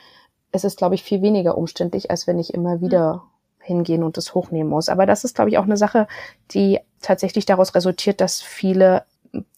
es 0.53 0.65
ist, 0.65 0.79
glaube 0.79 0.95
ich, 0.95 1.03
viel 1.03 1.23
weniger 1.23 1.57
umständlich, 1.59 2.11
als 2.11 2.27
wenn 2.27 2.39
ich 2.39 2.55
immer 2.55 2.81
wieder 2.81 3.25
hingehen 3.61 4.03
und 4.03 4.17
das 4.17 4.35
hochnehmen 4.35 4.71
muss. 4.71 4.89
Aber 4.89 5.07
das 5.07 5.25
ist, 5.25 5.35
glaube 5.35 5.51
ich, 5.51 5.59
auch 5.59 5.65
eine 5.65 5.77
Sache, 5.77 6.09
die 6.53 6.81
tatsächlich 7.03 7.47
daraus 7.47 7.75
resultiert, 7.75 8.21
dass 8.21 8.41
viele 8.41 9.05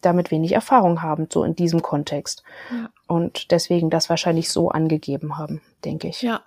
damit 0.00 0.31
wenig 0.31 0.53
Erfahrung 0.53 1.03
haben, 1.03 1.29
so 1.33 1.44
in 1.44 1.55
diesem 1.55 1.81
Kontext. 1.81 2.42
Ja. 2.72 2.90
Und 3.07 3.53
deswegen 3.53 3.88
das 3.88 4.11
wahrscheinlich 4.11 4.50
so 4.50 4.70
angegeben 4.70 5.38
haben, 5.38 5.62
denke 5.85 6.09
ich. 6.09 6.22
Ja, 6.22 6.42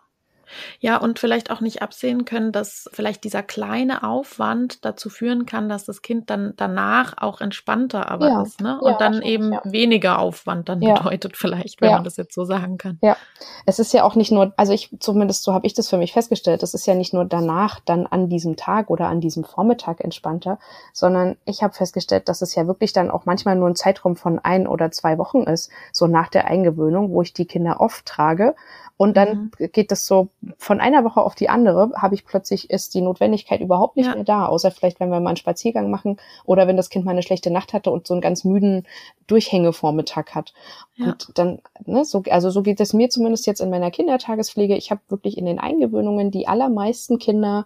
ja, 0.80 0.98
und 0.98 1.20
vielleicht 1.20 1.52
auch 1.52 1.62
nicht 1.62 1.82
absehen 1.82 2.26
können, 2.26 2.52
dass 2.52 2.89
vielleicht 2.94 3.24
dieser 3.24 3.44
kleine 3.44 4.04
Aufwand 4.04 4.84
dazu 4.86 5.10
führen 5.10 5.46
kann, 5.46 5.70
dass 5.70 5.86
das 5.86 6.02
Kind 6.02 6.30
dann 6.30 6.54
danach 6.58 7.16
auch 7.18 7.42
entspannter 7.42 8.10
aber 8.10 8.28
ja. 8.28 8.42
ist, 8.42 8.62
ne? 8.62 8.80
Und 8.80 8.92
ja, 8.92 8.98
dann 8.98 9.22
eben 9.22 9.54
ja. 9.54 9.62
weniger 9.63 10.20
Aufwand 10.20 10.70
dann 10.70 10.80
bedeutet 10.80 11.38
vielleicht, 11.38 11.82
wenn 11.82 11.92
man 11.92 12.04
das 12.04 12.18
jetzt 12.18 12.34
so 12.34 12.46
sagen 12.46 12.78
kann. 12.78 12.98
Ja, 13.02 13.18
es 13.66 13.80
ist 13.80 13.94
ja 13.94 14.04
auch 14.04 14.16
nicht 14.16 14.32
nur, 14.32 14.54
also 14.58 14.74
ich 14.74 14.96
zumindest 15.00 15.44
so 15.44 15.54
habe 15.54 15.66
ich 15.66 15.74
das 15.74 15.89
für 15.89 15.98
mich 15.98 16.13
festgestellt, 16.13 16.63
es 16.63 16.74
ist 16.74 16.86
ja 16.86 16.96
nicht 16.96 17.13
nur 17.13 17.26
danach 17.26 17.80
dann 17.80 18.08
an 18.08 18.30
diesem 18.30 18.56
Tag 18.56 18.89
oder 18.89 19.08
an 19.08 19.22
diesem 19.22 19.44
Vormittag 19.44 20.02
entspannter, 20.02 20.60
sondern 20.94 21.38
ich 21.46 21.63
habe 21.63 21.74
festgestellt, 21.74 22.30
dass 22.30 22.42
es 22.42 22.56
ja 22.56 22.68
wirklich 22.68 22.94
dann 22.94 23.12
auch 23.12 23.26
manchmal 23.26 23.56
nur 23.56 23.70
ein 23.70 23.76
Zeitraum 23.76 24.16
von 24.16 24.39
ein 24.39 24.68
oder 24.68 24.92
zwei 24.92 25.18
Wochen 25.18 25.44
ist, 25.44 25.70
so 25.92 26.08
nach 26.08 26.30
der 26.30 26.46
Eingewöhnung, 26.46 27.12
wo 27.12 27.22
ich 27.22 27.34
die 27.34 27.46
Kinder 27.46 27.80
oft 27.80 28.06
trage 28.06 28.56
und 29.04 29.18
dann 29.18 29.52
mhm. 29.60 29.72
geht 29.74 29.92
das 29.92 30.06
so 30.06 30.30
von 30.58 30.80
einer 30.80 31.04
Woche 31.04 31.22
auf 31.22 31.36
die 31.36 31.50
andere, 31.50 31.92
habe 31.98 32.16
ich 32.16 32.26
plötzlich, 32.26 32.70
ist 32.70 32.94
die 32.94 33.02
Notwendigkeit 33.02 33.60
überhaupt 33.60 33.98
nicht 33.98 34.06
ja. 34.06 34.16
mehr 34.16 34.24
da, 34.24 34.46
außer 34.46 34.72
vielleicht, 34.72 35.02
wenn 35.02 35.10
wir 35.10 35.20
mal 35.20 35.32
einen 35.32 35.36
Spaziergang 35.36 35.92
machen 35.92 36.16
oder 36.46 36.68
wenn 36.68 36.78
das 36.78 36.89
Kind 36.89 37.04
mal 37.04 37.12
eine 37.12 37.22
schlechte 37.22 37.52
Nacht 37.52 37.74
hatte 37.74 37.92
und 37.92 38.08
so 38.08 38.13
einen 38.13 38.22
ganz 38.22 38.46
müden 38.46 38.88
Durchhängevormittag 39.28 40.28
hat. 40.34 40.54
Ja. 40.96 41.08
Und 41.08 41.38
dann, 41.38 41.60
ne, 41.86 42.06
so, 42.06 42.24
also 42.30 42.50
so 42.50 42.62
geht 42.62 42.80
es 42.80 42.94
mir 42.94 43.10
zumindest 43.10 43.46
jetzt 43.46 43.60
in 43.60 43.70
meiner 43.70 43.92
Kindertagespflege. 43.92 44.78
Ich 44.78 44.89
habe 44.89 45.02
wirklich 45.10 45.38
in 45.38 45.48
den 45.48 45.60
Eingewöhnungen 45.60 46.32
die 46.32 46.48
allermeisten 46.48 47.20
Kinder 47.20 47.66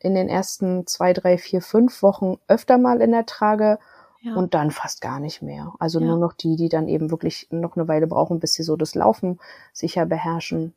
in 0.00 0.14
den 0.14 0.30
ersten 0.30 0.86
zwei, 0.86 1.12
drei, 1.12 1.36
vier, 1.36 1.60
fünf 1.60 2.02
Wochen 2.02 2.38
öfter 2.48 2.78
mal 2.78 3.02
in 3.02 3.10
der 3.10 3.26
Trage 3.26 3.78
ja. 4.20 4.34
und 4.34 4.54
dann 4.54 4.70
fast 4.70 5.00
gar 5.00 5.20
nicht 5.20 5.42
mehr. 5.42 5.74
Also 5.78 6.00
ja. 6.00 6.06
nur 6.06 6.18
noch 6.18 6.32
die, 6.32 6.56
die 6.56 6.68
dann 6.68 6.88
eben 6.88 7.10
wirklich 7.10 7.46
noch 7.50 7.76
eine 7.76 7.88
Weile 7.88 8.06
brauchen, 8.06 8.40
bis 8.40 8.54
sie 8.54 8.62
so 8.62 8.76
das 8.76 8.94
Laufen 8.94 9.38
sicher 9.72 10.06
beherrschen. 10.06 10.74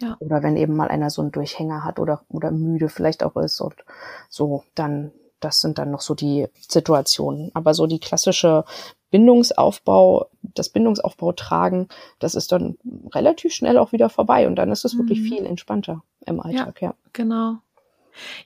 Ja. 0.00 0.16
Oder 0.20 0.42
wenn 0.42 0.56
eben 0.56 0.76
mal 0.76 0.88
einer 0.88 1.10
so 1.10 1.22
einen 1.22 1.32
Durchhänger 1.32 1.84
hat 1.84 1.98
oder, 1.98 2.22
oder 2.28 2.50
müde 2.50 2.88
vielleicht 2.88 3.24
auch 3.24 3.36
ist 3.36 3.60
und 3.60 3.74
so, 4.28 4.62
dann, 4.74 5.10
das 5.40 5.60
sind 5.60 5.78
dann 5.78 5.90
noch 5.90 6.00
so 6.00 6.14
die 6.14 6.46
Situationen. 6.68 7.50
Aber 7.54 7.74
so 7.74 7.86
die 7.86 7.98
klassische 7.98 8.64
Bindungsaufbau, 9.10 10.26
das 10.42 10.68
Bindungsaufbau 10.68 11.32
tragen, 11.32 11.88
das 12.20 12.34
ist 12.34 12.52
dann 12.52 12.78
relativ 13.12 13.52
schnell 13.52 13.78
auch 13.78 13.92
wieder 13.92 14.08
vorbei 14.08 14.46
und 14.46 14.56
dann 14.56 14.70
ist 14.70 14.84
es 14.84 14.94
mhm. 14.94 14.98
wirklich 14.98 15.22
viel 15.22 15.46
entspannter 15.46 16.02
im 16.26 16.40
Alltag, 16.40 16.80
ja. 16.80 16.88
ja. 16.90 16.94
Genau. 17.12 17.56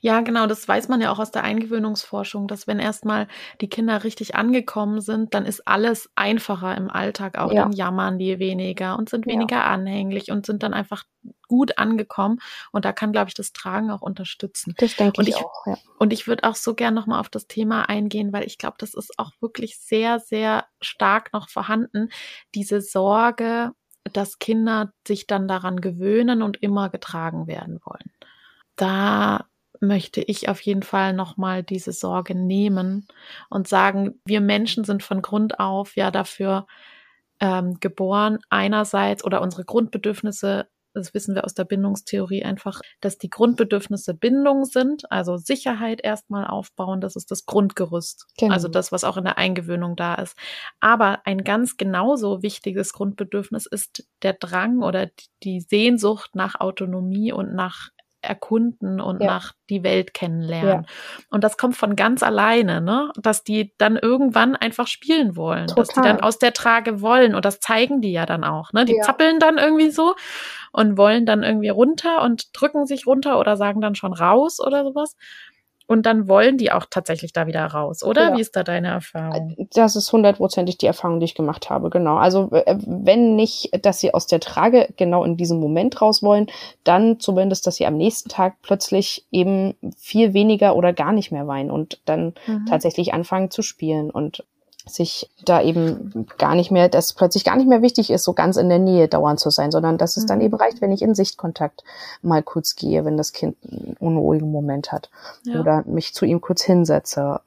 Ja, 0.00 0.20
genau, 0.20 0.46
das 0.46 0.66
weiß 0.66 0.88
man 0.88 1.00
ja 1.00 1.11
auch 1.11 1.18
aus 1.18 1.30
der 1.30 1.44
Eingewöhnungsforschung, 1.44 2.48
dass 2.48 2.66
wenn 2.66 2.78
erstmal 2.78 3.28
die 3.61 3.68
Kinder 3.68 4.04
richtig 4.04 4.35
angekommen 4.35 5.00
sind, 5.00 5.35
dann 5.35 5.46
ist 5.46 5.66
alles 5.66 6.11
einfacher 6.14 6.76
im 6.76 6.90
Alltag 6.90 7.38
auch. 7.38 7.52
Ja. 7.52 7.62
Dann 7.62 7.72
jammern 7.72 8.18
die 8.18 8.38
weniger 8.38 8.98
und 8.98 9.08
sind 9.08 9.26
weniger 9.26 9.56
ja. 9.56 9.66
anhänglich 9.66 10.30
und 10.30 10.46
sind 10.46 10.62
dann 10.62 10.74
einfach 10.74 11.04
gut 11.48 11.78
angekommen. 11.78 12.38
Und 12.72 12.85
da 12.85 12.92
kann, 12.92 13.12
glaube 13.12 13.28
ich, 13.28 13.35
das 13.35 13.52
Tragen 13.52 13.90
auch 13.90 14.02
unterstützen. 14.02 14.74
Das 14.78 14.96
denke 14.96 15.18
und 15.18 15.28
ich, 15.28 15.35
ich 15.35 15.40
auch. 15.42 15.66
Ja. 15.66 15.76
Und 15.98 16.12
ich 16.12 16.26
würde 16.26 16.44
auch 16.44 16.54
so 16.54 16.74
gern 16.74 16.94
nochmal 16.94 17.20
auf 17.20 17.28
das 17.28 17.46
Thema 17.46 17.88
eingehen, 17.88 18.32
weil 18.32 18.44
ich 18.44 18.58
glaube, 18.58 18.76
das 18.78 18.94
ist 18.94 19.18
auch 19.18 19.32
wirklich 19.40 19.78
sehr, 19.78 20.18
sehr 20.18 20.64
stark 20.80 21.32
noch 21.32 21.48
vorhanden. 21.48 22.08
Diese 22.54 22.80
Sorge, 22.80 23.72
dass 24.12 24.38
Kinder 24.38 24.92
sich 25.06 25.26
dann 25.26 25.46
daran 25.46 25.80
gewöhnen 25.80 26.42
und 26.42 26.62
immer 26.62 26.88
getragen 26.88 27.46
werden 27.46 27.80
wollen. 27.85 28.11
Da 28.76 29.46
möchte 29.83 30.23
ich 30.23 30.49
auf 30.49 30.61
jeden 30.61 30.83
Fall 30.83 31.12
nochmal 31.12 31.62
diese 31.62 31.92
Sorge 31.92 32.35
nehmen 32.35 33.07
und 33.51 33.68
sagen, 33.68 34.21
wir 34.25 34.40
Menschen 34.40 34.85
sind 34.85 35.03
von 35.03 35.23
Grund 35.23 35.59
auf 35.61 35.97
ja 35.97 36.11
dafür 36.11 36.66
ähm, 37.40 37.79
geboren, 37.81 38.38
einerseits 38.49 39.25
oder 39.25 39.42
unsere 39.42 39.64
Grundbedürfnisse 39.64 40.68
das 40.95 41.14
wissen 41.14 41.35
wir 41.35 41.45
aus 41.45 41.55
der 41.55 41.64
Bindungstheorie 41.64 42.45
einfach, 42.45 42.81
dass 43.01 43.18
die 43.18 43.31
Grundbedürfnisse 43.31 44.14
Bindung 44.14 44.64
sind, 44.64 45.11
also 45.11 45.37
Sicherheit 45.37 46.01
erstmal 46.03 46.47
aufbauen, 46.47 47.01
das 47.01 47.16
ist 47.16 47.31
das 47.31 47.47
Grundgerüst, 47.47 48.27
genau. 48.38 48.53
also 48.53 48.68
das, 48.68 48.92
was 48.92 49.05
auch 49.05 49.16
in 49.16 49.25
der 49.25 49.38
Eingewöhnung 49.38 49.97
da 49.97 50.14
ist. 50.14 50.37
Aber 50.81 51.21
ein 51.25 51.45
ganz 51.45 51.77
genauso 51.77 52.42
wichtiges 52.42 52.92
Grundbedürfnis 52.92 53.66
ist 53.66 54.07
der 54.23 54.35
Drang 54.35 54.83
oder 54.83 55.11
die 55.42 55.61
Sehnsucht 55.61 56.35
nach 56.35 56.61
Autonomie 56.61 57.33
und 57.33 57.55
nach 57.55 57.90
erkunden 58.22 59.00
und 59.00 59.20
ja. 59.20 59.26
nach 59.26 59.52
die 59.68 59.82
Welt 59.82 60.14
kennenlernen. 60.14 60.85
Ja. 60.85 61.24
Und 61.30 61.44
das 61.44 61.56
kommt 61.56 61.76
von 61.76 61.96
ganz 61.96 62.22
alleine, 62.22 62.80
ne? 62.80 63.11
Dass 63.20 63.44
die 63.44 63.74
dann 63.78 63.96
irgendwann 63.96 64.56
einfach 64.56 64.87
spielen 64.87 65.37
wollen, 65.37 65.66
Total. 65.66 65.85
dass 65.85 65.88
die 65.94 66.00
dann 66.00 66.20
aus 66.20 66.38
der 66.38 66.52
Trage 66.52 67.00
wollen 67.00 67.35
und 67.35 67.44
das 67.44 67.61
zeigen 67.61 68.00
die 68.00 68.12
ja 68.12 68.24
dann 68.26 68.44
auch, 68.44 68.72
ne? 68.72 68.85
Die 68.85 68.96
ja. 68.96 69.02
zappeln 69.02 69.38
dann 69.38 69.58
irgendwie 69.58 69.90
so 69.90 70.14
und 70.72 70.96
wollen 70.96 71.26
dann 71.26 71.42
irgendwie 71.42 71.68
runter 71.68 72.22
und 72.22 72.48
drücken 72.52 72.87
sich 72.87 73.06
runter 73.06 73.38
oder 73.38 73.56
sagen 73.56 73.80
dann 73.80 73.94
schon 73.94 74.12
raus 74.12 74.58
oder 74.61 74.85
sowas. 74.85 75.16
Und 75.92 76.07
dann 76.07 76.26
wollen 76.26 76.57
die 76.57 76.72
auch 76.72 76.87
tatsächlich 76.88 77.35
da 77.35 77.46
wieder 77.46 77.66
raus, 77.66 78.02
oder? 78.02 78.31
Ja. 78.31 78.37
Wie 78.37 78.40
ist 78.40 78.57
da 78.57 78.64
deine 78.64 78.88
Erfahrung? 78.88 79.55
Das 79.74 79.94
ist 79.94 80.11
hundertprozentig 80.11 80.78
die 80.78 80.87
Erfahrung, 80.87 81.20
die 81.20 81.26
ich 81.26 81.35
gemacht 81.35 81.68
habe, 81.68 81.90
genau. 81.90 82.16
Also 82.16 82.48
äh, 82.50 82.78
wenn 82.87 83.37
nicht, 83.37 83.85
dass 83.85 84.00
sie 84.00 84.14
aus 84.14 84.26
der 84.26 84.40
Trage 84.40 84.88
genau 84.96 85.22
in 85.22 85.37
diesem 85.37 85.61
Moment 85.61 86.00
raus 86.00 86.22
wollen, 86.22 86.46
dann 86.83 87.20
zumindest, 87.20 87.66
dass 87.66 87.76
sie 87.76 87.85
am 87.85 87.98
nächsten 87.98 88.31
Tag 88.31 88.55
plötzlich 88.62 89.26
eben 89.31 89.74
viel 89.98 90.33
weniger 90.33 90.76
oder 90.76 90.94
gar 90.94 91.12
nicht 91.12 91.31
mehr 91.31 91.46
weinen 91.46 91.70
und 91.70 92.00
dann 92.07 92.33
mhm. 92.46 92.64
tatsächlich 92.70 93.12
anfangen 93.12 93.50
zu 93.50 93.61
spielen. 93.61 94.11
Und 94.11 94.44
sich 94.87 95.31
da 95.45 95.62
eben 95.62 96.27
gar 96.38 96.55
nicht 96.55 96.71
mehr, 96.71 96.88
dass 96.88 97.12
plötzlich 97.12 97.45
gar 97.45 97.57
nicht 97.57 97.68
mehr 97.68 97.83
wichtig 97.83 98.11
ist, 98.11 98.25
so 98.25 98.33
ganz 98.33 98.57
in 98.57 98.68
der 98.68 98.79
Nähe 98.79 99.09
dauernd 99.09 99.38
zu 99.38 99.51
sein, 99.51 99.71
sondern 99.71 99.99
dass 99.99 100.16
es 100.16 100.27
dann 100.27 100.38
mhm. 100.38 100.45
eben 100.45 100.55
reicht, 100.57 100.81
wenn 100.81 100.92
ich 100.92 101.03
in 101.03 101.14
Sichtkontakt 101.14 101.85
mal 102.21 102.42
kurz 102.42 102.75
gehe, 102.75 103.05
wenn 103.05 103.16
das 103.16 103.33
Kind 103.33 103.57
einen 103.62 103.97
unruhigen 103.99 104.51
Moment 104.51 104.90
hat 104.90 105.11
ja. 105.45 105.61
oder 105.61 105.85
mich 105.87 106.14
zu 106.14 106.25
ihm 106.25 106.40
kurz 106.40 106.62
hinsetze. 106.62 107.40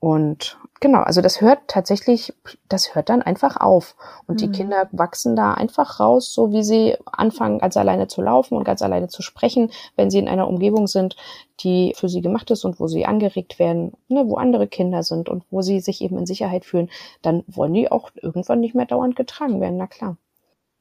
Und 0.00 0.58
Genau, 0.80 1.00
also 1.00 1.20
das 1.20 1.40
hört 1.40 1.66
tatsächlich, 1.66 2.32
das 2.68 2.94
hört 2.94 3.08
dann 3.08 3.20
einfach 3.20 3.56
auf. 3.56 3.96
Und 4.26 4.36
mhm. 4.36 4.38
die 4.38 4.58
Kinder 4.58 4.88
wachsen 4.92 5.34
da 5.34 5.54
einfach 5.54 5.98
raus, 5.98 6.32
so 6.32 6.52
wie 6.52 6.62
sie 6.62 6.96
anfangen, 7.04 7.58
ganz 7.58 7.76
alleine 7.76 8.06
zu 8.06 8.22
laufen 8.22 8.56
und 8.56 8.62
ganz 8.62 8.80
alleine 8.82 9.08
zu 9.08 9.22
sprechen, 9.22 9.70
wenn 9.96 10.10
sie 10.10 10.18
in 10.18 10.28
einer 10.28 10.46
Umgebung 10.46 10.86
sind, 10.86 11.16
die 11.60 11.94
für 11.96 12.08
sie 12.08 12.20
gemacht 12.20 12.50
ist 12.52 12.64
und 12.64 12.78
wo 12.78 12.86
sie 12.86 13.06
angeregt 13.06 13.58
werden, 13.58 13.92
ne, 14.06 14.28
wo 14.28 14.36
andere 14.36 14.68
Kinder 14.68 15.02
sind 15.02 15.28
und 15.28 15.42
wo 15.50 15.62
sie 15.62 15.80
sich 15.80 16.00
eben 16.00 16.16
in 16.16 16.26
Sicherheit 16.26 16.64
fühlen, 16.64 16.90
dann 17.22 17.42
wollen 17.48 17.74
die 17.74 17.90
auch 17.90 18.10
irgendwann 18.14 18.60
nicht 18.60 18.76
mehr 18.76 18.86
dauernd 18.86 19.16
getragen 19.16 19.60
werden, 19.60 19.78
na 19.78 19.88
klar. 19.88 20.16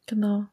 Genau. 0.06 0.46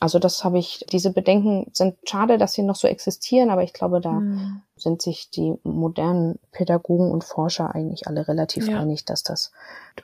Also 0.00 0.18
das 0.18 0.44
habe 0.44 0.58
ich, 0.58 0.84
diese 0.92 1.12
Bedenken 1.12 1.70
sind 1.72 1.96
schade, 2.08 2.38
dass 2.38 2.52
sie 2.52 2.62
noch 2.62 2.76
so 2.76 2.86
existieren, 2.86 3.50
aber 3.50 3.64
ich 3.64 3.72
glaube, 3.72 4.00
da 4.00 4.12
mhm. 4.12 4.62
sind 4.76 5.02
sich 5.02 5.30
die 5.30 5.54
modernen 5.64 6.38
Pädagogen 6.52 7.10
und 7.10 7.24
Forscher 7.24 7.74
eigentlich 7.74 8.06
alle 8.06 8.28
relativ 8.28 8.68
ja. 8.68 8.78
einig, 8.78 9.04
dass 9.04 9.24
das, 9.24 9.50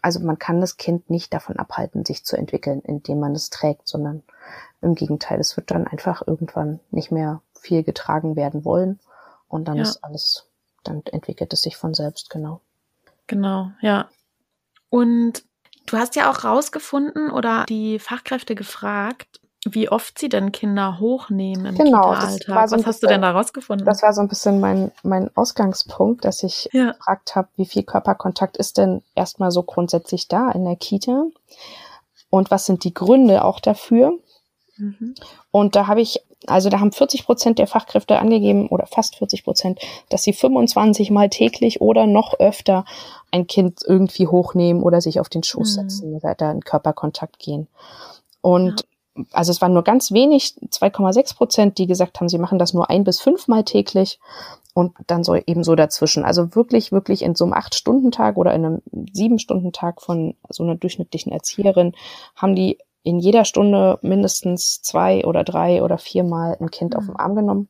also 0.03 0.21
man 0.21 0.39
kann 0.39 0.61
das 0.61 0.77
Kind 0.77 1.11
nicht 1.11 1.33
davon 1.33 1.57
abhalten, 1.57 2.05
sich 2.05 2.25
zu 2.25 2.37
entwickeln, 2.37 2.81
indem 2.81 3.21
man 3.21 3.33
es 3.33 3.51
trägt, 3.51 3.89
sondern 3.89 4.23
im 4.83 4.95
Gegenteil, 4.95 5.39
es 5.39 5.57
wird 5.57 5.71
dann 5.71 5.87
einfach 5.87 6.27
irgendwann 6.27 6.81
nicht 6.91 7.13
mehr 7.13 7.41
viel 7.55 7.85
getragen 7.85 8.37
werden 8.37 8.65
wollen 8.65 8.99
und 9.49 9.69
dann 9.69 9.77
ja. 9.77 9.83
ist 9.83 10.03
alles, 10.03 10.49
dann 10.83 11.03
entwickelt 11.07 11.53
es 11.53 11.63
sich 11.63 11.77
von 11.77 11.95
selbst, 11.95 12.31
genau. 12.31 12.61
Genau, 13.27 13.71
ja. 13.81 14.09
Und 14.91 15.45
Du 15.87 15.99
hast 15.99 16.17
ja 16.17 16.31
auch 16.31 16.45
rausgefunden 16.45 17.31
oder 17.31 17.65
die 17.69 17.99
Fachkräfte 17.99 18.55
gefragt, 18.55 19.41
wie 19.71 19.89
oft 19.89 20.19
sie 20.19 20.29
denn 20.29 20.53
Kinder 20.53 21.01
hochnehmen 21.01 21.67
im 21.67 21.75
genau, 21.77 22.11
Kita-Alltag. 22.13 22.57
Was 22.57 22.71
bisschen, 22.71 22.87
hast 22.87 23.03
du 23.03 23.07
denn 23.07 23.23
da 23.23 23.31
rausgefunden? 23.31 23.87
Das 23.87 24.03
war 24.03 24.13
so 24.13 24.21
ein 24.21 24.29
bisschen 24.29 24.61
mein, 24.61 24.93
mein 25.03 25.31
Ausgangspunkt, 25.37 26.25
dass 26.25 26.43
ich 26.43 26.69
ja. 26.73 26.93
gefragt 26.93 27.35
habe, 27.35 27.49
wie 27.57 27.65
viel 27.65 27.83
Körperkontakt 27.83 28.57
ist 28.57 28.79
denn 28.79 29.03
erstmal 29.15 29.51
so 29.51 29.63
grundsätzlich 29.63 30.29
da 30.29 30.51
in 30.51 30.65
der 30.65 30.77
Kita? 30.77 31.25
Und 32.31 32.51
was 32.51 32.67
sind 32.67 32.85
die 32.85 32.93
Gründe 32.93 33.45
auch 33.45 33.61
dafür? 33.61 34.19
Mhm. 34.77 35.15
Und 35.51 35.77
da 35.77 35.87
habe 35.87 36.01
ich, 36.01 36.21
also 36.47 36.69
da 36.69 36.81
haben 36.81 36.93
40 36.93 37.25
Prozent 37.25 37.59
der 37.59 37.67
Fachkräfte 37.67 38.19
angegeben, 38.19 38.69
oder 38.69 38.87
fast 38.87 39.17
40 39.17 39.45
Prozent, 39.45 39.81
dass 40.09 40.25
sie 40.25 40.33
25 40.33 41.11
Mal 41.11 41.31
täglich 41.31 41.81
oder 41.81 42.07
noch 42.07 42.39
öfter 42.39 42.85
ein 43.31 43.47
Kind 43.47 43.81
irgendwie 43.87 44.27
hochnehmen 44.27 44.83
oder 44.83 45.01
sich 45.01 45.21
auf 45.21 45.29
den 45.29 45.43
Schoß 45.43 45.77
mhm. 45.77 45.83
setzen 45.83 46.15
oder 46.15 46.35
da 46.35 46.51
in 46.51 46.65
Körperkontakt 46.65 47.39
gehen. 47.39 47.69
Und 48.41 48.81
ja 48.81 48.87
also 49.33 49.51
es 49.51 49.61
waren 49.61 49.73
nur 49.73 49.85
ganz 49.85 50.13
wenig, 50.13 50.55
2,6 50.69 51.37
Prozent, 51.37 51.79
die 51.79 51.87
gesagt 51.87 52.21
haben, 52.21 52.29
sie 52.29 52.39
machen 52.39 52.59
das 52.59 52.75
nur 52.75 52.91
ein 52.91 53.05
bis 53.05 53.21
fünfmal 53.21 53.65
täglich 53.65 54.19
und 54.75 54.95
dann 55.07 55.23
so 55.23 55.35
eben 55.37 55.63
so 55.63 55.77
dazwischen. 55.77 56.25
Also 56.25 56.55
wirklich, 56.55 56.91
wirklich 56.91 57.23
in 57.23 57.35
so 57.35 57.45
einem 57.45 57.53
Acht-Stunden-Tag 57.53 58.37
oder 58.37 58.53
in 58.55 58.65
einem 58.65 58.83
Sieben-Stunden-Tag 59.13 60.03
von 60.03 60.35
so 60.49 60.65
einer 60.65 60.75
durchschnittlichen 60.75 61.33
Erzieherin 61.33 61.95
haben 62.35 62.57
die 62.57 62.79
in 63.05 63.21
jeder 63.21 63.45
Stunde 63.45 63.99
mindestens 64.03 64.83
zwei 64.83 65.25
oder 65.25 65.45
drei 65.45 65.83
oder 65.83 65.99
viermal 65.99 66.57
ein 66.61 66.71
Kind 66.71 66.95
mhm. 66.95 66.99
auf 66.99 67.07
den 67.07 67.17
Arm 67.17 67.37
genommen. 67.37 67.69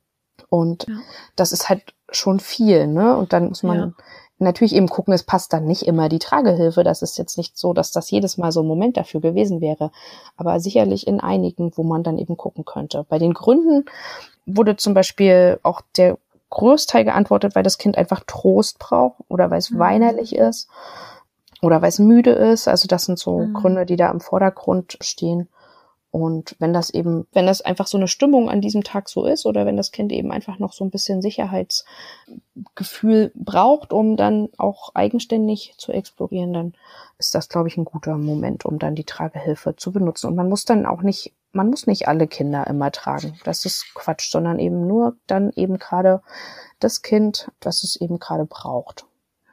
Und 0.48 0.86
ja. 0.88 0.94
das 1.36 1.52
ist 1.52 1.68
halt 1.68 1.94
schon 2.10 2.40
viel, 2.40 2.86
ne? 2.86 3.16
Und 3.16 3.32
dann 3.32 3.48
muss 3.48 3.62
man 3.62 3.78
ja 3.78 3.92
natürlich 4.38 4.74
eben 4.74 4.88
gucken, 4.88 5.14
es 5.14 5.22
passt 5.22 5.52
dann 5.52 5.64
nicht 5.64 5.82
immer 5.82 6.08
die 6.08 6.18
Tragehilfe. 6.18 6.84
Das 6.84 7.02
ist 7.02 7.18
jetzt 7.18 7.38
nicht 7.38 7.56
so, 7.56 7.72
dass 7.72 7.92
das 7.92 8.10
jedes 8.10 8.36
Mal 8.36 8.52
so 8.52 8.62
ein 8.62 8.66
Moment 8.66 8.96
dafür 8.96 9.20
gewesen 9.20 9.60
wäre. 9.60 9.90
Aber 10.36 10.60
sicherlich 10.60 11.06
in 11.06 11.20
einigen, 11.20 11.72
wo 11.76 11.82
man 11.82 12.02
dann 12.02 12.18
eben 12.18 12.36
gucken 12.36 12.64
könnte. 12.64 13.04
Bei 13.08 13.18
den 13.18 13.34
Gründen 13.34 13.84
wurde 14.46 14.76
zum 14.76 14.94
Beispiel 14.94 15.58
auch 15.62 15.80
der 15.96 16.18
Großteil 16.50 17.04
geantwortet, 17.04 17.54
weil 17.54 17.62
das 17.62 17.78
Kind 17.78 17.98
einfach 17.98 18.22
Trost 18.26 18.78
braucht 18.78 19.20
oder 19.28 19.50
weil 19.50 19.58
es 19.58 19.70
mhm. 19.70 19.78
weinerlich 19.78 20.36
ist 20.36 20.68
oder 21.62 21.82
weil 21.82 21.88
es 21.88 21.98
müde 21.98 22.30
ist. 22.30 22.68
Also 22.68 22.86
das 22.86 23.04
sind 23.04 23.18
so 23.18 23.40
mhm. 23.40 23.54
Gründe, 23.54 23.86
die 23.86 23.96
da 23.96 24.10
im 24.10 24.20
Vordergrund 24.20 24.96
stehen. 25.00 25.48
Und 26.14 26.54
wenn 26.60 26.72
das 26.72 26.90
eben, 26.90 27.26
wenn 27.32 27.46
das 27.46 27.60
einfach 27.60 27.88
so 27.88 27.98
eine 27.98 28.06
Stimmung 28.06 28.48
an 28.48 28.60
diesem 28.60 28.84
Tag 28.84 29.08
so 29.08 29.26
ist 29.26 29.46
oder 29.46 29.66
wenn 29.66 29.76
das 29.76 29.90
Kind 29.90 30.12
eben 30.12 30.30
einfach 30.30 30.60
noch 30.60 30.72
so 30.72 30.84
ein 30.84 30.90
bisschen 30.90 31.20
Sicherheitsgefühl 31.20 33.32
braucht, 33.34 33.92
um 33.92 34.16
dann 34.16 34.48
auch 34.56 34.94
eigenständig 34.94 35.74
zu 35.76 35.90
explorieren, 35.90 36.52
dann 36.52 36.74
ist 37.18 37.34
das, 37.34 37.48
glaube 37.48 37.66
ich, 37.66 37.76
ein 37.76 37.84
guter 37.84 38.16
Moment, 38.16 38.64
um 38.64 38.78
dann 38.78 38.94
die 38.94 39.02
Tragehilfe 39.02 39.74
zu 39.74 39.90
benutzen. 39.90 40.28
Und 40.28 40.36
man 40.36 40.48
muss 40.48 40.64
dann 40.64 40.86
auch 40.86 41.02
nicht, 41.02 41.34
man 41.50 41.68
muss 41.68 41.88
nicht 41.88 42.06
alle 42.06 42.28
Kinder 42.28 42.64
immer 42.68 42.92
tragen. 42.92 43.36
Das 43.42 43.64
ist 43.64 43.92
Quatsch, 43.94 44.30
sondern 44.30 44.60
eben 44.60 44.86
nur 44.86 45.16
dann 45.26 45.50
eben 45.56 45.80
gerade 45.80 46.22
das 46.78 47.02
Kind, 47.02 47.50
das 47.58 47.82
es 47.82 47.96
eben 47.96 48.20
gerade 48.20 48.44
braucht. 48.44 49.04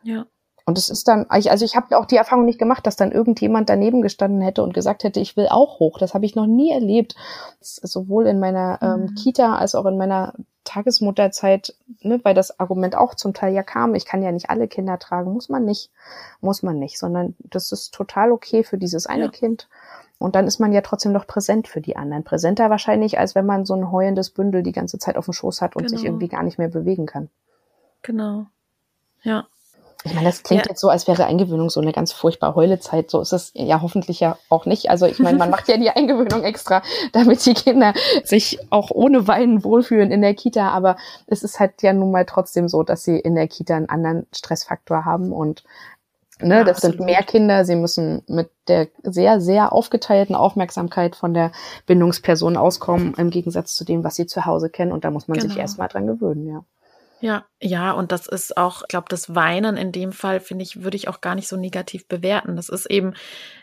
Ja. 0.04 0.28
Und 0.65 0.78
es 0.78 0.89
ist 0.89 1.08
dann, 1.08 1.26
also 1.30 1.65
ich 1.65 1.76
habe 1.76 1.97
auch 1.97 2.06
die 2.06 2.17
Erfahrung 2.17 2.45
nicht 2.45 2.60
gemacht, 2.60 2.86
dass 2.86 2.95
dann 2.95 3.12
irgendjemand 3.12 3.69
daneben 3.69 4.02
gestanden 4.02 4.41
hätte 4.41 4.63
und 4.63 4.74
gesagt 4.74 5.04
hätte, 5.04 5.19
ich 5.19 5.36
will 5.36 5.47
auch 5.50 5.80
hoch. 5.80 5.97
Das 5.97 6.13
habe 6.13 6.26
ich 6.26 6.36
noch 6.36 6.45
nie 6.45 6.71
erlebt. 6.71 7.15
Sowohl 7.60 8.28
in 8.28 8.39
meiner 8.39 8.80
ähm, 8.82 9.02
mhm. 9.02 9.15
Kita 9.15 9.56
als 9.56 9.76
auch 9.76 9.86
in 9.86 9.97
meiner 9.97 10.34
Tagesmutterzeit, 10.63 11.76
ne, 12.02 12.19
weil 12.24 12.36
das 12.36 12.60
Argument 12.60 12.95
auch 12.95 13.15
zum 13.15 13.34
Teil 13.34 13.54
ja 13.54 13.63
kam, 13.63 13.95
ich 13.95 14.06
kann 14.06 14.21
ja 14.21 14.32
nicht 14.32 14.50
alle 14.50 14.67
Kinder 14.67 15.00
tragen, 15.00 15.34
muss 15.34 15.50
man 15.50 15.65
nicht, 15.65 15.89
muss 16.39 16.62
man 16.62 16.78
nicht, 16.78 16.99
sondern 16.99 17.36
das 17.39 17.72
ist 17.72 17.93
total 17.93 18.32
okay 18.32 18.64
für 18.64 18.78
dieses 18.78 19.07
eine 19.07 19.26
ja. 19.26 19.32
Kind. 19.32 19.68
Und 20.20 20.36
dann 20.36 20.45
ist 20.45 20.59
man 20.59 20.72
ja 20.72 20.82
trotzdem 20.82 21.14
noch 21.14 21.26
präsent 21.26 21.68
für 21.68 21.82
die 21.82 21.95
anderen. 21.95 22.24
Präsenter 22.24 22.70
wahrscheinlich, 22.70 23.18
als 23.18 23.34
wenn 23.34 23.45
man 23.47 23.66
so 23.66 23.74
ein 23.74 23.91
heulendes 23.91 24.30
Bündel 24.30 24.62
die 24.62 24.72
ganze 24.72 24.99
Zeit 24.99 25.18
auf 25.18 25.26
dem 25.26 25.34
Schoß 25.34 25.62
hat 25.62 25.76
und 25.76 25.88
genau. 25.88 25.97
sich 25.97 26.05
irgendwie 26.05 26.28
gar 26.28 26.43
nicht 26.43 26.59
mehr 26.59 26.68
bewegen 26.68 27.07
kann. 27.07 27.30
Genau. 28.03 28.45
Ja. 29.24 29.47
Ich 30.04 30.14
meine, 30.14 30.26
das 30.26 30.41
klingt 30.41 30.66
ja. 30.66 30.72
jetzt 30.72 30.82
so, 30.82 30.89
als 30.89 31.08
wäre 31.08 31.26
Eingewöhnung 31.26 31.70
so 31.70 31.80
eine 31.80 31.91
ganz 31.91 32.12
furchtbare 32.12 32.56
Heulezeit. 32.56 33.12
So 33.12 33.22
ist 33.22 33.34
es 33.34 33.52
ja 33.54 33.82
hoffentlich 33.82 34.20
ja 34.20 34.38
auch 34.49 34.66
nicht. 34.66 34.89
Also 34.89 35.06
ich 35.06 35.20
meine, 35.20 35.38
man 35.38 35.49
macht 35.52 35.68
ja 35.68 35.78
die 35.78 35.91
Eingewöhnung 35.91 36.43
extra, 36.43 36.82
damit 37.14 37.45
die 37.45 37.54
Kinder 37.54 37.93
sich 38.24 38.60
auch 38.72 38.89
ohne 38.91 39.28
Weinen 39.28 39.64
wohlfühlen 39.64 40.12
in 40.12 40.22
der 40.22 40.34
Kita. 40.34 40.70
Aber 40.70 40.97
es 41.28 41.43
ist 41.43 41.60
halt 41.60 41.84
ja 41.84 41.93
nun 41.93 42.12
mal 42.12 42.26
trotzdem 42.26 42.68
so, 42.68 42.82
dass 42.84 43.04
sie 43.04 43.20
in 43.20 43.36
der 43.36 43.47
Kita 43.47 43.76
einen 43.76 43.89
anderen 43.89 44.28
Stressfaktor 44.34 45.06
haben 45.06 45.32
und 45.32 45.64
Ne, 46.43 46.56
ja, 46.56 46.64
das 46.64 46.78
absolut. 46.78 46.97
sind 46.97 47.06
mehr 47.06 47.22
Kinder. 47.22 47.66
Sie 47.66 47.76
müssen 47.76 48.24
mit 48.28 48.49
der 48.68 48.88
sehr, 49.04 49.39
sehr 49.39 49.74
aufgeteilten 49.74 50.36
Aufmerksamkeit 50.36 51.16
von 51.16 51.36
der 51.36 51.52
Bindungsperson 51.86 52.58
auskommen, 52.58 53.14
im 53.18 53.30
Gegensatz 53.30 53.76
zu 53.76 53.86
dem, 53.86 54.04
was 54.04 54.16
sie 54.16 54.26
zu 54.26 54.45
Hause 54.45 54.72
kennen. 54.72 54.91
Und 54.91 55.06
da 55.06 55.12
muss 55.12 55.28
man 55.28 55.38
genau. 55.38 55.49
sich 55.49 55.60
erstmal 55.60 55.88
dran 55.88 56.08
gewöhnen, 56.08 56.47
ja. 56.47 56.64
Ja, 57.22 57.45
ja, 57.63 57.91
und 57.91 58.11
das 58.11 58.28
ist 58.28 58.57
auch, 58.57 58.82
ich 58.82 58.88
glaube, 58.88 59.05
das 59.09 59.36
Weinen 59.36 59.78
in 59.78 59.91
dem 59.91 60.11
Fall, 60.11 60.39
finde 60.39 60.63
ich, 60.63 60.84
würde 60.84 60.97
ich 60.97 61.07
auch 61.07 61.22
gar 61.22 61.36
nicht 61.36 61.47
so 61.47 61.57
negativ 61.57 62.07
bewerten. 62.07 62.55
Das 62.55 62.69
ist 62.69 62.88
eben 62.88 63.13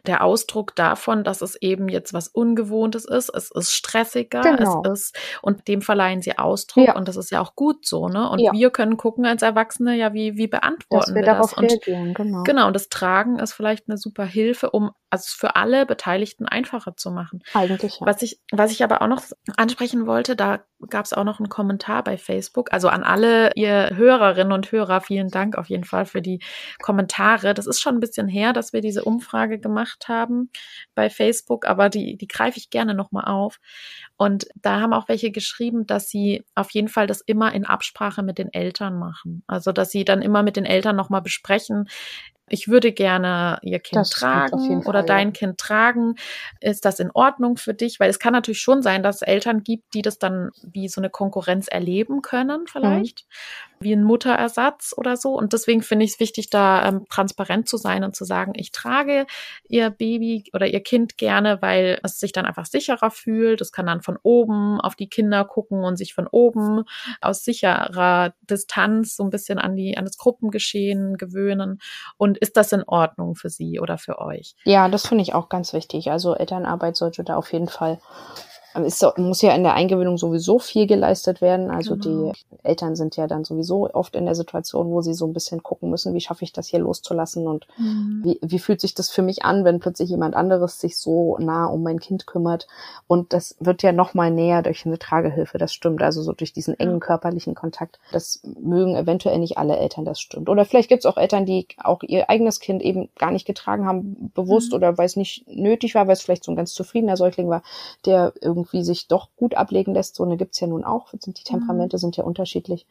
der 0.06 0.22
Ausdruck 0.22 0.76
davon, 0.76 1.24
dass 1.24 1.42
es 1.42 1.56
eben 1.56 1.88
jetzt 1.88 2.12
was 2.12 2.28
Ungewohntes 2.28 3.04
ist. 3.04 3.28
Es 3.28 3.50
ist 3.50 3.72
stressiger, 3.74 4.42
genau. 4.42 4.82
es 4.84 4.92
ist, 4.92 5.18
und 5.42 5.66
dem 5.66 5.82
verleihen 5.82 6.22
sie 6.22 6.38
Ausdruck 6.38 6.86
ja. 6.86 6.96
und 6.96 7.08
das 7.08 7.16
ist 7.16 7.30
ja 7.30 7.40
auch 7.40 7.56
gut 7.56 7.86
so, 7.86 8.08
ne? 8.08 8.30
Und 8.30 8.38
ja. 8.38 8.52
wir 8.52 8.70
können 8.70 8.96
gucken 8.96 9.26
als 9.26 9.42
Erwachsene, 9.42 9.96
ja, 9.96 10.14
wie, 10.14 10.36
wie 10.36 10.46
beantworten 10.46 11.06
Dass 11.06 11.14
wir, 11.14 11.22
wir 11.22 11.26
darauf 11.26 11.54
das? 11.54 11.62
Reagieren, 11.62 12.14
genau. 12.14 12.44
genau, 12.44 12.68
und 12.68 12.76
das 12.76 12.88
Tragen 12.88 13.40
ist 13.40 13.52
vielleicht 13.52 13.88
eine 13.88 13.98
super 13.98 14.24
Hilfe, 14.24 14.70
um 14.70 14.92
also 15.10 15.34
für 15.36 15.56
alle 15.56 15.86
Beteiligten 15.86 16.46
einfacher 16.46 16.96
zu 16.96 17.10
machen. 17.10 17.42
Eigentlich. 17.54 17.98
Ja. 18.00 18.06
Was 18.06 18.22
ich, 18.22 18.40
was 18.52 18.70
ich 18.70 18.84
aber 18.84 19.02
auch 19.02 19.08
noch 19.08 19.22
ansprechen 19.56 20.06
wollte, 20.06 20.36
da 20.36 20.60
gab 20.88 21.04
es 21.04 21.12
auch 21.12 21.24
noch 21.24 21.40
einen 21.40 21.48
Kommentar 21.48 22.04
bei 22.04 22.16
Facebook. 22.16 22.72
Also 22.72 22.88
an 22.88 23.02
alle 23.02 23.50
ihr 23.54 23.90
Hörerinnen 23.94 24.52
und 24.52 24.70
Hörer, 24.70 25.00
vielen 25.00 25.28
Dank 25.28 25.56
auf 25.56 25.68
jeden 25.68 25.84
Fall 25.84 26.06
für 26.06 26.22
die 26.22 26.40
Kommentare. 26.80 27.54
Das 27.54 27.66
ist 27.66 27.80
schon 27.80 27.96
ein 27.96 28.00
bisschen 28.00 28.28
her, 28.28 28.52
dass 28.52 28.72
wir 28.72 28.80
diese 28.80 29.04
Umfrage 29.04 29.58
gemacht 29.58 30.08
haben 30.08 30.50
bei 30.94 31.10
Facebook, 31.10 31.66
aber 31.66 31.88
die, 31.88 32.16
die 32.16 32.28
greife 32.28 32.58
ich 32.58 32.70
gerne 32.70 32.94
nochmal 32.94 33.24
auf. 33.24 33.58
Und 34.16 34.46
da 34.54 34.80
haben 34.80 34.92
auch 34.92 35.08
welche 35.08 35.30
geschrieben, 35.30 35.86
dass 35.86 36.08
sie 36.08 36.44
auf 36.54 36.70
jeden 36.70 36.88
Fall 36.88 37.06
das 37.06 37.20
immer 37.20 37.52
in 37.52 37.64
Absprache 37.64 38.22
mit 38.22 38.38
den 38.38 38.52
Eltern 38.52 38.98
machen. 38.98 39.42
Also, 39.46 39.72
dass 39.72 39.90
sie 39.90 40.04
dann 40.04 40.22
immer 40.22 40.42
mit 40.42 40.56
den 40.56 40.64
Eltern 40.64 40.96
nochmal 40.96 41.22
besprechen, 41.22 41.88
ich 42.50 42.68
würde 42.68 42.92
gerne 42.92 43.58
ihr 43.62 43.78
Kind 43.78 44.00
das 44.00 44.10
tragen 44.10 44.84
oder 44.86 45.00
Fall, 45.00 45.06
dein 45.06 45.28
ja. 45.28 45.32
Kind 45.32 45.58
tragen. 45.58 46.14
Ist 46.60 46.84
das 46.84 47.00
in 47.00 47.10
Ordnung 47.12 47.56
für 47.56 47.74
dich? 47.74 48.00
Weil 48.00 48.10
es 48.10 48.18
kann 48.18 48.32
natürlich 48.32 48.60
schon 48.60 48.82
sein, 48.82 49.02
dass 49.02 49.16
es 49.16 49.22
Eltern 49.22 49.62
gibt, 49.62 49.94
die 49.94 50.02
das 50.02 50.18
dann 50.18 50.50
wie 50.62 50.88
so 50.88 51.00
eine 51.00 51.10
Konkurrenz 51.10 51.68
erleben 51.68 52.22
können, 52.22 52.66
vielleicht. 52.66 53.26
Mhm 53.28 53.68
wie 53.80 53.92
ein 53.92 54.04
Mutterersatz 54.04 54.94
oder 54.96 55.16
so. 55.16 55.34
Und 55.34 55.52
deswegen 55.52 55.82
finde 55.82 56.04
ich 56.04 56.12
es 56.12 56.20
wichtig, 56.20 56.50
da 56.50 56.86
ähm, 56.86 57.06
transparent 57.08 57.68
zu 57.68 57.76
sein 57.76 58.04
und 58.04 58.16
zu 58.16 58.24
sagen, 58.24 58.52
ich 58.56 58.72
trage 58.72 59.26
ihr 59.68 59.90
Baby 59.90 60.44
oder 60.52 60.66
ihr 60.66 60.80
Kind 60.80 61.16
gerne, 61.16 61.62
weil 61.62 62.00
es 62.02 62.18
sich 62.18 62.32
dann 62.32 62.46
einfach 62.46 62.66
sicherer 62.66 63.10
fühlt. 63.10 63.60
Es 63.60 63.72
kann 63.72 63.86
dann 63.86 64.02
von 64.02 64.18
oben 64.22 64.80
auf 64.80 64.94
die 64.94 65.08
Kinder 65.08 65.44
gucken 65.44 65.84
und 65.84 65.96
sich 65.96 66.14
von 66.14 66.26
oben 66.26 66.84
aus 67.20 67.44
sicherer 67.44 68.34
Distanz 68.42 69.16
so 69.16 69.24
ein 69.24 69.30
bisschen 69.30 69.58
an 69.58 69.76
die, 69.76 69.96
an 69.96 70.04
das 70.04 70.18
Gruppengeschehen 70.18 71.16
gewöhnen. 71.16 71.80
Und 72.16 72.37
ist 72.40 72.56
das 72.56 72.72
in 72.72 72.84
Ordnung 72.84 73.34
für 73.34 73.50
sie 73.50 73.80
oder 73.80 73.98
für 73.98 74.18
euch? 74.18 74.54
Ja, 74.64 74.88
das 74.88 75.06
finde 75.06 75.22
ich 75.22 75.34
auch 75.34 75.48
ganz 75.48 75.72
wichtig. 75.72 76.10
Also 76.10 76.34
Elternarbeit 76.34 76.96
sollte 76.96 77.24
da 77.24 77.36
auf 77.36 77.52
jeden 77.52 77.68
Fall 77.68 77.98
es 78.74 79.04
muss 79.16 79.42
ja 79.42 79.54
in 79.54 79.62
der 79.62 79.74
Eingewöhnung 79.74 80.18
sowieso 80.18 80.58
viel 80.58 80.86
geleistet 80.86 81.40
werden. 81.40 81.70
Also 81.70 81.96
genau. 81.96 82.32
die 82.32 82.56
Eltern 82.62 82.96
sind 82.96 83.16
ja 83.16 83.26
dann 83.26 83.44
sowieso 83.44 83.88
oft 83.92 84.14
in 84.14 84.26
der 84.26 84.34
Situation, 84.34 84.90
wo 84.90 85.00
sie 85.00 85.14
so 85.14 85.26
ein 85.26 85.32
bisschen 85.32 85.62
gucken 85.62 85.90
müssen, 85.90 86.14
wie 86.14 86.20
schaffe 86.20 86.44
ich 86.44 86.52
das 86.52 86.68
hier 86.68 86.80
loszulassen 86.80 87.46
und 87.46 87.66
mhm. 87.78 88.20
wie, 88.24 88.38
wie 88.42 88.58
fühlt 88.58 88.80
sich 88.80 88.94
das 88.94 89.10
für 89.10 89.22
mich 89.22 89.44
an, 89.44 89.64
wenn 89.64 89.80
plötzlich 89.80 90.10
jemand 90.10 90.36
anderes 90.36 90.80
sich 90.80 90.98
so 90.98 91.38
nah 91.38 91.66
um 91.66 91.82
mein 91.82 91.98
Kind 91.98 92.26
kümmert. 92.26 92.66
Und 93.06 93.32
das 93.32 93.56
wird 93.58 93.82
ja 93.82 93.92
noch 93.92 94.14
mal 94.14 94.30
näher 94.30 94.62
durch 94.62 94.84
eine 94.84 94.98
Tragehilfe, 94.98 95.58
das 95.58 95.72
stimmt. 95.72 96.02
Also 96.02 96.22
so 96.22 96.32
durch 96.32 96.52
diesen 96.52 96.78
engen 96.78 97.00
körperlichen 97.00 97.54
Kontakt. 97.54 97.98
Das 98.12 98.42
mögen 98.60 98.96
eventuell 98.96 99.38
nicht 99.38 99.56
alle 99.58 99.78
Eltern, 99.78 100.04
das 100.04 100.20
stimmt. 100.20 100.48
Oder 100.48 100.64
vielleicht 100.64 100.88
gibt 100.88 101.04
es 101.04 101.06
auch 101.06 101.16
Eltern, 101.16 101.46
die 101.46 101.66
auch 101.78 102.02
ihr 102.02 102.28
eigenes 102.28 102.60
Kind 102.60 102.82
eben 102.82 103.08
gar 103.18 103.30
nicht 103.30 103.46
getragen 103.46 103.86
haben, 103.86 104.30
bewusst 104.34 104.72
mhm. 104.72 104.76
oder 104.76 104.98
weil 104.98 105.06
es 105.06 105.16
nicht 105.16 105.48
nötig 105.48 105.94
war, 105.94 106.06
weil 106.06 106.14
es 106.14 106.22
vielleicht 106.22 106.44
so 106.44 106.52
ein 106.52 106.56
ganz 106.56 106.74
zufriedener 106.74 107.16
Säugling 107.16 107.48
war, 107.48 107.62
der 108.04 108.32
irgendwie 108.40 108.57
irgendwie 108.58 108.84
sich 108.84 109.08
doch 109.08 109.28
gut 109.36 109.54
ablegen 109.54 109.94
lässt. 109.94 110.16
So 110.16 110.24
eine 110.24 110.36
gibt's 110.36 110.60
ja 110.60 110.66
nun 110.66 110.84
auch. 110.84 111.12
Die 111.12 111.32
Temperamente 111.32 111.96
mhm. 111.96 112.00
sind 112.00 112.16
ja 112.16 112.24
unterschiedlich. 112.24 112.86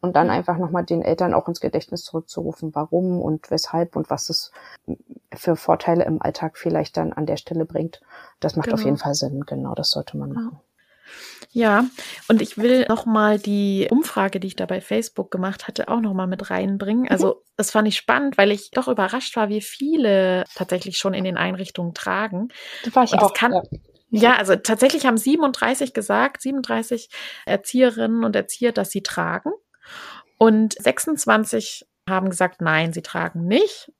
Und 0.00 0.16
dann 0.16 0.30
einfach 0.30 0.58
nochmal 0.58 0.84
den 0.84 1.00
Eltern 1.00 1.32
auch 1.32 1.46
ins 1.46 1.60
Gedächtnis 1.60 2.02
zurückzurufen, 2.02 2.74
warum 2.74 3.20
und 3.20 3.50
weshalb 3.52 3.94
und 3.94 4.10
was 4.10 4.30
es 4.30 4.50
für 5.32 5.54
Vorteile 5.54 6.04
im 6.04 6.20
Alltag 6.20 6.58
vielleicht 6.58 6.96
dann 6.96 7.12
an 7.12 7.26
der 7.26 7.36
Stelle 7.36 7.64
bringt. 7.64 8.00
Das 8.40 8.56
macht 8.56 8.66
genau. 8.66 8.74
auf 8.74 8.84
jeden 8.84 8.96
Fall 8.96 9.14
Sinn. 9.14 9.44
Genau, 9.46 9.74
das 9.76 9.90
sollte 9.90 10.16
man 10.16 10.32
machen. 10.32 10.60
Ja, 11.50 11.84
und 12.28 12.40
ich 12.40 12.56
will 12.56 12.86
nochmal 12.88 13.38
die 13.38 13.86
Umfrage, 13.90 14.40
die 14.40 14.46
ich 14.46 14.56
da 14.56 14.64
bei 14.64 14.80
Facebook 14.80 15.30
gemacht 15.30 15.68
hatte, 15.68 15.88
auch 15.88 16.00
nochmal 16.00 16.26
mit 16.26 16.50
reinbringen. 16.50 17.10
Also 17.10 17.26
mhm. 17.26 17.40
das 17.56 17.70
fand 17.70 17.88
ich 17.88 17.96
spannend, 17.96 18.38
weil 18.38 18.50
ich 18.50 18.70
doch 18.70 18.88
überrascht 18.88 19.36
war, 19.36 19.50
wie 19.50 19.60
viele 19.60 20.44
tatsächlich 20.54 20.96
schon 20.96 21.12
in 21.12 21.24
den 21.24 21.36
Einrichtungen 21.36 21.92
tragen. 21.92 22.48
Das 22.84 22.96
war 22.96 23.04
ich 23.04 23.12
und 23.12 23.20
auch. 23.20 23.34
Kann, 23.34 23.52
ja. 23.52 23.62
Ja, 24.14 24.36
also 24.36 24.56
tatsächlich 24.56 25.06
haben 25.06 25.16
37 25.16 25.94
gesagt, 25.94 26.42
37 26.42 27.08
Erzieherinnen 27.46 28.24
und 28.24 28.36
Erzieher, 28.36 28.70
dass 28.72 28.90
sie 28.90 29.02
tragen. 29.02 29.52
Und 30.36 30.74
26 30.74 31.86
haben 32.06 32.28
gesagt, 32.28 32.60
nein, 32.60 32.92
sie 32.92 33.00
tragen 33.00 33.46
nicht. 33.46 33.90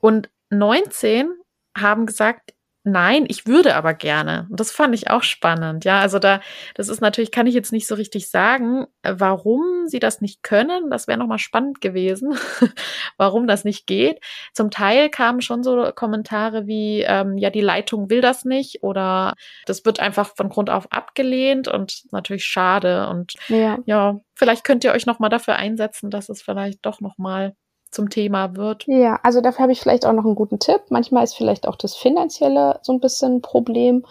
Und 0.00 0.30
19 0.50 1.30
haben 1.78 2.06
gesagt, 2.06 2.54
Nein, 2.84 3.26
ich 3.28 3.46
würde 3.46 3.76
aber 3.76 3.94
gerne. 3.94 4.48
Und 4.50 4.58
das 4.58 4.72
fand 4.72 4.92
ich 4.92 5.08
auch 5.08 5.22
spannend. 5.22 5.84
Ja, 5.84 6.00
also 6.00 6.18
da, 6.18 6.40
das 6.74 6.88
ist 6.88 7.00
natürlich, 7.00 7.30
kann 7.30 7.46
ich 7.46 7.54
jetzt 7.54 7.70
nicht 7.70 7.86
so 7.86 7.94
richtig 7.94 8.28
sagen, 8.28 8.86
warum 9.04 9.86
sie 9.86 10.00
das 10.00 10.20
nicht 10.20 10.42
können. 10.42 10.90
Das 10.90 11.06
wäre 11.06 11.16
nochmal 11.16 11.38
spannend 11.38 11.80
gewesen, 11.80 12.34
warum 13.18 13.46
das 13.46 13.62
nicht 13.62 13.86
geht. 13.86 14.18
Zum 14.52 14.72
Teil 14.72 15.10
kamen 15.10 15.42
schon 15.42 15.62
so 15.62 15.92
Kommentare 15.94 16.66
wie, 16.66 17.02
ähm, 17.02 17.38
ja, 17.38 17.50
die 17.50 17.60
Leitung 17.60 18.10
will 18.10 18.20
das 18.20 18.44
nicht 18.44 18.82
oder 18.82 19.34
das 19.64 19.84
wird 19.84 20.00
einfach 20.00 20.34
von 20.34 20.48
Grund 20.48 20.68
auf 20.68 20.90
abgelehnt 20.90 21.68
und 21.68 22.02
natürlich 22.10 22.44
schade. 22.44 23.08
Und 23.08 23.34
ja, 23.46 23.78
ja 23.86 24.18
vielleicht 24.34 24.64
könnt 24.64 24.82
ihr 24.82 24.90
euch 24.90 25.06
nochmal 25.06 25.30
dafür 25.30 25.54
einsetzen, 25.54 26.10
dass 26.10 26.28
es 26.28 26.42
vielleicht 26.42 26.84
doch 26.84 27.00
nochmal 27.00 27.54
zum 27.92 28.10
Thema 28.10 28.56
wird. 28.56 28.84
Ja, 28.88 29.20
also 29.22 29.40
dafür 29.40 29.64
habe 29.64 29.72
ich 29.72 29.80
vielleicht 29.80 30.06
auch 30.06 30.12
noch 30.12 30.24
einen 30.24 30.34
guten 30.34 30.58
Tipp. 30.58 30.80
Manchmal 30.88 31.24
ist 31.24 31.34
vielleicht 31.34 31.68
auch 31.68 31.76
das 31.76 31.94
Finanzielle 31.94 32.80
so 32.82 32.92
ein 32.92 33.00
bisschen 33.00 33.36
ein 33.36 33.42
Problem. 33.42 34.04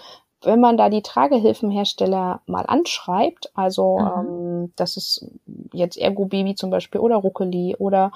Wenn 0.44 0.60
man 0.60 0.78
da 0.78 0.90
die 0.90 1.02
Tragehilfenhersteller 1.02 2.42
mal 2.46 2.66
anschreibt, 2.68 3.52
also 3.54 4.00
mhm. 4.00 4.28
ähm, 4.28 4.74
das 4.76 4.98
ist 4.98 5.28
jetzt 5.74 5.98
Ergo 5.98 6.26
Baby 6.26 6.56
zum 6.56 6.70
Beispiel 6.70 7.02
oder 7.02 7.18
Ruckeli 7.18 7.76
oder 7.78 8.12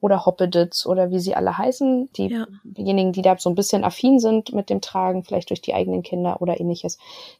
oder 0.00 0.26
Hoppeditz 0.26 0.86
oder 0.86 1.10
wie 1.10 1.18
sie 1.18 1.34
alle 1.34 1.56
heißen. 1.56 2.10
Die, 2.16 2.28
ja. 2.28 2.46
Diejenigen, 2.64 3.12
die 3.12 3.22
da 3.22 3.36
so 3.38 3.48
ein 3.48 3.54
bisschen 3.54 3.84
affin 3.84 4.18
sind 4.18 4.52
mit 4.52 4.68
dem 4.68 4.80
Tragen, 4.80 5.24
vielleicht 5.24 5.50
durch 5.50 5.62
die 5.62 5.74
eigenen 5.74 6.02
Kinder 6.02 6.40
oder 6.42 6.60
ähnliches, 6.60 6.98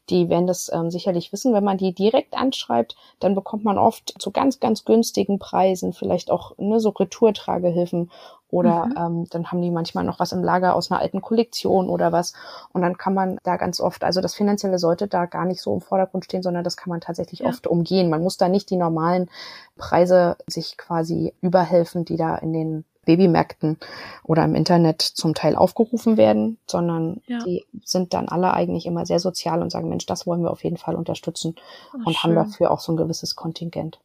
die 0.09 0.29
werden 0.29 0.47
das 0.47 0.71
ähm, 0.73 0.89
sicherlich 0.89 1.31
wissen. 1.31 1.53
Wenn 1.53 1.63
man 1.63 1.77
die 1.77 1.93
direkt 1.93 2.35
anschreibt, 2.35 2.95
dann 3.19 3.35
bekommt 3.35 3.63
man 3.63 3.77
oft 3.77 4.13
zu 4.19 4.31
ganz, 4.31 4.59
ganz 4.59 4.85
günstigen 4.85 5.39
Preisen 5.39 5.93
vielleicht 5.93 6.31
auch 6.31 6.57
ne, 6.57 6.79
so 6.79 6.89
Retourtragehilfen 6.89 8.11
oder 8.49 8.85
mhm. 8.85 8.95
ähm, 8.97 9.27
dann 9.29 9.51
haben 9.51 9.61
die 9.61 9.71
manchmal 9.71 10.03
noch 10.03 10.19
was 10.19 10.31
im 10.31 10.43
Lager 10.43 10.75
aus 10.75 10.89
einer 10.89 11.01
alten 11.01 11.21
Kollektion 11.21 11.89
oder 11.89 12.11
was. 12.11 12.33
Und 12.71 12.81
dann 12.81 12.97
kann 12.97 13.13
man 13.13 13.39
da 13.43 13.57
ganz 13.57 13.79
oft, 13.79 14.03
also 14.03 14.21
das 14.21 14.35
Finanzielle 14.35 14.79
sollte 14.79 15.07
da 15.07 15.25
gar 15.25 15.45
nicht 15.45 15.61
so 15.61 15.73
im 15.73 15.81
Vordergrund 15.81 16.25
stehen, 16.25 16.43
sondern 16.43 16.63
das 16.63 16.77
kann 16.77 16.89
man 16.89 17.01
tatsächlich 17.01 17.41
ja. 17.41 17.47
oft 17.47 17.67
umgehen. 17.67 18.09
Man 18.09 18.23
muss 18.23 18.37
da 18.37 18.47
nicht 18.47 18.69
die 18.69 18.77
normalen 18.77 19.29
Preise 19.77 20.37
sich 20.47 20.77
quasi 20.77 21.33
überhelfen, 21.41 22.05
die 22.05 22.17
da 22.17 22.35
in 22.35 22.53
den 22.53 22.85
Babymärkten 23.07 23.77
oder 24.23 24.43
im 24.43 24.53
Internet 24.53 25.01
zum 25.01 25.33
Teil 25.33 25.55
aufgerufen 25.55 26.17
werden, 26.17 26.57
sondern 26.67 27.21
ja. 27.25 27.39
die 27.39 27.65
sind 27.83 28.13
dann 28.13 28.27
alle 28.27 28.53
eigentlich 28.53 28.85
immer 28.85 29.05
sehr 29.05 29.19
sozial 29.19 29.61
und 29.61 29.71
sagen, 29.71 29.89
Mensch, 29.89 30.05
das 30.05 30.27
wollen 30.27 30.43
wir 30.43 30.51
auf 30.51 30.63
jeden 30.63 30.77
Fall 30.77 30.95
unterstützen 30.95 31.55
Ach, 31.89 32.05
und 32.05 32.13
schön. 32.13 32.23
haben 32.23 32.35
dafür 32.35 32.69
auch 32.69 32.81
so 32.81 32.91
ein 32.91 32.97
gewisses 32.97 33.35
Kontingent. 33.35 33.99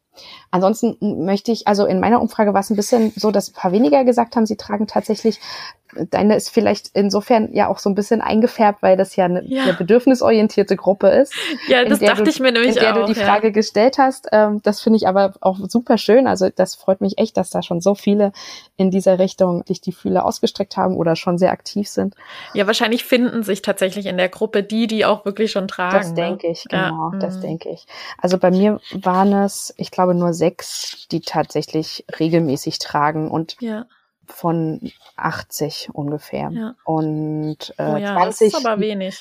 Ansonsten 0.51 1.25
möchte 1.25 1.53
ich, 1.53 1.67
also 1.67 1.87
in 1.87 2.01
meiner 2.01 2.21
Umfrage 2.21 2.53
war 2.55 2.61
es 2.61 2.71
ein 2.71 2.77
bisschen 2.77 3.13
so, 3.17 3.31
dass 3.31 3.51
ein 3.51 3.55
paar 3.55 3.73
weniger 3.73 4.05
gesagt 4.05 4.37
haben, 4.37 4.47
sie 4.47 4.57
tragen 4.57 4.87
tatsächlich 4.87 5.41
deine 6.11 6.37
ist 6.37 6.51
vielleicht 6.51 6.91
insofern 6.95 7.53
ja 7.53 7.69
auch 7.69 7.79
so 7.79 7.91
ein 7.91 7.95
bisschen 7.95 8.21
eingefärbt, 8.21 8.83
weil 8.83 8.97
das 8.97 9.17
ja 9.17 9.27
eine, 9.27 9.45
ja. 9.45 9.63
eine 9.63 9.75
bedürfnisorientierte 9.75 10.77
Gruppe 10.77 11.09
ist. 11.09 11.35
Ja, 11.69 11.85
das 11.85 12.01
dachte 12.01 12.25
du, 12.25 12.31
ich 12.31 12.41
mir 12.41 12.53
nämlich 12.53 12.73
auch. 12.73 12.77
In 12.77 12.83
der 12.83 12.97
auch, 12.97 13.07
du 13.07 13.13
die 13.13 13.19
Frage 13.21 13.49
ja. 13.49 13.53
gestellt 13.53 13.99
hast. 13.99 14.29
Ähm, 14.33 14.61
das 14.63 14.81
finde 14.81 14.97
ich 14.97 15.07
aber 15.07 15.35
auch 15.41 15.59
super 15.69 15.99
schön. 15.99 16.27
Also 16.27 16.49
das 16.55 16.75
freut 16.75 17.01
mich 17.01 17.19
echt, 17.19 17.37
dass 17.37 17.51
da 17.51 17.63
schon 17.63 17.81
so 17.81 17.95
viele 17.95 18.33
in 18.77 18.91
dieser 18.91 19.19
Richtung 19.19 19.65
sich 19.67 19.81
die 19.81 19.93
Fühler 19.93 20.25
ausgestreckt 20.25 20.77
haben 20.77 20.97
oder 20.97 21.17
schon 21.17 21.39
sehr 21.39 21.53
aktiv 21.53 21.89
sind. 21.89 22.15
Ja, 22.55 22.67
wahrscheinlich 22.67 23.05
finden 23.05 23.43
sich 23.43 23.63
tatsächlich 23.63 24.07
in 24.07 24.17
der 24.17 24.29
Gruppe 24.29 24.63
die, 24.63 24.87
die 24.87 25.05
auch 25.05 25.25
wirklich 25.25 25.53
schon 25.53 25.69
tragen. 25.69 25.97
Das 25.97 26.09
ne? 26.11 26.15
denke 26.15 26.49
ich, 26.49 26.65
genau, 26.69 27.13
ja. 27.13 27.19
das 27.19 27.37
mhm. 27.37 27.43
denke 27.43 27.71
ich. 27.71 27.87
Also 28.19 28.39
bei 28.39 28.51
mir 28.51 28.81
waren 28.93 29.33
es, 29.33 29.75
ich 29.77 29.91
glaube, 29.91 30.02
nur 30.07 30.35
sechs, 30.35 31.07
die 31.11 31.21
tatsächlich 31.21 32.05
regelmäßig 32.19 32.79
tragen 32.79 33.31
und 33.31 33.57
ja 33.61 33.87
von 34.27 34.93
80 35.17 35.91
ungefähr. 35.93 36.51
Ja. 36.53 36.75
Und 36.85 37.75
äh, 37.77 37.93
oh 37.93 37.97
ja, 37.97 38.15
20, 38.15 38.55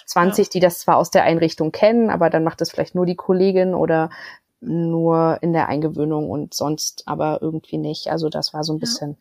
20 0.05 0.45
ja. 0.45 0.49
die 0.51 0.59
das 0.59 0.79
zwar 0.79 0.97
aus 0.97 1.11
der 1.11 1.23
Einrichtung 1.23 1.71
kennen, 1.71 2.09
aber 2.09 2.29
dann 2.29 2.43
macht 2.43 2.61
es 2.61 2.71
vielleicht 2.71 2.95
nur 2.95 3.05
die 3.05 3.15
Kollegin 3.15 3.73
oder 3.73 4.09
nur 4.61 5.39
in 5.41 5.53
der 5.53 5.69
Eingewöhnung 5.69 6.29
und 6.29 6.53
sonst 6.53 7.03
aber 7.07 7.39
irgendwie 7.41 7.77
nicht. 7.77 8.11
Also 8.11 8.29
das 8.29 8.53
war 8.53 8.63
so 8.63 8.73
ein 8.73 8.79
bisschen 8.79 9.17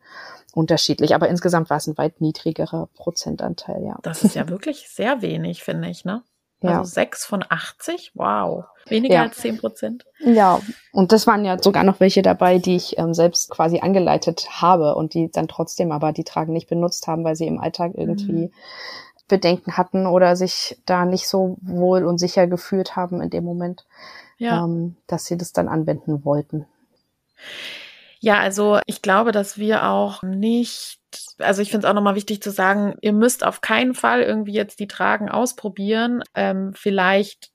unterschiedlich. 0.53 1.15
Aber 1.15 1.29
insgesamt 1.29 1.69
war 1.69 1.77
es 1.77 1.87
ein 1.87 1.97
weit 1.97 2.21
niedrigerer 2.21 2.89
Prozentanteil, 2.95 3.83
ja. 3.83 3.97
Das 4.03 4.23
ist 4.23 4.35
ja 4.35 4.47
wirklich 4.49 4.87
sehr 4.87 5.21
wenig, 5.21 5.63
finde 5.63 5.89
ich, 5.89 6.05
ne? 6.05 6.23
Also 6.61 6.73
ja. 6.75 6.83
6 6.83 7.25
von 7.25 7.43
80? 7.47 8.11
Wow. 8.13 8.65
Weniger 8.87 9.15
ja. 9.15 9.21
als 9.23 9.37
10 9.37 9.57
Prozent. 9.57 10.05
Ja, 10.19 10.59
und 10.91 11.11
das 11.11 11.27
waren 11.27 11.45
ja 11.45 11.61
sogar 11.61 11.83
noch 11.83 11.99
welche 11.99 12.21
dabei, 12.21 12.59
die 12.59 12.75
ich 12.75 12.97
ähm, 12.97 13.13
selbst 13.13 13.49
quasi 13.49 13.79
angeleitet 13.79 14.47
habe 14.49 14.95
und 14.95 15.13
die 15.13 15.31
dann 15.31 15.47
trotzdem 15.47 15.91
aber 15.91 16.11
die 16.11 16.23
Tragen 16.23 16.53
nicht 16.53 16.69
benutzt 16.69 17.07
haben, 17.07 17.23
weil 17.23 17.35
sie 17.35 17.47
im 17.47 17.59
Alltag 17.59 17.93
irgendwie 17.95 18.47
mhm. 18.47 18.53
Bedenken 19.27 19.77
hatten 19.77 20.05
oder 20.05 20.35
sich 20.35 20.77
da 20.85 21.05
nicht 21.05 21.27
so 21.27 21.57
wohl 21.61 22.05
und 22.05 22.17
sicher 22.17 22.47
gefühlt 22.47 22.95
haben 22.95 23.21
in 23.21 23.29
dem 23.29 23.45
Moment, 23.45 23.85
ja. 24.37 24.63
ähm, 24.63 24.97
dass 25.07 25.25
sie 25.25 25.37
das 25.37 25.53
dann 25.53 25.69
anwenden 25.69 26.25
wollten. 26.25 26.65
Ja, 28.21 28.39
also 28.39 28.79
ich 28.85 29.01
glaube, 29.01 29.31
dass 29.31 29.57
wir 29.57 29.87
auch 29.87 30.23
nicht 30.23 31.01
also 31.39 31.61
ich 31.61 31.71
finde 31.71 31.85
es 31.85 31.89
auch 31.89 31.95
nochmal 31.95 32.15
wichtig 32.15 32.41
zu 32.41 32.51
sagen, 32.51 32.95
ihr 33.01 33.13
müsst 33.13 33.45
auf 33.45 33.61
keinen 33.61 33.93
Fall 33.93 34.21
irgendwie 34.21 34.53
jetzt 34.53 34.79
die 34.79 34.87
Tragen 34.87 35.29
ausprobieren. 35.29 36.23
Ähm, 36.35 36.71
vielleicht 36.73 37.51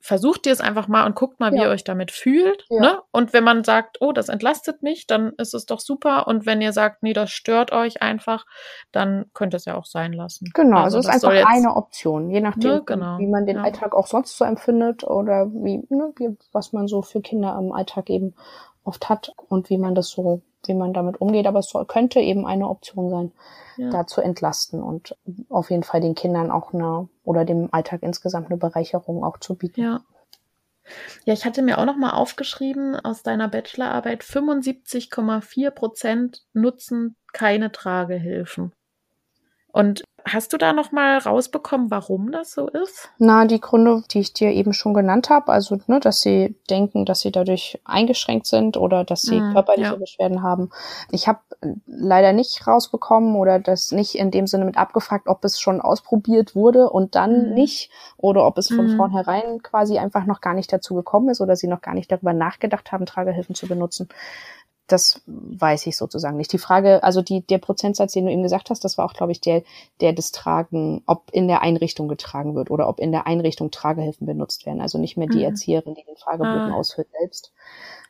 versucht 0.00 0.44
ihr 0.44 0.52
es 0.52 0.60
einfach 0.60 0.86
mal 0.86 1.06
und 1.06 1.14
guckt 1.14 1.40
mal, 1.40 1.50
wie 1.52 1.56
ja. 1.56 1.62
ihr 1.62 1.70
euch 1.70 1.82
damit 1.82 2.10
fühlt. 2.10 2.66
Ja. 2.68 2.80
Ne? 2.80 2.98
Und 3.10 3.32
wenn 3.32 3.42
man 3.42 3.64
sagt, 3.64 4.02
oh, 4.02 4.12
das 4.12 4.28
entlastet 4.28 4.82
mich, 4.82 5.06
dann 5.06 5.32
ist 5.38 5.54
es 5.54 5.64
doch 5.64 5.80
super. 5.80 6.26
Und 6.26 6.44
wenn 6.44 6.60
ihr 6.60 6.74
sagt, 6.74 7.02
nee, 7.02 7.14
das 7.14 7.30
stört 7.30 7.72
euch 7.72 8.02
einfach, 8.02 8.44
dann 8.92 9.24
könnt 9.32 9.54
ihr 9.54 9.56
es 9.56 9.64
ja 9.64 9.76
auch 9.76 9.86
sein 9.86 10.12
lassen. 10.12 10.50
Genau, 10.52 10.76
also, 10.82 10.98
also 10.98 11.08
es 11.08 11.16
ist 11.16 11.24
einfach 11.24 11.38
jetzt, 11.38 11.46
eine 11.48 11.74
Option, 11.74 12.28
je 12.28 12.42
nachdem, 12.42 12.70
ne, 12.70 12.82
genau. 12.84 13.18
wie 13.18 13.26
man 13.26 13.46
den 13.46 13.56
ja. 13.56 13.62
Alltag 13.62 13.94
auch 13.94 14.06
sonst 14.06 14.36
so 14.36 14.44
empfindet 14.44 15.04
oder 15.04 15.46
wie, 15.46 15.86
ne, 15.88 16.12
wie, 16.16 16.36
was 16.52 16.74
man 16.74 16.86
so 16.86 17.00
für 17.00 17.22
Kinder 17.22 17.56
im 17.58 17.72
Alltag 17.72 18.10
eben 18.10 18.34
oft 18.84 19.08
hat 19.08 19.32
und 19.48 19.70
wie 19.70 19.78
man 19.78 19.94
das 19.94 20.08
so 20.08 20.42
wie 20.66 20.74
man 20.74 20.92
damit 20.92 21.20
umgeht, 21.20 21.46
aber 21.46 21.60
es 21.60 21.68
soll, 21.68 21.84
könnte 21.86 22.20
eben 22.20 22.46
eine 22.46 22.68
Option 22.68 23.10
sein, 23.10 23.32
ja. 23.76 23.90
da 23.90 24.06
zu 24.06 24.20
entlasten 24.20 24.82
und 24.82 25.16
auf 25.48 25.70
jeden 25.70 25.82
Fall 25.82 26.00
den 26.00 26.14
Kindern 26.14 26.50
auch 26.50 26.72
eine 26.72 27.08
oder 27.24 27.44
dem 27.44 27.68
Alltag 27.72 28.02
insgesamt 28.02 28.48
eine 28.48 28.56
Bereicherung 28.56 29.24
auch 29.24 29.38
zu 29.38 29.54
bieten. 29.54 29.82
Ja. 29.82 30.00
Ja, 31.24 31.32
ich 31.32 31.46
hatte 31.46 31.62
mir 31.62 31.78
auch 31.78 31.86
noch 31.86 31.96
mal 31.96 32.10
aufgeschrieben 32.10 32.94
aus 32.94 33.22
deiner 33.22 33.48
Bachelorarbeit, 33.48 34.22
75,4 34.22 35.70
Prozent 35.70 36.42
nutzen 36.52 37.16
keine 37.32 37.72
Tragehilfen. 37.72 38.72
Und 39.74 40.04
hast 40.24 40.52
du 40.52 40.56
da 40.56 40.72
noch 40.72 40.92
mal 40.92 41.18
rausbekommen, 41.18 41.90
warum 41.90 42.30
das 42.30 42.52
so 42.52 42.68
ist? 42.68 43.10
Na, 43.18 43.44
die 43.44 43.60
Gründe, 43.60 44.04
die 44.08 44.20
ich 44.20 44.32
dir 44.32 44.52
eben 44.52 44.72
schon 44.72 44.94
genannt 44.94 45.30
habe, 45.30 45.50
also 45.50 45.80
ne, 45.88 45.98
dass 45.98 46.20
sie 46.20 46.54
denken, 46.70 47.04
dass 47.04 47.20
sie 47.20 47.32
dadurch 47.32 47.80
eingeschränkt 47.84 48.46
sind 48.46 48.76
oder 48.76 49.02
dass 49.02 49.22
sie 49.22 49.40
mhm, 49.40 49.52
körperliche 49.52 49.90
ja. 49.90 49.96
Beschwerden 49.96 50.44
haben. 50.44 50.70
Ich 51.10 51.26
habe 51.26 51.40
leider 51.86 52.32
nicht 52.32 52.64
rausbekommen 52.68 53.34
oder 53.34 53.58
das 53.58 53.90
nicht 53.90 54.14
in 54.14 54.30
dem 54.30 54.46
Sinne 54.46 54.64
mit 54.64 54.78
abgefragt, 54.78 55.26
ob 55.26 55.44
es 55.44 55.58
schon 55.58 55.80
ausprobiert 55.80 56.54
wurde 56.54 56.88
und 56.88 57.16
dann 57.16 57.48
mhm. 57.48 57.54
nicht 57.54 57.90
oder 58.16 58.46
ob 58.46 58.58
es 58.58 58.68
von 58.68 58.92
mhm. 58.92 58.96
vornherein 58.96 59.60
quasi 59.60 59.98
einfach 59.98 60.24
noch 60.24 60.40
gar 60.40 60.54
nicht 60.54 60.72
dazu 60.72 60.94
gekommen 60.94 61.30
ist 61.30 61.40
oder 61.40 61.56
sie 61.56 61.66
noch 61.66 61.82
gar 61.82 61.94
nicht 61.94 62.12
darüber 62.12 62.32
nachgedacht 62.32 62.92
haben, 62.92 63.06
Tragehilfen 63.06 63.56
zu 63.56 63.66
benutzen 63.66 64.08
das 64.86 65.22
weiß 65.26 65.86
ich 65.86 65.96
sozusagen 65.96 66.36
nicht. 66.36 66.52
Die 66.52 66.58
Frage, 66.58 67.02
also 67.02 67.22
die, 67.22 67.40
der 67.46 67.58
Prozentsatz, 67.58 68.12
den 68.12 68.26
du 68.26 68.32
eben 68.32 68.42
gesagt 68.42 68.68
hast, 68.68 68.84
das 68.84 68.98
war 68.98 69.06
auch, 69.06 69.14
glaube 69.14 69.32
ich, 69.32 69.40
der, 69.40 69.62
der 70.02 70.12
des 70.12 70.30
Tragen, 70.30 71.02
ob 71.06 71.30
in 71.32 71.48
der 71.48 71.62
Einrichtung 71.62 72.06
getragen 72.06 72.54
wird 72.54 72.70
oder 72.70 72.88
ob 72.88 73.00
in 73.00 73.10
der 73.10 73.26
Einrichtung 73.26 73.70
Tragehilfen 73.70 74.26
benutzt 74.26 74.66
werden. 74.66 74.82
Also 74.82 74.98
nicht 74.98 75.16
mehr 75.16 75.26
die 75.26 75.38
mhm. 75.38 75.44
Erzieherin, 75.44 75.94
die 75.94 76.04
den 76.04 76.16
Fragebogen 76.16 76.72
ah. 76.72 76.74
ausfüllt 76.74 77.08
selbst. 77.18 77.52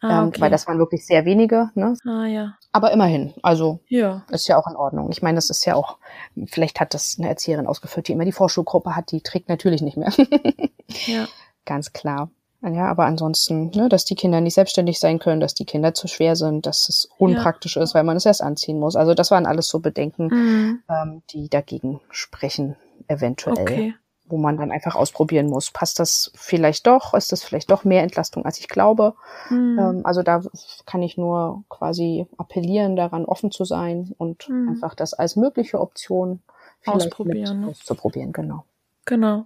Ah, 0.01 0.23
ähm, 0.23 0.29
okay. 0.29 0.37
ähm, 0.37 0.43
weil 0.43 0.51
das 0.51 0.67
waren 0.67 0.79
wirklich 0.79 1.07
sehr 1.07 1.25
wenige. 1.25 1.71
Ne? 1.75 1.97
Ah, 2.05 2.27
ja. 2.27 2.55
Aber 2.73 2.91
immerhin, 2.91 3.35
also 3.43 3.79
ja. 3.89 4.25
ist 4.31 4.49
ja 4.49 4.59
auch 4.59 4.67
in 4.67 4.75
Ordnung. 4.77 5.11
Ich 5.13 5.23
meine, 5.23 5.37
das 5.37 5.51
ist 5.51 5.65
ja 5.65 5.77
auch, 5.77 5.99
vielleicht 6.47 6.81
hat 6.81 6.93
das 6.93 7.17
eine 7.19 7.29
Erzieherin 7.29 7.69
ausgefüllt, 7.69 8.09
die 8.09 8.13
immer 8.13 8.25
die 8.25 8.33
Vorschulgruppe 8.33 8.97
hat, 8.97 9.13
die 9.13 9.21
trägt 9.21 9.49
natürlich 9.49 9.83
nicht 9.83 9.97
mehr. 9.97 10.13
ja. 11.07 11.27
Ganz 11.65 11.93
klar. 11.93 12.31
Ja, 12.73 12.87
aber 12.87 13.05
ansonsten, 13.05 13.71
ne, 13.75 13.89
dass 13.89 14.05
die 14.05 14.15
Kinder 14.15 14.41
nicht 14.41 14.55
selbstständig 14.55 14.99
sein 14.99 15.19
können, 15.19 15.41
dass 15.41 15.55
die 15.55 15.67
Kinder 15.67 15.93
zu 15.93 16.09
schwer 16.09 16.35
sind, 16.35 16.65
dass 16.65 16.89
es 16.89 17.09
unpraktisch 17.19 17.77
ja. 17.77 17.83
ist, 17.83 17.95
weil 17.95 18.05
man 18.05 18.17
es 18.17 18.25
erst 18.25 18.43
anziehen 18.43 18.79
muss. 18.79 18.97
Also 18.97 19.13
das 19.13 19.31
waren 19.31 19.45
alles 19.45 19.69
so 19.69 19.81
Bedenken, 19.81 20.29
mhm. 20.29 20.83
ähm, 20.89 21.23
die 21.31 21.51
dagegen 21.51 22.01
sprechen, 22.11 22.77
eventuell. 23.09 23.61
Okay. 23.61 23.95
Wo 24.27 24.39
man 24.39 24.57
dann 24.57 24.73
einfach 24.73 24.95
ausprobieren 24.95 25.49
muss. 25.49 25.71
Passt 25.71 25.99
das 25.99 26.33
vielleicht 26.35 26.87
doch? 26.87 27.13
Ist 27.13 27.31
das 27.31 27.45
vielleicht 27.45 27.71
doch 27.71 27.85
mehr 27.85 28.03
Entlastung, 28.03 28.47
als 28.47 28.59
ich 28.59 28.69
glaube? 28.69 29.13
Mhm. 29.51 29.79
Ähm, 29.79 30.01
also 30.05 30.23
da 30.23 30.41
kann 30.87 31.03
ich 31.03 31.19
nur 31.19 31.65
quasi 31.69 32.27
appellieren, 32.39 32.97
daran 32.97 33.27
offen 33.27 33.51
zu 33.51 33.67
sein 33.67 34.15
und 34.17 34.49
mhm. 34.49 34.71
einfach 34.71 34.95
das 34.95 35.13
als 35.13 35.37
mögliche 35.37 35.79
Option 35.79 36.41
ausprobieren. 36.87 37.67
auszuprobieren, 37.67 38.33
genau. 38.33 38.65
Genau. 39.05 39.45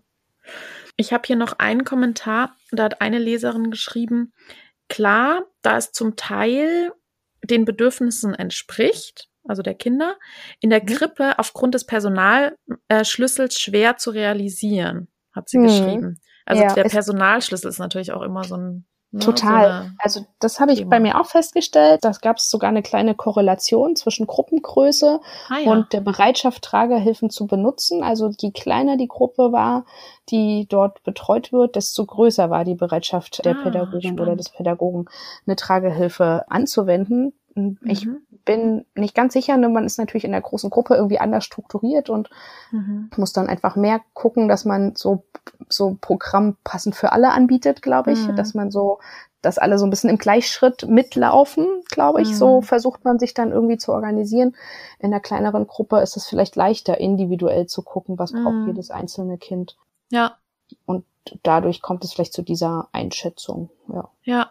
Ich 0.97 1.13
habe 1.13 1.23
hier 1.27 1.37
noch 1.37 1.55
einen 1.59 1.85
Kommentar, 1.85 2.57
da 2.73 2.85
hat 2.85 3.01
eine 3.01 3.19
Leserin 3.19 3.71
geschrieben, 3.71 4.33
klar, 4.89 5.45
da 5.63 5.77
es 5.77 5.93
zum 5.93 6.17
Teil 6.17 6.93
den 7.45 7.65
Bedürfnissen 7.65 8.35
entspricht, 8.35 9.29
also 9.45 9.63
der 9.63 9.75
Kinder, 9.75 10.17
in 10.61 10.71
der 10.71 10.83
mhm. 10.83 10.87
Krippe 10.87 11.39
aufgrund 11.39 11.75
des 11.75 11.87
Personalschlüssels 11.87 13.59
schwer 13.59 13.97
zu 13.97 14.11
realisieren, 14.11 15.09
hat 15.33 15.49
sie 15.49 15.59
mhm. 15.59 15.63
geschrieben. 15.65 16.21
Also 16.45 16.63
ja, 16.63 16.75
der 16.75 16.85
Personalschlüssel 16.85 17.69
ist 17.69 17.79
natürlich 17.79 18.13
auch 18.13 18.23
immer 18.23 18.45
so 18.45 18.57
ein 18.57 18.87
Total. 19.21 19.85
So 19.85 19.91
also 19.99 20.27
das 20.39 20.61
habe 20.61 20.73
ich 20.73 20.87
bei 20.87 21.01
mir 21.01 21.19
auch 21.19 21.27
festgestellt. 21.27 22.01
Da 22.05 22.13
gab 22.21 22.37
es 22.37 22.51
sogar 22.51 22.69
eine 22.69 22.83
kleine 22.83 23.15
Korrelation 23.15 23.97
zwischen 23.97 24.27
Gruppengröße 24.27 25.21
ah, 25.49 25.59
ja. 25.59 25.73
und 25.73 25.95
der 25.95 26.03
Bereitschaft, 26.03 26.63
Tragehilfen 26.63 27.31
zu 27.31 27.47
benutzen. 27.47 28.03
Also 28.03 28.31
je 28.39 28.51
kleiner 28.51 28.99
die 28.99 29.09
Gruppe 29.09 29.51
war, 29.51 29.87
die 30.29 30.67
dort 30.69 31.03
betreut 31.05 31.53
wird, 31.53 31.77
desto 31.77 32.05
größer 32.05 32.51
war 32.51 32.67
die 32.67 32.75
Bereitschaft 32.75 33.45
der 33.47 33.57
ah, 33.57 33.63
Pädagogin 33.63 34.01
spannend. 34.01 34.21
oder 34.21 34.37
des 34.37 34.51
Pädagogen, 34.51 35.07
eine 35.47 35.57
Tragehilfe 35.57 36.45
anzuwenden. 36.49 37.33
Ich 37.85 38.05
mhm. 38.05 38.19
Bin 38.49 38.87
nicht 38.95 39.15
ganz 39.15 39.35
sicher, 39.35 39.59
ne, 39.59 39.69
man 39.69 39.85
ist 39.85 39.99
natürlich 39.99 40.25
in 40.25 40.33
der 40.33 40.41
großen 40.41 40.71
Gruppe 40.71 40.95
irgendwie 40.95 41.21
anders 41.21 41.45
strukturiert 41.45 42.09
und 42.09 42.31
mhm. 42.71 43.11
muss 43.19 43.35
dann 43.35 43.47
einfach 43.47 43.77
mehr 43.77 44.01
gucken, 44.15 44.49
dass 44.49 44.65
man 44.65 44.97
so, 44.97 45.23
so 45.69 45.99
Programm 46.01 46.57
passend 46.65 46.97
für 46.97 47.13
alle 47.13 47.33
anbietet, 47.33 47.83
glaube 47.83 48.13
ich, 48.13 48.27
mhm. 48.27 48.37
dass 48.37 48.55
man 48.55 48.71
so, 48.71 49.01
dass 49.43 49.59
alle 49.59 49.79
so 49.79 49.85
ein 49.85 49.91
bisschen 49.91 50.09
im 50.09 50.17
Gleichschritt 50.17 50.89
mitlaufen, 50.89 51.67
glaube 51.91 52.23
ich. 52.23 52.35
So 52.35 52.63
mhm. 52.63 52.65
versucht 52.65 53.05
man 53.05 53.19
sich 53.19 53.35
dann 53.35 53.53
irgendwie 53.53 53.77
zu 53.77 53.93
organisieren. 53.93 54.57
In 54.99 55.11
der 55.11 55.21
kleineren 55.21 55.67
Gruppe 55.67 55.99
ist 56.01 56.17
es 56.17 56.27
vielleicht 56.27 56.57
leichter, 56.57 56.99
individuell 56.99 57.67
zu 57.67 57.83
gucken, 57.83 58.19
was 58.19 58.33
braucht 58.33 58.55
mhm. 58.55 58.69
jedes 58.69 58.91
einzelne 58.91 59.37
Kind. 59.37 59.77
Ja. 60.09 60.39
Und 60.87 61.05
dadurch 61.43 61.83
kommt 61.83 62.03
es 62.03 62.15
vielleicht 62.15 62.33
zu 62.33 62.41
dieser 62.41 62.89
Einschätzung, 62.93 63.69
ja. 63.93 64.09
Ja. 64.25 64.51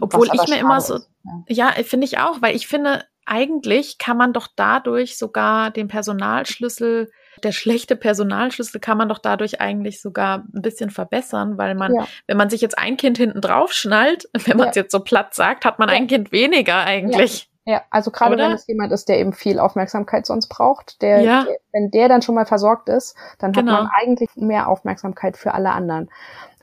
Obwohl 0.00 0.28
ich 0.32 0.48
mir 0.48 0.60
immer 0.60 0.80
so, 0.80 0.94
ist, 0.94 1.10
ja, 1.48 1.72
ja 1.76 1.82
finde 1.82 2.04
ich 2.04 2.18
auch, 2.18 2.40
weil 2.42 2.54
ich 2.54 2.68
finde, 2.68 3.04
eigentlich 3.26 3.98
kann 3.98 4.16
man 4.16 4.32
doch 4.32 4.48
dadurch 4.54 5.16
sogar 5.18 5.70
den 5.70 5.88
Personalschlüssel, 5.88 7.10
der 7.42 7.52
schlechte 7.52 7.96
Personalschlüssel 7.96 8.80
kann 8.80 8.98
man 8.98 9.08
doch 9.08 9.18
dadurch 9.18 9.60
eigentlich 9.60 10.00
sogar 10.00 10.44
ein 10.54 10.62
bisschen 10.62 10.90
verbessern, 10.90 11.58
weil 11.58 11.74
man, 11.74 11.94
ja. 11.94 12.06
wenn 12.26 12.36
man 12.36 12.50
sich 12.50 12.60
jetzt 12.60 12.78
ein 12.78 12.96
Kind 12.96 13.18
hinten 13.18 13.40
drauf 13.40 13.72
schnallt, 13.72 14.28
wenn 14.44 14.56
man 14.56 14.68
es 14.68 14.76
ja. 14.76 14.82
jetzt 14.82 14.92
so 14.92 15.00
platt 15.00 15.34
sagt, 15.34 15.64
hat 15.64 15.78
man 15.78 15.88
ja. 15.88 15.96
ein 15.96 16.06
Kind 16.06 16.32
weniger 16.32 16.84
eigentlich. 16.84 17.48
Ja, 17.66 17.82
also 17.90 18.10
gerade 18.10 18.36
wenn 18.36 18.52
es 18.52 18.66
jemand 18.66 18.92
ist, 18.92 19.08
der 19.08 19.18
eben 19.18 19.32
viel 19.32 19.58
Aufmerksamkeit 19.58 20.26
sonst 20.26 20.48
braucht, 20.48 21.00
der, 21.00 21.22
der 21.22 21.46
wenn 21.72 21.90
der 21.90 22.08
dann 22.10 22.20
schon 22.20 22.34
mal 22.34 22.44
versorgt 22.44 22.90
ist, 22.90 23.16
dann 23.38 23.52
genau. 23.52 23.72
hat 23.72 23.82
man 23.84 23.90
eigentlich 23.94 24.28
mehr 24.36 24.68
Aufmerksamkeit 24.68 25.38
für 25.38 25.54
alle 25.54 25.70
anderen. 25.70 26.10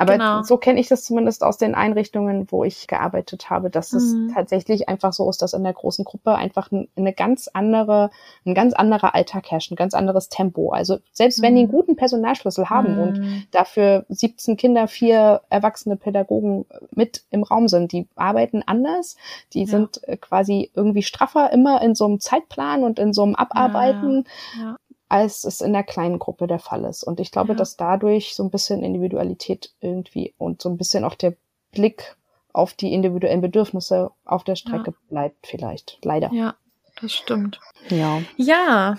Aber 0.02 0.14
Genau. 0.14 0.44
so 0.44 0.58
kenne 0.58 0.80
ich 0.80 0.88
das 0.88 1.04
zumindest 1.04 1.44
aus 1.44 1.58
den 1.58 1.76
Einrichtungen, 1.76 2.48
wo 2.52 2.64
ich 2.64 2.88
gearbeitet 2.88 3.50
habe, 3.50 3.70
dass 3.70 3.94
es 3.94 4.14
Mhm. 4.14 4.32
tatsächlich 4.34 4.90
einfach 4.90 5.14
so 5.14 5.30
ist, 5.30 5.42
dass 5.42 5.54
in 5.54 5.64
der 5.64 5.74
großen 5.74 6.04
Gruppe 6.06 6.36
einfach 6.36 6.72
ein- 6.72 6.88
eine 6.96 7.14
ganz 7.14 7.48
andere, 7.54 8.10
ein 8.46 8.54
ganz 8.54 8.74
anderer 8.74 9.16
Alltag 9.16 9.50
herrscht, 9.52 9.72
ein 9.72 9.76
ganz 9.76 9.94
anderes 9.94 10.30
Tempo. 10.30 10.72
Also 10.72 10.98
selbst 11.12 11.42
wenn 11.42 11.56
die 11.56 11.62
einen 11.62 11.70
Mhm. 11.70 11.74
guten 11.76 11.96
Personalschlüssel 11.96 12.70
haben 12.70 12.98
und 12.98 13.20
Mhm. 13.20 13.44
dafür 13.52 14.06
17 14.10 14.58
Kinder, 14.58 14.88
vier 14.88 15.42
erwachsene 15.50 15.96
Pädagogen 15.98 16.66
mit 16.92 17.24
im 17.30 17.44
Raum 17.44 17.68
sind. 17.68 17.92
Die 17.92 18.08
arbeiten 18.16 18.64
anders, 18.66 19.16
die 19.54 19.62
Ja. 19.62 19.68
sind 19.68 20.02
äh, 20.08 20.18
quasi 20.18 20.72
irgendwie 20.74 21.04
straffer 21.04 21.52
immer 21.54 21.82
in 21.82 21.96
so 21.96 22.06
einem 22.06 22.20
Zeitplan 22.20 22.84
und 22.84 23.00
in 23.00 23.14
so 23.14 23.24
einem 23.24 23.36
Abarbeiten, 23.36 24.26
Ja. 24.60 24.78
Als 25.12 25.44
es 25.44 25.60
in 25.60 25.74
der 25.74 25.84
kleinen 25.84 26.20
Gruppe 26.20 26.48
der 26.48 26.60
Fall 26.60 26.86
ist. 26.86 27.04
Und 27.04 27.20
ich 27.20 27.32
glaube, 27.32 27.52
Ja. 27.52 27.58
dass 27.58 27.76
dadurch 27.76 28.34
so 28.34 28.44
ein 28.44 28.50
bisschen 28.50 28.82
Individualität 28.82 29.74
irgendwie 29.82 30.34
und 30.38 30.62
so 30.62 30.70
ein 30.70 30.78
bisschen 30.78 31.04
auch 31.04 31.16
der 31.16 31.36
Blick 31.72 32.16
auf 32.54 32.74
die 32.74 32.94
individuellen 32.94 33.42
Bedürfnisse 33.42 34.12
auf 34.24 34.46
der 34.46 34.56
Strecke 34.56 34.94
bleibt 35.10 35.46
vielleicht. 35.48 36.00
Leider. 36.04 36.32
ja, 36.32 36.56
das 37.02 37.12
stimmt. 37.14 37.60
Ja. 37.90 38.22
Ja, 38.38 38.96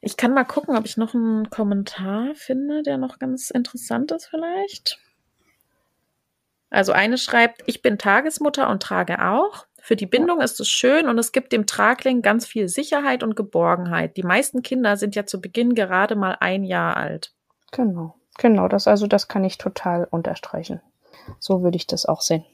ich 0.00 0.16
kann 0.16 0.34
mal 0.34 0.44
gucken, 0.44 0.76
ob 0.76 0.86
ich 0.86 0.96
noch 0.96 1.14
einen 1.14 1.50
Kommentar 1.50 2.34
finde, 2.36 2.82
der 2.84 2.96
noch 2.96 3.18
ganz 3.18 3.50
interessant 3.50 4.12
ist 4.12 4.26
vielleicht. 4.26 5.00
Also 6.70 6.92
eine 6.92 7.18
schreibt, 7.18 7.62
ich 7.66 7.82
bin 7.82 7.98
Tagesmutter 7.98 8.68
und 8.70 8.82
trage 8.82 9.20
auch. 9.24 9.66
Für 9.82 9.96
die 9.96 10.06
Bindung 10.06 10.40
ist 10.40 10.60
es 10.60 10.68
schön 10.68 11.08
und 11.08 11.18
es 11.18 11.32
gibt 11.32 11.52
dem 11.52 11.66
Tragling 11.66 12.22
ganz 12.22 12.46
viel 12.46 12.68
Sicherheit 12.68 13.22
und 13.22 13.36
Geborgenheit. 13.36 14.16
Die 14.16 14.22
meisten 14.22 14.62
Kinder 14.62 14.96
sind 14.96 15.14
ja 15.14 15.26
zu 15.26 15.40
Beginn 15.40 15.74
gerade 15.74 16.16
mal 16.16 16.36
ein 16.40 16.64
Jahr 16.64 16.96
alt. 16.96 17.32
Genau. 17.72 18.14
Genau, 18.38 18.68
das 18.68 18.86
also 18.86 19.06
das 19.06 19.28
kann 19.28 19.44
ich 19.44 19.58
total 19.58 20.06
unterstreichen. 20.10 20.80
So 21.38 21.62
würde 21.62 21.76
ich 21.76 21.86
das 21.86 22.06
auch 22.06 22.20
sehen. 22.20 22.44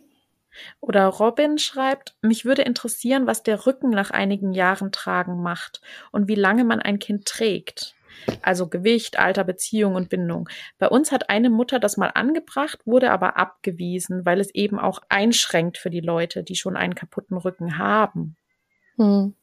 Oder 0.80 1.06
Robin 1.06 1.58
schreibt, 1.58 2.16
mich 2.22 2.44
würde 2.44 2.62
interessieren, 2.62 3.26
was 3.26 3.42
der 3.42 3.66
Rücken 3.66 3.90
nach 3.90 4.10
einigen 4.10 4.52
Jahren 4.52 4.90
tragen 4.90 5.42
macht 5.42 5.80
und 6.12 6.28
wie 6.28 6.34
lange 6.34 6.64
man 6.64 6.80
ein 6.80 6.98
Kind 6.98 7.26
trägt. 7.26 7.94
Also 8.42 8.68
Gewicht, 8.68 9.18
Alter, 9.18 9.44
Beziehung 9.44 9.94
und 9.94 10.08
Bindung. 10.08 10.48
Bei 10.78 10.88
uns 10.88 11.12
hat 11.12 11.30
eine 11.30 11.50
Mutter 11.50 11.78
das 11.78 11.96
mal 11.96 12.10
angebracht, 12.14 12.80
wurde 12.84 13.10
aber 13.10 13.36
abgewiesen, 13.36 14.24
weil 14.24 14.40
es 14.40 14.54
eben 14.54 14.78
auch 14.78 15.00
einschränkt 15.08 15.78
für 15.78 15.90
die 15.90 16.00
Leute, 16.00 16.42
die 16.42 16.56
schon 16.56 16.76
einen 16.76 16.94
kaputten 16.94 17.36
Rücken 17.36 17.78
haben. 17.78 18.36
Hm. 18.96 19.34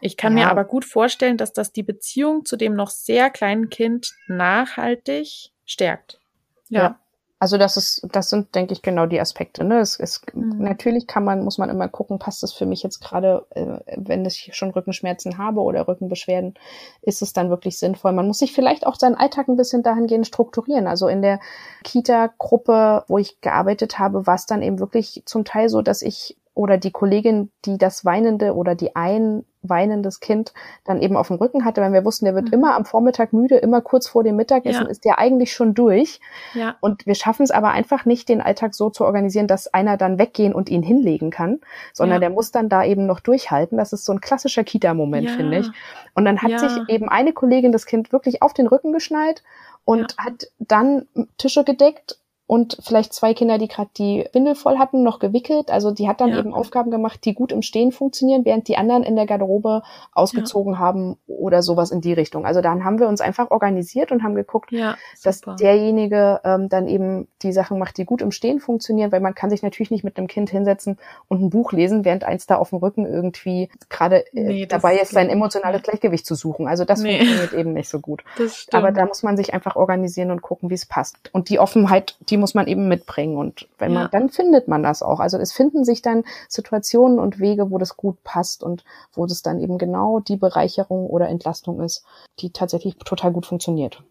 Ich 0.00 0.16
kann 0.16 0.36
Ja. 0.36 0.44
mir 0.46 0.50
aber 0.50 0.64
gut 0.64 0.84
vorstellen, 0.84 1.36
dass 1.36 1.52
das 1.52 1.72
die 1.72 1.82
Beziehung 1.82 2.44
zu 2.44 2.56
dem 2.56 2.74
noch 2.74 2.90
sehr 2.90 3.30
kleinen 3.30 3.70
Kind 3.70 4.14
nachhaltig 4.26 5.50
stärkt. 5.64 6.20
Ja. 6.68 7.00
Also 7.38 7.58
das 7.58 7.76
ist, 7.76 8.06
das 8.12 8.30
sind, 8.30 8.54
denke 8.54 8.72
ich, 8.72 8.80
genau 8.82 9.06
die 9.06 9.20
Aspekte. 9.20 9.62
Ne? 9.64 9.80
Es, 9.80 10.00
es, 10.00 10.22
Mhm. 10.46 10.62
Natürlich 10.62 11.06
kann 11.06 11.24
man, 11.24 11.42
muss 11.42 11.58
man 11.58 11.70
immer 11.70 11.88
gucken, 11.88 12.18
passt 12.18 12.42
es 12.42 12.52
für 12.52 12.66
mich 12.66 12.82
jetzt 12.82 13.00
gerade, 13.00 13.46
äh, 13.50 13.78
wenn 13.96 14.24
ich 14.24 14.50
schon 14.52 14.70
Rückenschmerzen 14.70 15.38
habe 15.38 15.60
oder 15.60 15.88
Rückenbeschwerden, 15.88 16.54
ist 17.02 17.22
es 17.22 17.32
dann 17.32 17.50
wirklich 17.50 17.78
sinnvoll. 17.78 18.12
Man 18.12 18.26
muss 18.26 18.38
sich 18.38 18.52
vielleicht 18.52 18.86
auch 18.86 18.96
seinen 18.96 19.14
Alltag 19.14 19.48
ein 19.48 19.56
bisschen 19.56 19.82
dahingehend 19.82 20.26
strukturieren. 20.26 20.86
Also 20.86 21.08
in 21.08 21.22
der 21.22 21.40
Kita-Gruppe, 21.84 23.04
wo 23.08 23.18
ich 23.18 23.40
gearbeitet 23.40 23.98
habe, 23.98 24.26
war 24.26 24.34
es 24.34 24.46
dann 24.46 24.62
eben 24.62 24.78
wirklich 24.78 25.22
zum 25.26 25.44
Teil 25.44 25.68
so, 25.68 25.82
dass 25.82 26.02
ich 26.02 26.36
oder 26.56 26.78
die 26.78 26.90
Kollegin, 26.90 27.50
die 27.66 27.76
das 27.76 28.06
weinende 28.06 28.54
oder 28.54 28.74
die 28.74 28.96
ein 28.96 29.44
weinendes 29.60 30.20
Kind 30.20 30.54
dann 30.84 31.02
eben 31.02 31.16
auf 31.16 31.26
dem 31.28 31.36
Rücken 31.36 31.64
hatte, 31.66 31.82
weil 31.82 31.92
wir 31.92 32.04
wussten, 32.04 32.24
der 32.24 32.34
wird 32.34 32.46
Mhm. 32.46 32.52
immer 32.54 32.76
am 32.76 32.86
Vormittag 32.86 33.34
müde, 33.34 33.56
immer 33.56 33.82
kurz 33.82 34.08
vor 34.08 34.24
dem 34.24 34.36
Mittagessen 34.36 34.84
Ja. 34.84 34.88
ist 34.88 35.04
der 35.04 35.18
eigentlich 35.18 35.52
schon 35.52 35.74
durch. 35.74 36.18
Ja. 36.54 36.76
Und 36.80 37.04
wir 37.04 37.14
schaffen 37.14 37.42
es 37.42 37.50
aber 37.50 37.72
einfach 37.72 38.06
nicht, 38.06 38.30
den 38.30 38.40
Alltag 38.40 38.74
so 38.74 38.88
zu 38.88 39.04
organisieren, 39.04 39.48
dass 39.48 39.66
einer 39.74 39.98
dann 39.98 40.18
weggehen 40.18 40.54
und 40.54 40.70
ihn 40.70 40.82
hinlegen 40.82 41.30
kann, 41.30 41.60
sondern 41.92 42.16
Ja. 42.22 42.28
der 42.28 42.30
muss 42.30 42.52
dann 42.52 42.70
da 42.70 42.84
eben 42.84 43.04
noch 43.04 43.20
durchhalten. 43.20 43.76
Das 43.76 43.92
ist 43.92 44.06
so 44.06 44.12
ein 44.12 44.22
klassischer 44.22 44.64
Kita-Moment, 44.64 45.30
finde 45.32 45.58
ich. 45.58 45.66
Und 46.14 46.24
dann 46.24 46.40
hat 46.40 46.58
sich 46.58 46.72
eben 46.88 47.10
eine 47.10 47.34
Kollegin 47.34 47.70
das 47.72 47.84
Kind 47.84 48.12
wirklich 48.12 48.40
auf 48.42 48.54
den 48.54 48.66
Rücken 48.66 48.92
geschnallt 48.94 49.42
und 49.84 50.16
hat 50.16 50.46
dann 50.58 51.06
Tische 51.36 51.64
gedeckt 51.64 52.18
und 52.46 52.78
vielleicht 52.80 53.12
zwei 53.12 53.34
Kinder, 53.34 53.58
die 53.58 53.68
gerade 53.68 53.90
die 53.98 54.24
Windel 54.32 54.54
voll 54.54 54.78
hatten, 54.78 55.02
noch 55.02 55.18
gewickelt. 55.18 55.70
Also 55.70 55.90
die 55.90 56.08
hat 56.08 56.20
dann 56.20 56.30
Ja. 56.30 56.38
eben 56.38 56.54
Aufgaben 56.54 56.90
gemacht, 56.90 57.24
die 57.24 57.34
gut 57.34 57.50
im 57.52 57.62
Stehen 57.62 57.90
funktionieren, 57.92 58.44
während 58.44 58.68
die 58.68 58.76
anderen 58.76 59.02
in 59.02 59.16
der 59.16 59.26
Garderobe 59.26 59.82
ausgezogen 60.12 60.78
haben 60.78 61.16
oder 61.26 61.62
sowas 61.62 61.90
in 61.90 62.00
die 62.00 62.12
Richtung. 62.12 62.46
Also 62.46 62.60
dann 62.60 62.84
haben 62.84 62.98
wir 63.00 63.08
uns 63.08 63.20
einfach 63.20 63.50
organisiert 63.50 64.12
und 64.12 64.22
haben 64.22 64.34
geguckt, 64.34 64.70
Ja. 64.72 64.96
dass 65.24 65.40
derjenige 65.40 66.40
ähm, 66.44 66.68
dann 66.68 66.88
eben 66.88 67.28
die 67.42 67.52
Sachen 67.52 67.78
macht, 67.78 67.98
die 67.98 68.04
gut 68.04 68.22
im 68.22 68.30
Stehen 68.30 68.60
funktionieren, 68.60 69.12
weil 69.12 69.20
man 69.20 69.34
kann 69.34 69.50
sich 69.50 69.62
natürlich 69.62 69.90
nicht 69.90 70.04
mit 70.04 70.16
einem 70.16 70.26
Kind 70.28 70.50
hinsetzen 70.50 70.98
und 71.28 71.42
ein 71.42 71.50
Buch 71.50 71.72
lesen, 71.72 72.04
während 72.04 72.24
eins 72.24 72.46
da 72.46 72.56
auf 72.56 72.70
dem 72.70 72.78
Rücken 72.78 73.04
irgendwie 73.06 73.68
gerade 73.88 74.24
äh, 74.34 74.40
Nee, 74.46 74.66
dabei 74.66 74.96
ist, 74.98 75.10
sein 75.12 75.28
emotionales. 75.30 75.82
Gleichgewicht 75.82 76.24
zu 76.26 76.34
suchen. 76.34 76.68
Also 76.68 76.84
das 76.84 77.00
Nee. 77.00 77.18
funktioniert 77.18 77.52
eben 77.52 77.72
nicht 77.72 77.88
so 77.88 77.98
gut. 78.00 78.24
Aber 78.72 78.92
da 78.92 79.04
muss 79.06 79.22
man 79.22 79.36
sich 79.36 79.52
einfach 79.52 79.76
organisieren 79.76 80.30
und 80.30 80.42
gucken, 80.42 80.70
wie 80.70 80.74
es 80.74 80.86
passt. 80.86 81.16
Und 81.32 81.48
die 81.50 81.58
Offenheit, 81.58 82.16
die 82.30 82.35
muss 82.36 82.54
man 82.54 82.66
eben 82.66 82.88
mitbringen. 82.88 83.36
Und 83.36 83.68
wenn 83.78 83.92
Ja. 83.92 84.00
man, 84.00 84.10
dann 84.10 84.28
findet 84.28 84.68
man 84.68 84.82
das 84.82 85.02
auch. 85.02 85.20
Also 85.20 85.38
es 85.38 85.52
finden 85.52 85.84
sich 85.84 86.02
dann 86.02 86.24
Situationen 86.48 87.18
und 87.18 87.38
Wege, 87.38 87.70
wo 87.70 87.78
das 87.78 87.96
gut 87.96 88.22
passt 88.24 88.62
und 88.62 88.84
wo 89.12 89.26
das 89.26 89.42
dann 89.42 89.60
eben 89.60 89.78
genau 89.78 90.20
die 90.20 90.36
Bereicherung 90.36 91.06
oder 91.06 91.28
Entlastung 91.28 91.80
ist, 91.80 92.04
die 92.40 92.50
tatsächlich 92.50 92.96
total 92.98 93.32
gut 93.32 93.46
funktioniert. 93.46 94.02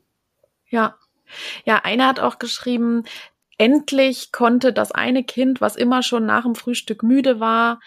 Ja. 0.70 0.96
Ja, 1.66 1.78
einer 1.84 2.08
hat 2.08 2.20
auch 2.20 2.38
geschrieben, 2.38 3.04
endlich 3.58 4.32
konnte 4.32 4.74
das 4.74 4.92
eine 4.92 5.24
Kind, 5.24 5.62
was 5.62 5.76
immer 5.76 6.04
schon 6.04 6.26
nach 6.26 6.44
dem 6.44 6.56
Frühstück 6.56 7.04
müde 7.04 7.40
war, 7.40 7.80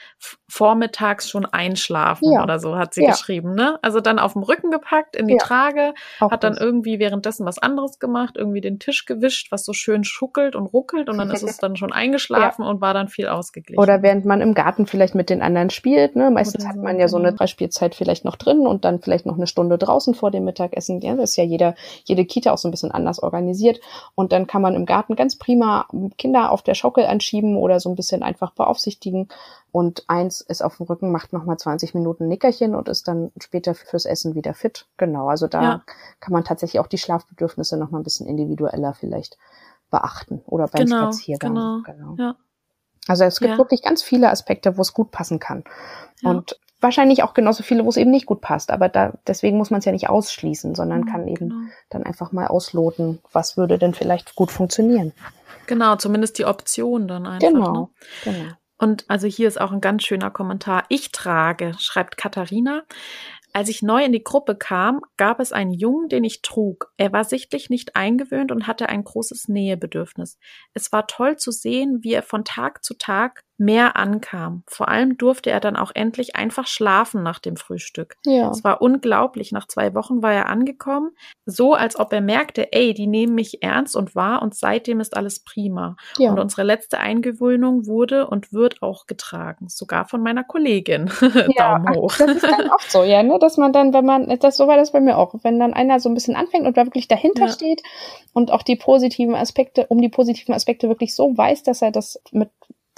vormittags 0.48 1.28
schon 1.28 1.44
einschlafen 1.44 2.32
Ja. 2.32 2.42
oder 2.42 2.58
so, 2.58 2.76
hat 2.76 2.94
sie 2.94 3.02
Ja. 3.02 3.10
geschrieben, 3.10 3.54
ne? 3.54 3.78
Also 3.82 4.00
dann 4.00 4.18
auf 4.18 4.32
dem 4.32 4.42
Rücken 4.42 4.70
gepackt 4.70 5.14
in 5.14 5.26
die 5.26 5.34
Ja. 5.34 5.38
Trage, 5.44 5.92
Auch 6.20 6.30
hat 6.30 6.42
dann 6.42 6.54
das. 6.54 6.62
irgendwie 6.62 6.98
währenddessen 6.98 7.44
was 7.44 7.58
anderes 7.58 7.98
gemacht, 7.98 8.36
irgendwie 8.38 8.62
den 8.62 8.78
Tisch 8.78 9.04
gewischt, 9.04 9.52
was 9.52 9.64
so 9.66 9.72
schön 9.74 10.04
schuckelt 10.04 10.56
und 10.56 10.66
ruckelt 10.66 11.10
und 11.10 11.18
dann 11.18 11.30
ist 11.30 11.42
es 11.42 11.58
dann 11.62 11.76
schon 11.76 11.92
eingeschlafen 11.92 12.64
und 12.64 12.80
war 12.80 12.94
dann 12.94 13.08
viel 13.08 13.28
ausgeglichen. 13.28 13.80
Oder 13.82 14.02
während 14.02 14.24
man 14.24 14.40
im 14.40 14.54
Garten 14.54 14.86
vielleicht 14.86 15.14
mit 15.14 15.28
den 15.28 15.42
anderen 15.42 15.68
spielt. 15.68 16.16
Ne? 16.16 16.30
Meistens 16.30 16.64
Oder 16.64 16.70
hat 16.74 16.82
man 16.82 16.98
ja 16.98 17.08
so 17.08 17.18
eine 17.18 17.32
genau. 17.32 17.46
Spielzeit 17.46 17.94
vielleicht 17.94 18.24
noch 18.24 18.36
drin 18.36 18.66
und 18.66 18.86
dann 18.86 19.00
vielleicht 19.00 19.26
noch 19.26 19.36
eine 19.36 19.46
Stunde 19.46 19.76
draußen 19.76 20.14
vor 20.14 20.30
dem 20.30 20.44
Mittagessen. 20.44 21.00
Ja, 21.02 21.14
das 21.14 21.30
ist 21.30 21.36
ja 21.36 21.44
jeder, 21.44 21.74
jede 22.04 22.24
Kita 22.24 22.52
auch 22.52 22.58
so 22.58 22.68
ein 22.68 22.70
bisschen 22.70 22.90
anders 22.90 23.22
organisiert. 23.22 23.80
Und 24.14 24.32
dann 24.32 24.46
kann 24.46 24.62
man 24.62 24.74
im 24.74 24.86
Garten 24.86 25.14
ganz 25.14 25.36
prima 25.36 25.57
Kinder 26.18 26.50
auf 26.52 26.62
der 26.62 26.74
Schaukel 26.74 27.06
anschieben 27.06 27.56
oder 27.56 27.80
so 27.80 27.88
ein 27.90 27.96
bisschen 27.96 28.22
einfach 28.22 28.52
beaufsichtigen. 28.52 29.28
Und 29.72 30.04
eins 30.08 30.40
ist 30.40 30.62
auf 30.62 30.76
dem 30.78 30.86
Rücken, 30.86 31.12
macht 31.12 31.32
nochmal 31.32 31.58
20 31.58 31.94
Minuten 31.94 32.28
Nickerchen 32.28 32.74
und 32.74 32.88
ist 32.88 33.08
dann 33.08 33.30
später 33.40 33.74
fürs 33.74 34.04
Essen 34.06 34.34
wieder 34.34 34.54
fit. 34.54 34.86
Genau, 34.96 35.28
also 35.28 35.46
da 35.46 35.62
Ja. 35.62 35.82
kann 36.20 36.32
man 36.32 36.44
tatsächlich 36.44 36.80
auch 36.80 36.86
die 36.86 36.98
Schlafbedürfnisse 36.98 37.76
nochmal 37.76 38.00
ein 38.00 38.04
bisschen 38.04 38.26
individueller 38.26 38.94
vielleicht 38.94 39.36
beachten 39.90 40.42
oder 40.46 40.66
beim 40.68 40.86
Genau, 40.86 40.96
Spaziergang. 40.98 41.54
genau. 41.54 41.80
genau. 41.84 42.14
Ja. 42.18 42.34
Also 43.06 43.24
es 43.24 43.38
gibt 43.40 43.52
Ja. 43.52 43.58
wirklich 43.58 43.82
ganz 43.82 44.02
viele 44.02 44.30
Aspekte, 44.30 44.76
wo 44.76 44.82
es 44.82 44.92
gut 44.92 45.10
passen 45.10 45.38
kann. 45.38 45.64
Ja. 46.20 46.30
Und 46.30 46.58
wahrscheinlich 46.80 47.22
auch 47.22 47.34
genauso 47.34 47.62
viele, 47.62 47.84
wo 47.84 47.88
es 47.88 47.96
eben 47.96 48.10
nicht 48.10 48.26
gut 48.26 48.40
passt. 48.40 48.70
Aber 48.70 48.88
da, 48.88 49.14
deswegen 49.26 49.56
muss 49.56 49.70
man 49.70 49.78
es 49.80 49.84
ja 49.86 49.92
nicht 49.92 50.08
ausschließen, 50.08 50.74
sondern 50.74 51.00
Mhm, 51.00 51.06
kann 51.06 51.26
eben 51.28 51.48
genau. 51.48 51.60
dann 51.90 52.02
einfach 52.04 52.32
mal 52.32 52.46
ausloten, 52.46 53.18
was 53.32 53.56
würde 53.56 53.78
denn 53.78 53.94
vielleicht 53.94 54.34
gut 54.36 54.50
funktionieren. 54.50 55.12
Genau, 55.68 55.96
zumindest 55.96 56.38
die 56.38 56.46
Option 56.46 57.06
dann 57.06 57.26
einfach. 57.26 57.48
Genau. 57.48 57.72
Ne? 57.72 57.88
genau. 58.24 58.52
Und 58.78 59.04
also 59.08 59.26
hier 59.26 59.46
ist 59.46 59.60
auch 59.60 59.70
ein 59.70 59.80
ganz 59.80 60.04
schöner 60.04 60.30
Kommentar. 60.30 60.84
Ich 60.88 61.12
trage, 61.12 61.74
schreibt 61.78 62.16
Katharina. 62.16 62.84
Als 63.52 63.68
ich 63.68 63.82
neu 63.82 64.04
in 64.04 64.12
die 64.12 64.22
Gruppe 64.22 64.56
kam, 64.56 65.00
gab 65.16 65.40
es 65.40 65.52
einen 65.52 65.72
Jungen, 65.72 66.08
den 66.08 66.22
ich 66.22 66.42
trug. 66.42 66.92
Er 66.96 67.12
war 67.12 67.24
sichtlich 67.24 67.70
nicht 67.70 67.96
eingewöhnt 67.96 68.52
und 68.52 68.66
hatte 68.66 68.88
ein 68.88 69.04
großes 69.04 69.48
Nähebedürfnis. 69.48 70.38
Es 70.74 70.92
war 70.92 71.06
toll 71.06 71.36
zu 71.36 71.50
sehen, 71.50 71.98
wie 72.02 72.12
er 72.12 72.22
von 72.22 72.44
Tag 72.44 72.84
zu 72.84 72.94
Tag 72.94 73.44
mehr 73.58 73.96
ankam. 73.96 74.62
Vor 74.66 74.88
allem 74.88 75.18
durfte 75.18 75.50
er 75.50 75.60
dann 75.60 75.76
auch 75.76 75.90
endlich 75.94 76.36
einfach 76.36 76.66
schlafen 76.66 77.22
nach 77.22 77.40
dem 77.40 77.56
Frühstück. 77.56 78.16
Ja. 78.24 78.50
Es 78.50 78.62
war 78.64 78.80
unglaublich. 78.80 79.50
Nach 79.52 79.66
zwei 79.66 79.94
Wochen 79.94 80.22
war 80.22 80.32
er 80.32 80.48
angekommen, 80.48 81.10
so 81.44 81.74
als 81.74 81.98
ob 81.98 82.12
er 82.12 82.20
merkte, 82.20 82.72
ey, 82.72 82.94
die 82.94 83.06
nehmen 83.08 83.34
mich 83.34 83.62
ernst 83.62 83.96
und 83.96 84.14
wahr 84.14 84.42
und 84.42 84.54
seitdem 84.54 85.00
ist 85.00 85.16
alles 85.16 85.40
prima. 85.40 85.96
ja. 86.18 86.30
Und 86.30 86.38
unsere 86.38 86.62
letzte 86.62 86.98
Eingewöhnung 87.00 87.86
wurde 87.86 88.28
und 88.28 88.52
wird 88.52 88.80
auch 88.82 89.06
getragen, 89.06 89.68
sogar 89.68 90.06
von 90.06 90.22
meiner 90.22 90.44
Kollegin. 90.44 91.10
Ja, 91.58 91.74
Daumen 91.78 91.86
ach, 91.88 91.94
hoch. 91.96 92.14
Das 92.16 92.30
ist 92.30 92.44
dann 92.44 92.70
oft 92.74 92.90
so, 92.90 93.02
ja, 93.02 93.22
ne, 93.22 93.38
dass 93.40 93.56
man 93.56 93.72
dann, 93.72 93.92
wenn 93.92 94.04
man, 94.04 94.38
das 94.40 94.56
so 94.56 94.66
war 94.68 94.76
das 94.76 94.92
bei 94.92 95.00
mir 95.00 95.18
auch, 95.18 95.34
wenn 95.42 95.58
dann 95.58 95.74
einer 95.74 95.98
so 96.00 96.08
ein 96.08 96.14
bisschen 96.14 96.36
anfängt 96.36 96.66
und 96.66 96.76
da 96.76 96.84
wirklich 96.86 97.08
dahinter 97.08 97.46
Ja. 97.46 97.52
steht 97.52 97.82
und 98.32 98.52
auch 98.52 98.62
die 98.62 98.76
positiven 98.76 99.34
Aspekte, 99.34 99.86
um 99.88 100.00
die 100.00 100.08
positiven 100.08 100.54
Aspekte 100.54 100.88
wirklich 100.88 101.14
so 101.14 101.36
weiß, 101.36 101.62
dass 101.64 101.82
er 101.82 101.90
das 101.90 102.20
mit 102.30 102.50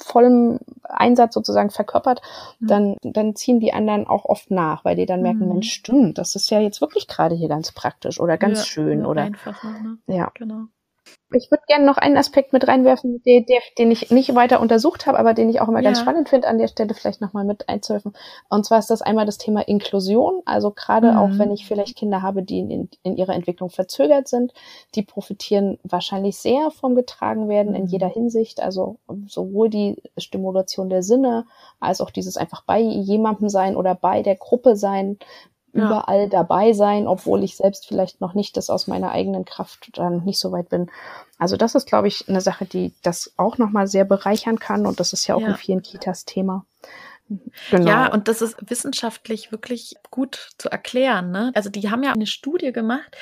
vollem 0.03 0.59
Einsatz 0.85 1.35
sozusagen 1.35 1.71
verkörpert, 1.71 2.21
Mhm. 2.59 2.67
dann, 2.67 2.97
dann 3.03 3.37
ziehen 3.37 3.61
die 3.61 3.73
anderen 3.73 4.07
auch 4.07 4.25
oft 4.25 4.51
nach, 4.51 4.85
weil 4.85 4.97
die 4.97 5.07
dann 5.07 5.23
merken, 5.23 5.47
Mhm. 5.47 5.53
Mensch, 5.55 5.73
stimmt, 5.73 6.19
das 6.19 6.35
ist 6.37 6.51
ja 6.51 6.61
jetzt 6.61 6.81
wirklich 6.81 7.07
gerade 7.09 7.35
hier 7.35 7.49
ganz 7.49 7.73
praktisch 7.73 8.21
oder 8.21 8.39
ganz 8.39 8.59
Ja, 8.59 8.65
schön 8.65 9.07
oder 9.07 9.23
Einfacher, 9.23 9.69
ne? 9.81 9.99
ja. 10.07 10.31
Genau. 10.35 10.65
Ich 11.33 11.51
würde 11.51 11.63
gerne 11.69 11.87
noch 11.87 11.97
einen 11.97 12.17
Aspekt 12.17 12.53
mit 12.53 12.67
reinwerfen, 12.67 13.23
den, 13.23 13.47
den 13.79 13.91
ich 13.91 14.11
nicht 14.11 14.35
weiter 14.35 14.61
untersucht 14.61 15.07
habe, 15.07 15.19
aber 15.19 15.33
den 15.33 15.49
ich 15.49 15.61
auch 15.61 15.69
immer 15.69 15.79
ja. 15.79 15.85
ganz 15.85 16.01
spannend 16.01 16.29
finde, 16.29 16.49
an 16.49 16.59
der 16.59 16.67
Stelle 16.67 16.93
vielleicht 16.93 17.21
nochmal 17.21 17.45
mit 17.45 17.69
einzuhelfen. 17.69 18.15
Und 18.49 18.67
zwar 18.67 18.81
ist 18.81 18.91
das 18.91 19.01
einmal 19.01 19.27
das 19.27 19.39
Thema 19.39 19.67
Inklusion. 19.69 20.43
Also 20.45 20.73
gerade 20.73 21.13
mhm. 21.13 21.19
auch, 21.19 21.31
wenn 21.39 21.53
ich 21.53 21.67
vielleicht 21.67 21.97
Kinder 21.97 22.23
habe, 22.23 22.43
die 22.43 22.59
in, 22.59 22.89
in, 23.05 23.17
ihrer 23.17 23.35
Entwicklung 23.35 23.71
verzögert 23.71 24.27
sind, 24.27 24.53
die 24.97 25.03
profitieren 25.03 25.79
wahrscheinlich 25.85 26.37
sehr 26.37 26.71
vom 26.73 26.97
getragen 26.97 27.49
werden 27.49 27.77
in 27.77 27.83
mhm. 27.83 27.89
jeder 27.89 28.09
Hinsicht. 28.09 28.61
Also 28.61 28.97
sowohl 29.27 29.71
die 29.71 30.03
Stimulation 30.17 30.91
der 30.91 31.05
Sinne 31.05 31.47
als 31.79 32.01
auch 32.01 32.11
dieses 32.11 32.37
einfach 32.37 32.65
bei 32.65 32.81
jemandem 32.81 33.49
sein 33.49 33.77
oder 33.77 33.95
bei 33.95 34.23
der 34.23 34.35
Gruppe 34.35 34.75
sein, 34.75 35.19
ja. 35.73 35.87
überall 35.87 36.29
dabei 36.29 36.73
sein, 36.73 37.07
obwohl 37.07 37.45
ich 37.45 37.57
selbst 37.57 37.87
vielleicht 37.87 38.21
noch 38.21 38.35
nicht 38.35 38.57
das 38.57 38.71
aus 38.71 38.87
meiner 38.87 39.11
eigenen 39.11 39.45
Kraft 39.45 39.91
dann 39.95 40.25
nicht 40.25 40.39
so 40.39 40.53
weit 40.53 40.69
bin. 40.69 40.91
Also 41.39 41.57
das 41.57 41.75
ist, 41.75 41.87
glaube 41.87 42.09
ich, 42.09 42.29
eine 42.29 42.41
Sache, 42.41 42.67
die 42.67 42.93
das 43.03 43.33
auch 43.37 43.59
nochmal 43.59 43.87
sehr 43.87 44.05
bereichern 44.05 44.59
kann 44.59 44.87
und 44.87 45.01
das 45.01 45.13
ist 45.13 45.27
ja 45.27 45.35
auch 45.35 45.41
ja. 45.41 45.49
in 45.49 45.55
vielen 45.55 45.83
Kitas 45.83 46.25
Thema. 46.25 46.65
Genau. 47.71 47.89
Ja, 47.89 48.13
und 48.13 48.27
das 48.27 48.43
ist 48.43 48.57
wissenschaftlich 48.69 49.53
wirklich 49.53 49.95
gut 50.11 50.51
zu 50.59 50.69
erklären. 50.69 51.31
Ne? 51.31 51.53
Also 51.55 51.71
die 51.71 51.89
haben 51.89 52.03
ja 52.03 52.13
eine 52.13 52.27
Studie 52.27 52.73
gemacht, 52.73 53.17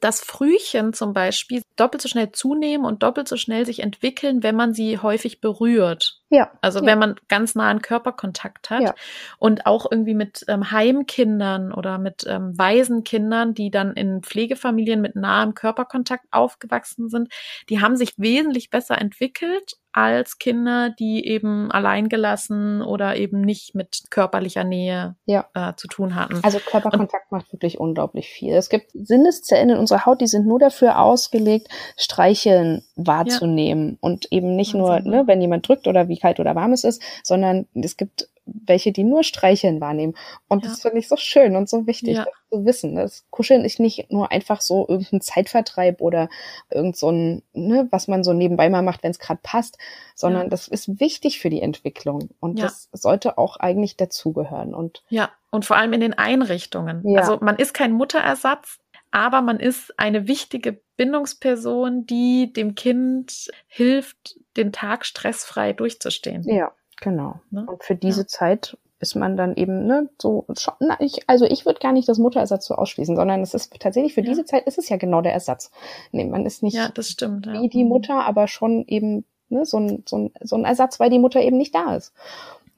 dass 0.00 0.20
Frühchen 0.20 0.92
zum 0.92 1.14
Beispiel 1.14 1.62
doppelt 1.76 2.02
so 2.02 2.08
schnell 2.08 2.30
zunehmen 2.32 2.84
und 2.84 3.02
doppelt 3.02 3.26
so 3.26 3.38
schnell 3.38 3.64
sich 3.64 3.80
entwickeln, 3.80 4.42
wenn 4.42 4.54
man 4.54 4.74
sie 4.74 4.98
häufig 4.98 5.40
berührt. 5.40 6.20
Ja. 6.28 6.52
Also 6.60 6.80
ja. 6.80 6.86
wenn 6.86 6.98
man 6.98 7.14
ganz 7.28 7.54
nahen 7.54 7.80
Körperkontakt 7.80 8.68
hat 8.68 8.82
ja. 8.82 8.94
und 9.38 9.64
auch 9.64 9.86
irgendwie 9.90 10.14
mit 10.14 10.44
ähm, 10.48 10.70
Heimkindern 10.70 11.72
oder 11.72 11.98
mit 11.98 12.26
ähm, 12.28 12.52
Waisenkindern, 12.58 13.54
die 13.54 13.70
dann 13.70 13.94
in 13.94 14.22
Pflegefamilien 14.22 15.00
mit 15.00 15.16
nahem 15.16 15.54
Körperkontakt 15.54 16.26
aufgewachsen 16.32 17.08
sind, 17.08 17.32
die 17.70 17.80
haben 17.80 17.96
sich 17.96 18.12
wesentlich 18.18 18.68
besser 18.68 19.00
entwickelt 19.00 19.78
als 19.94 20.38
Kinder, 20.38 20.90
die 20.90 21.24
eben 21.24 21.70
alleingelassen 21.70 22.82
oder 22.82 23.16
eben 23.16 23.40
nicht 23.40 23.76
mit 23.76 24.02
körperlicher 24.10 24.64
Nähe 24.64 25.14
ja. 25.24 25.46
äh, 25.54 25.74
zu 25.76 25.86
tun 25.86 26.16
hatten. 26.16 26.40
Also 26.42 26.58
Körperkontakt 26.58 27.30
und, 27.30 27.38
macht 27.38 27.52
wirklich 27.52 27.78
unglaublich 27.78 28.28
viel. 28.28 28.54
Es 28.54 28.68
gibt 28.68 28.90
Sinneszellen 28.92 29.70
in 29.70 29.78
unserer 29.78 30.04
Haut, 30.04 30.20
die 30.20 30.26
sind 30.26 30.48
nur 30.48 30.58
dafür 30.58 30.98
ausgelegt, 30.98 31.68
Streicheln 31.96 32.82
wahrzunehmen 32.96 33.90
ja. 33.90 33.98
und 34.00 34.32
eben 34.32 34.56
nicht 34.56 34.74
Wahnsinn. 34.74 35.10
nur, 35.10 35.18
ne, 35.18 35.26
wenn 35.28 35.40
jemand 35.40 35.68
drückt 35.68 35.86
oder 35.86 36.08
wie 36.08 36.18
kalt 36.18 36.40
oder 36.40 36.56
warm 36.56 36.72
es 36.72 36.82
ist, 36.82 37.00
sondern 37.22 37.68
es 37.74 37.96
gibt 37.96 38.28
welche, 38.46 38.92
die 38.92 39.04
nur 39.04 39.24
Streicheln 39.24 39.80
wahrnehmen. 39.80 40.14
Und 40.48 40.64
ja. 40.64 40.70
das 40.70 40.82
finde 40.82 40.98
ich 40.98 41.08
so 41.08 41.16
schön 41.16 41.56
und 41.56 41.68
so 41.68 41.86
wichtig, 41.86 42.16
ja. 42.16 42.24
das 42.24 42.34
zu 42.50 42.64
wissen. 42.64 42.96
Das 42.96 43.24
Kuscheln 43.30 43.64
ist 43.64 43.80
nicht 43.80 44.10
nur 44.10 44.30
einfach 44.30 44.60
so 44.60 44.86
irgendein 44.88 45.20
Zeitvertreib 45.20 46.00
oder 46.00 46.28
irgend 46.70 46.96
so 46.96 47.10
ein, 47.10 47.42
ne, 47.52 47.88
was 47.90 48.08
man 48.08 48.24
so 48.24 48.32
nebenbei 48.32 48.68
mal 48.68 48.82
macht, 48.82 49.02
wenn 49.02 49.10
es 49.10 49.18
gerade 49.18 49.40
passt, 49.42 49.78
sondern 50.14 50.44
ja. 50.44 50.48
das 50.48 50.68
ist 50.68 51.00
wichtig 51.00 51.40
für 51.40 51.50
die 51.50 51.62
Entwicklung. 51.62 52.30
Und 52.40 52.60
das 52.60 52.88
sollte 52.92 53.38
auch 53.38 53.56
eigentlich 53.56 53.96
dazugehören. 53.96 54.74
Und 54.74 55.02
ja, 55.08 55.30
und 55.50 55.64
vor 55.64 55.76
allem 55.76 55.92
in 55.92 56.00
den 56.00 56.14
Einrichtungen. 56.14 57.02
Also 57.16 57.38
man 57.40 57.56
ist 57.56 57.74
kein 57.74 57.92
Mutterersatz, 57.92 58.78
aber 59.10 59.42
man 59.42 59.60
ist 59.60 59.98
eine 59.98 60.26
wichtige 60.26 60.80
Bindungsperson, 60.96 62.04
die 62.06 62.52
dem 62.52 62.74
Kind 62.74 63.48
hilft, 63.68 64.36
den 64.56 64.72
Tag 64.72 65.06
stressfrei 65.06 65.72
durchzustehen. 65.72 66.42
Ja, 66.42 66.72
genau. 67.00 67.40
Ne? 67.50 67.66
Und 67.66 67.84
für 67.84 67.94
diese 67.94 68.22
ja. 68.22 68.26
Zeit 68.26 68.76
ist 69.00 69.14
man 69.14 69.36
dann 69.36 69.54
eben 69.56 69.86
ne, 69.86 70.08
so 70.20 70.46
na, 70.80 70.96
ich, 71.00 71.28
also 71.28 71.44
ich 71.44 71.66
würde 71.66 71.80
gar 71.80 71.92
nicht 71.92 72.08
das 72.08 72.18
Mutterersatz 72.18 72.66
so 72.66 72.74
ausschließen, 72.74 73.16
sondern 73.16 73.42
es 73.42 73.52
ist 73.52 73.78
tatsächlich 73.78 74.14
für 74.14 74.22
ja. 74.22 74.28
diese 74.28 74.44
Zeit 74.44 74.66
ist 74.66 74.78
es 74.78 74.88
ja 74.88 74.96
genau 74.96 75.20
der 75.20 75.32
Ersatz. 75.32 75.70
Nee, 76.12 76.24
man 76.24 76.46
ist 76.46 76.62
nicht 76.62 76.74
ja, 76.74 76.88
das 76.88 77.10
stimmt, 77.10 77.46
wie 77.46 77.68
die 77.68 77.84
Mutter, 77.84 78.24
aber 78.24 78.48
schon 78.48 78.84
eben 78.86 79.24
ne, 79.48 79.66
so, 79.66 79.78
ein, 79.78 80.04
so, 80.06 80.18
ein, 80.18 80.32
so 80.40 80.56
ein 80.56 80.64
Ersatz, 80.64 81.00
weil 81.00 81.10
die 81.10 81.18
Mutter 81.18 81.40
eben 81.40 81.58
nicht 81.58 81.74
da 81.74 81.96
ist. 81.96 82.14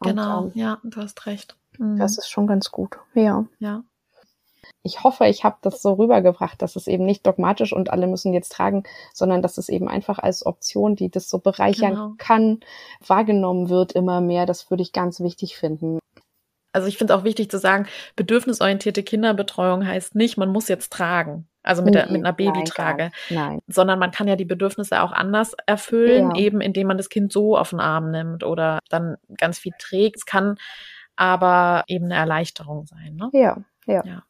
Und, 0.00 0.08
genau, 0.08 0.46
ähm, 0.46 0.52
ja, 0.54 0.78
du 0.82 1.00
hast 1.00 1.26
recht. 1.26 1.56
Mhm. 1.78 1.98
Das 1.98 2.18
ist 2.18 2.28
schon 2.28 2.46
ganz 2.46 2.70
gut. 2.70 2.98
Ja. 3.14 3.46
Ja 3.58 3.84
ich 4.87 5.05
hoffe, 5.05 5.26
ich 5.26 5.45
habe 5.45 5.57
das 5.61 5.82
so 5.82 5.95
rübergebracht, 5.95 6.62
dass 6.62 6.76
es 6.76 6.87
eben 6.87 7.05
nicht 7.05 7.26
dogmatisch 7.26 7.72
und 7.72 7.91
alle 7.91 8.07
müssen 8.07 8.32
jetzt 8.32 8.53
tragen, 8.53 8.84
sondern 9.12 9.43
dass 9.43 9.59
es 9.59 9.68
eben 9.68 9.89
einfach 9.89 10.18
als 10.18 10.47
Option, 10.47 10.97
die 10.97 11.11
das 11.11 11.28
so 11.28 11.39
bereichern 11.39 11.91
genau. 11.91 12.14
kann, 12.16 12.61
wahrgenommen 13.07 13.68
wird 13.68 13.93
immer 13.93 14.20
mehr. 14.20 14.47
Das 14.47 14.70
würde 14.70 14.82
ich 14.82 14.93
ganz 14.93 15.20
wichtig 15.20 15.57
finden. 15.57 15.99
Also 16.72 16.89
ich 16.89 16.99
finde 16.99 17.14
es 17.14 17.20
auch 17.20 17.24
wichtig 17.24 17.51
zu 17.51 17.59
sagen, 17.59 17.87
bedürfnisorientierte 18.16 19.03
Kinderbetreuung 19.03 19.87
heißt 19.87 20.14
nicht, 20.14 20.37
man 20.37 20.51
muss 20.51 20.68
jetzt 20.68 20.93
tragen. 20.93 21.49
Also 21.62 21.82
mit, 21.82 21.95
der, 21.95 22.07
mit 22.12 22.24
einer 22.24 22.32
Babytrage. 22.32 23.11
Nein, 23.28 23.47
nein. 23.49 23.61
Sondern 23.66 23.99
man 23.99 24.12
kann 24.12 24.28
ja 24.28 24.37
die 24.37 24.45
Bedürfnisse 24.45 25.03
auch 25.03 25.11
anders 25.11 25.55
erfüllen, 25.66 26.30
ja. 26.30 26.37
eben 26.37 26.61
indem 26.61 26.87
man 26.87 26.97
das 26.97 27.09
Kind 27.09 27.32
so 27.32 27.57
auf 27.57 27.70
den 27.70 27.80
Arm 27.80 28.12
nimmt 28.12 28.45
oder 28.45 28.78
dann 28.89 29.16
ganz 29.37 29.59
viel 29.59 29.72
trägt. 29.78 30.16
Es 30.16 30.26
kann 30.26 30.59
aber 31.16 31.82
eben 31.89 32.05
eine 32.05 32.14
Erleichterung 32.14 32.87
sein. 32.87 33.16
Ne? 33.16 33.30
Ja, 33.32 33.57
ja. 33.87 34.05
ja. 34.05 34.22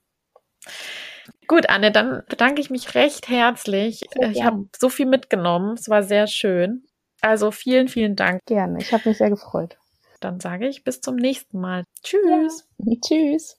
Gut, 1.47 1.69
Anne, 1.69 1.93
dann 1.93 2.23
bedanke 2.29 2.61
ich 2.61 2.71
mich 2.71 2.95
recht 2.95 3.29
herzlich. 3.29 4.01
Sehr 4.15 4.31
ich 4.31 4.43
habe 4.43 4.69
so 4.77 4.89
viel 4.89 5.07
mitgenommen. 5.07 5.75
Es 5.75 5.89
war 5.89 6.03
sehr 6.03 6.27
schön. 6.27 6.85
Also 7.21 7.51
vielen, 7.51 7.89
vielen 7.89 8.17
Dank. 8.17 8.45
Gerne. 8.47 8.79
Ich 8.81 8.93
habe 8.93 9.09
mich 9.09 9.19
sehr 9.19 9.31
gefreut. 9.31 9.79
Dann 10.21 10.41
sage 10.41 10.69
ich 10.69 10.85
bis 10.85 11.01
zum 11.01 11.17
nächsten 11.17 11.61
Mal. 11.61 11.85
Tschüss. 12.03 12.67
Ja. 12.79 12.97
Tschüss. 13.01 13.59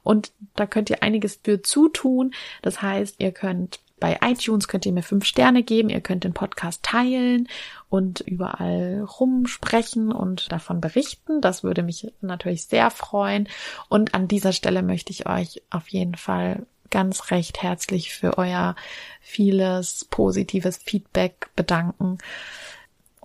Und 0.02 0.32
da 0.54 0.66
könnt 0.66 0.90
ihr 0.90 1.02
einiges 1.02 1.40
für 1.42 1.62
zutun. 1.62 2.32
Das 2.62 2.82
heißt, 2.82 3.16
ihr 3.18 3.32
könnt 3.32 3.80
bei 3.98 4.18
iTunes 4.22 4.68
könnt 4.68 4.84
ihr 4.84 4.92
mir 4.92 5.02
fünf 5.02 5.24
Sterne 5.24 5.62
geben, 5.62 5.88
ihr 5.88 6.02
könnt 6.02 6.24
den 6.24 6.34
Podcast 6.34 6.82
teilen 6.82 7.48
und 7.88 8.20
überall 8.20 9.06
rumsprechen 9.18 10.12
und 10.12 10.52
davon 10.52 10.80
berichten. 10.80 11.40
Das 11.40 11.64
würde 11.64 11.82
mich 11.82 12.12
natürlich 12.20 12.66
sehr 12.66 12.90
freuen. 12.90 13.48
Und 13.88 14.14
an 14.14 14.28
dieser 14.28 14.52
Stelle 14.52 14.82
möchte 14.82 15.12
ich 15.12 15.26
euch 15.26 15.62
auf 15.70 15.88
jeden 15.88 16.14
Fall 16.14 16.66
ganz 16.90 17.30
recht 17.30 17.62
herzlich 17.62 18.12
für 18.12 18.38
euer 18.38 18.76
vieles 19.20 20.04
positives 20.04 20.76
Feedback 20.76 21.48
bedanken, 21.56 22.18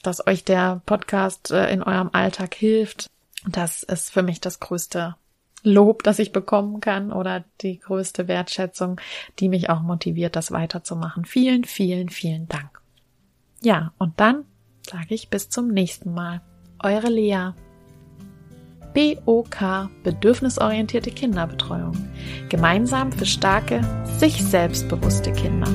dass 0.04 0.26
euch 0.26 0.44
der 0.44 0.82
Podcast 0.86 1.52
äh, 1.52 1.72
in 1.72 1.84
eurem 1.84 2.10
Alltag 2.14 2.56
hilft. 2.56 3.10
Das 3.48 3.84
ist 3.84 4.12
für 4.12 4.24
mich 4.24 4.40
das 4.40 4.60
größte 4.60 5.16
Lob, 5.64 6.04
das 6.04 6.20
ich 6.20 6.32
bekommen 6.32 6.82
kann 6.82 7.12
oder 7.12 7.44
die 7.62 7.80
größte 7.80 8.28
Wertschätzung, 8.28 9.00
die 9.40 9.50
mich 9.50 9.70
auch 9.70 9.82
motiviert, 9.82 10.36
das 10.36 10.52
weiterzumachen. 10.52 11.26
Vielen, 11.26 11.64
vielen, 11.64 12.10
vielen 12.10 12.48
Dank. 12.48 12.82
Ja, 13.62 13.94
und 13.98 14.20
dann 14.20 14.46
sage 14.90 15.14
ich 15.14 15.30
bis 15.30 15.50
zum 15.50 15.68
nächsten 15.68 16.14
Mal. 16.14 16.42
Eure 16.82 17.10
Lea. 17.10 17.52
BOK 18.94 19.90
Bedürfnisorientierte 20.04 21.12
Kinderbetreuung. 21.12 21.96
Gemeinsam 22.50 23.12
für 23.12 23.26
starke, 23.26 23.82
sich 24.06 24.44
selbstbewusste 24.44 25.32
Kinder. 25.32 25.68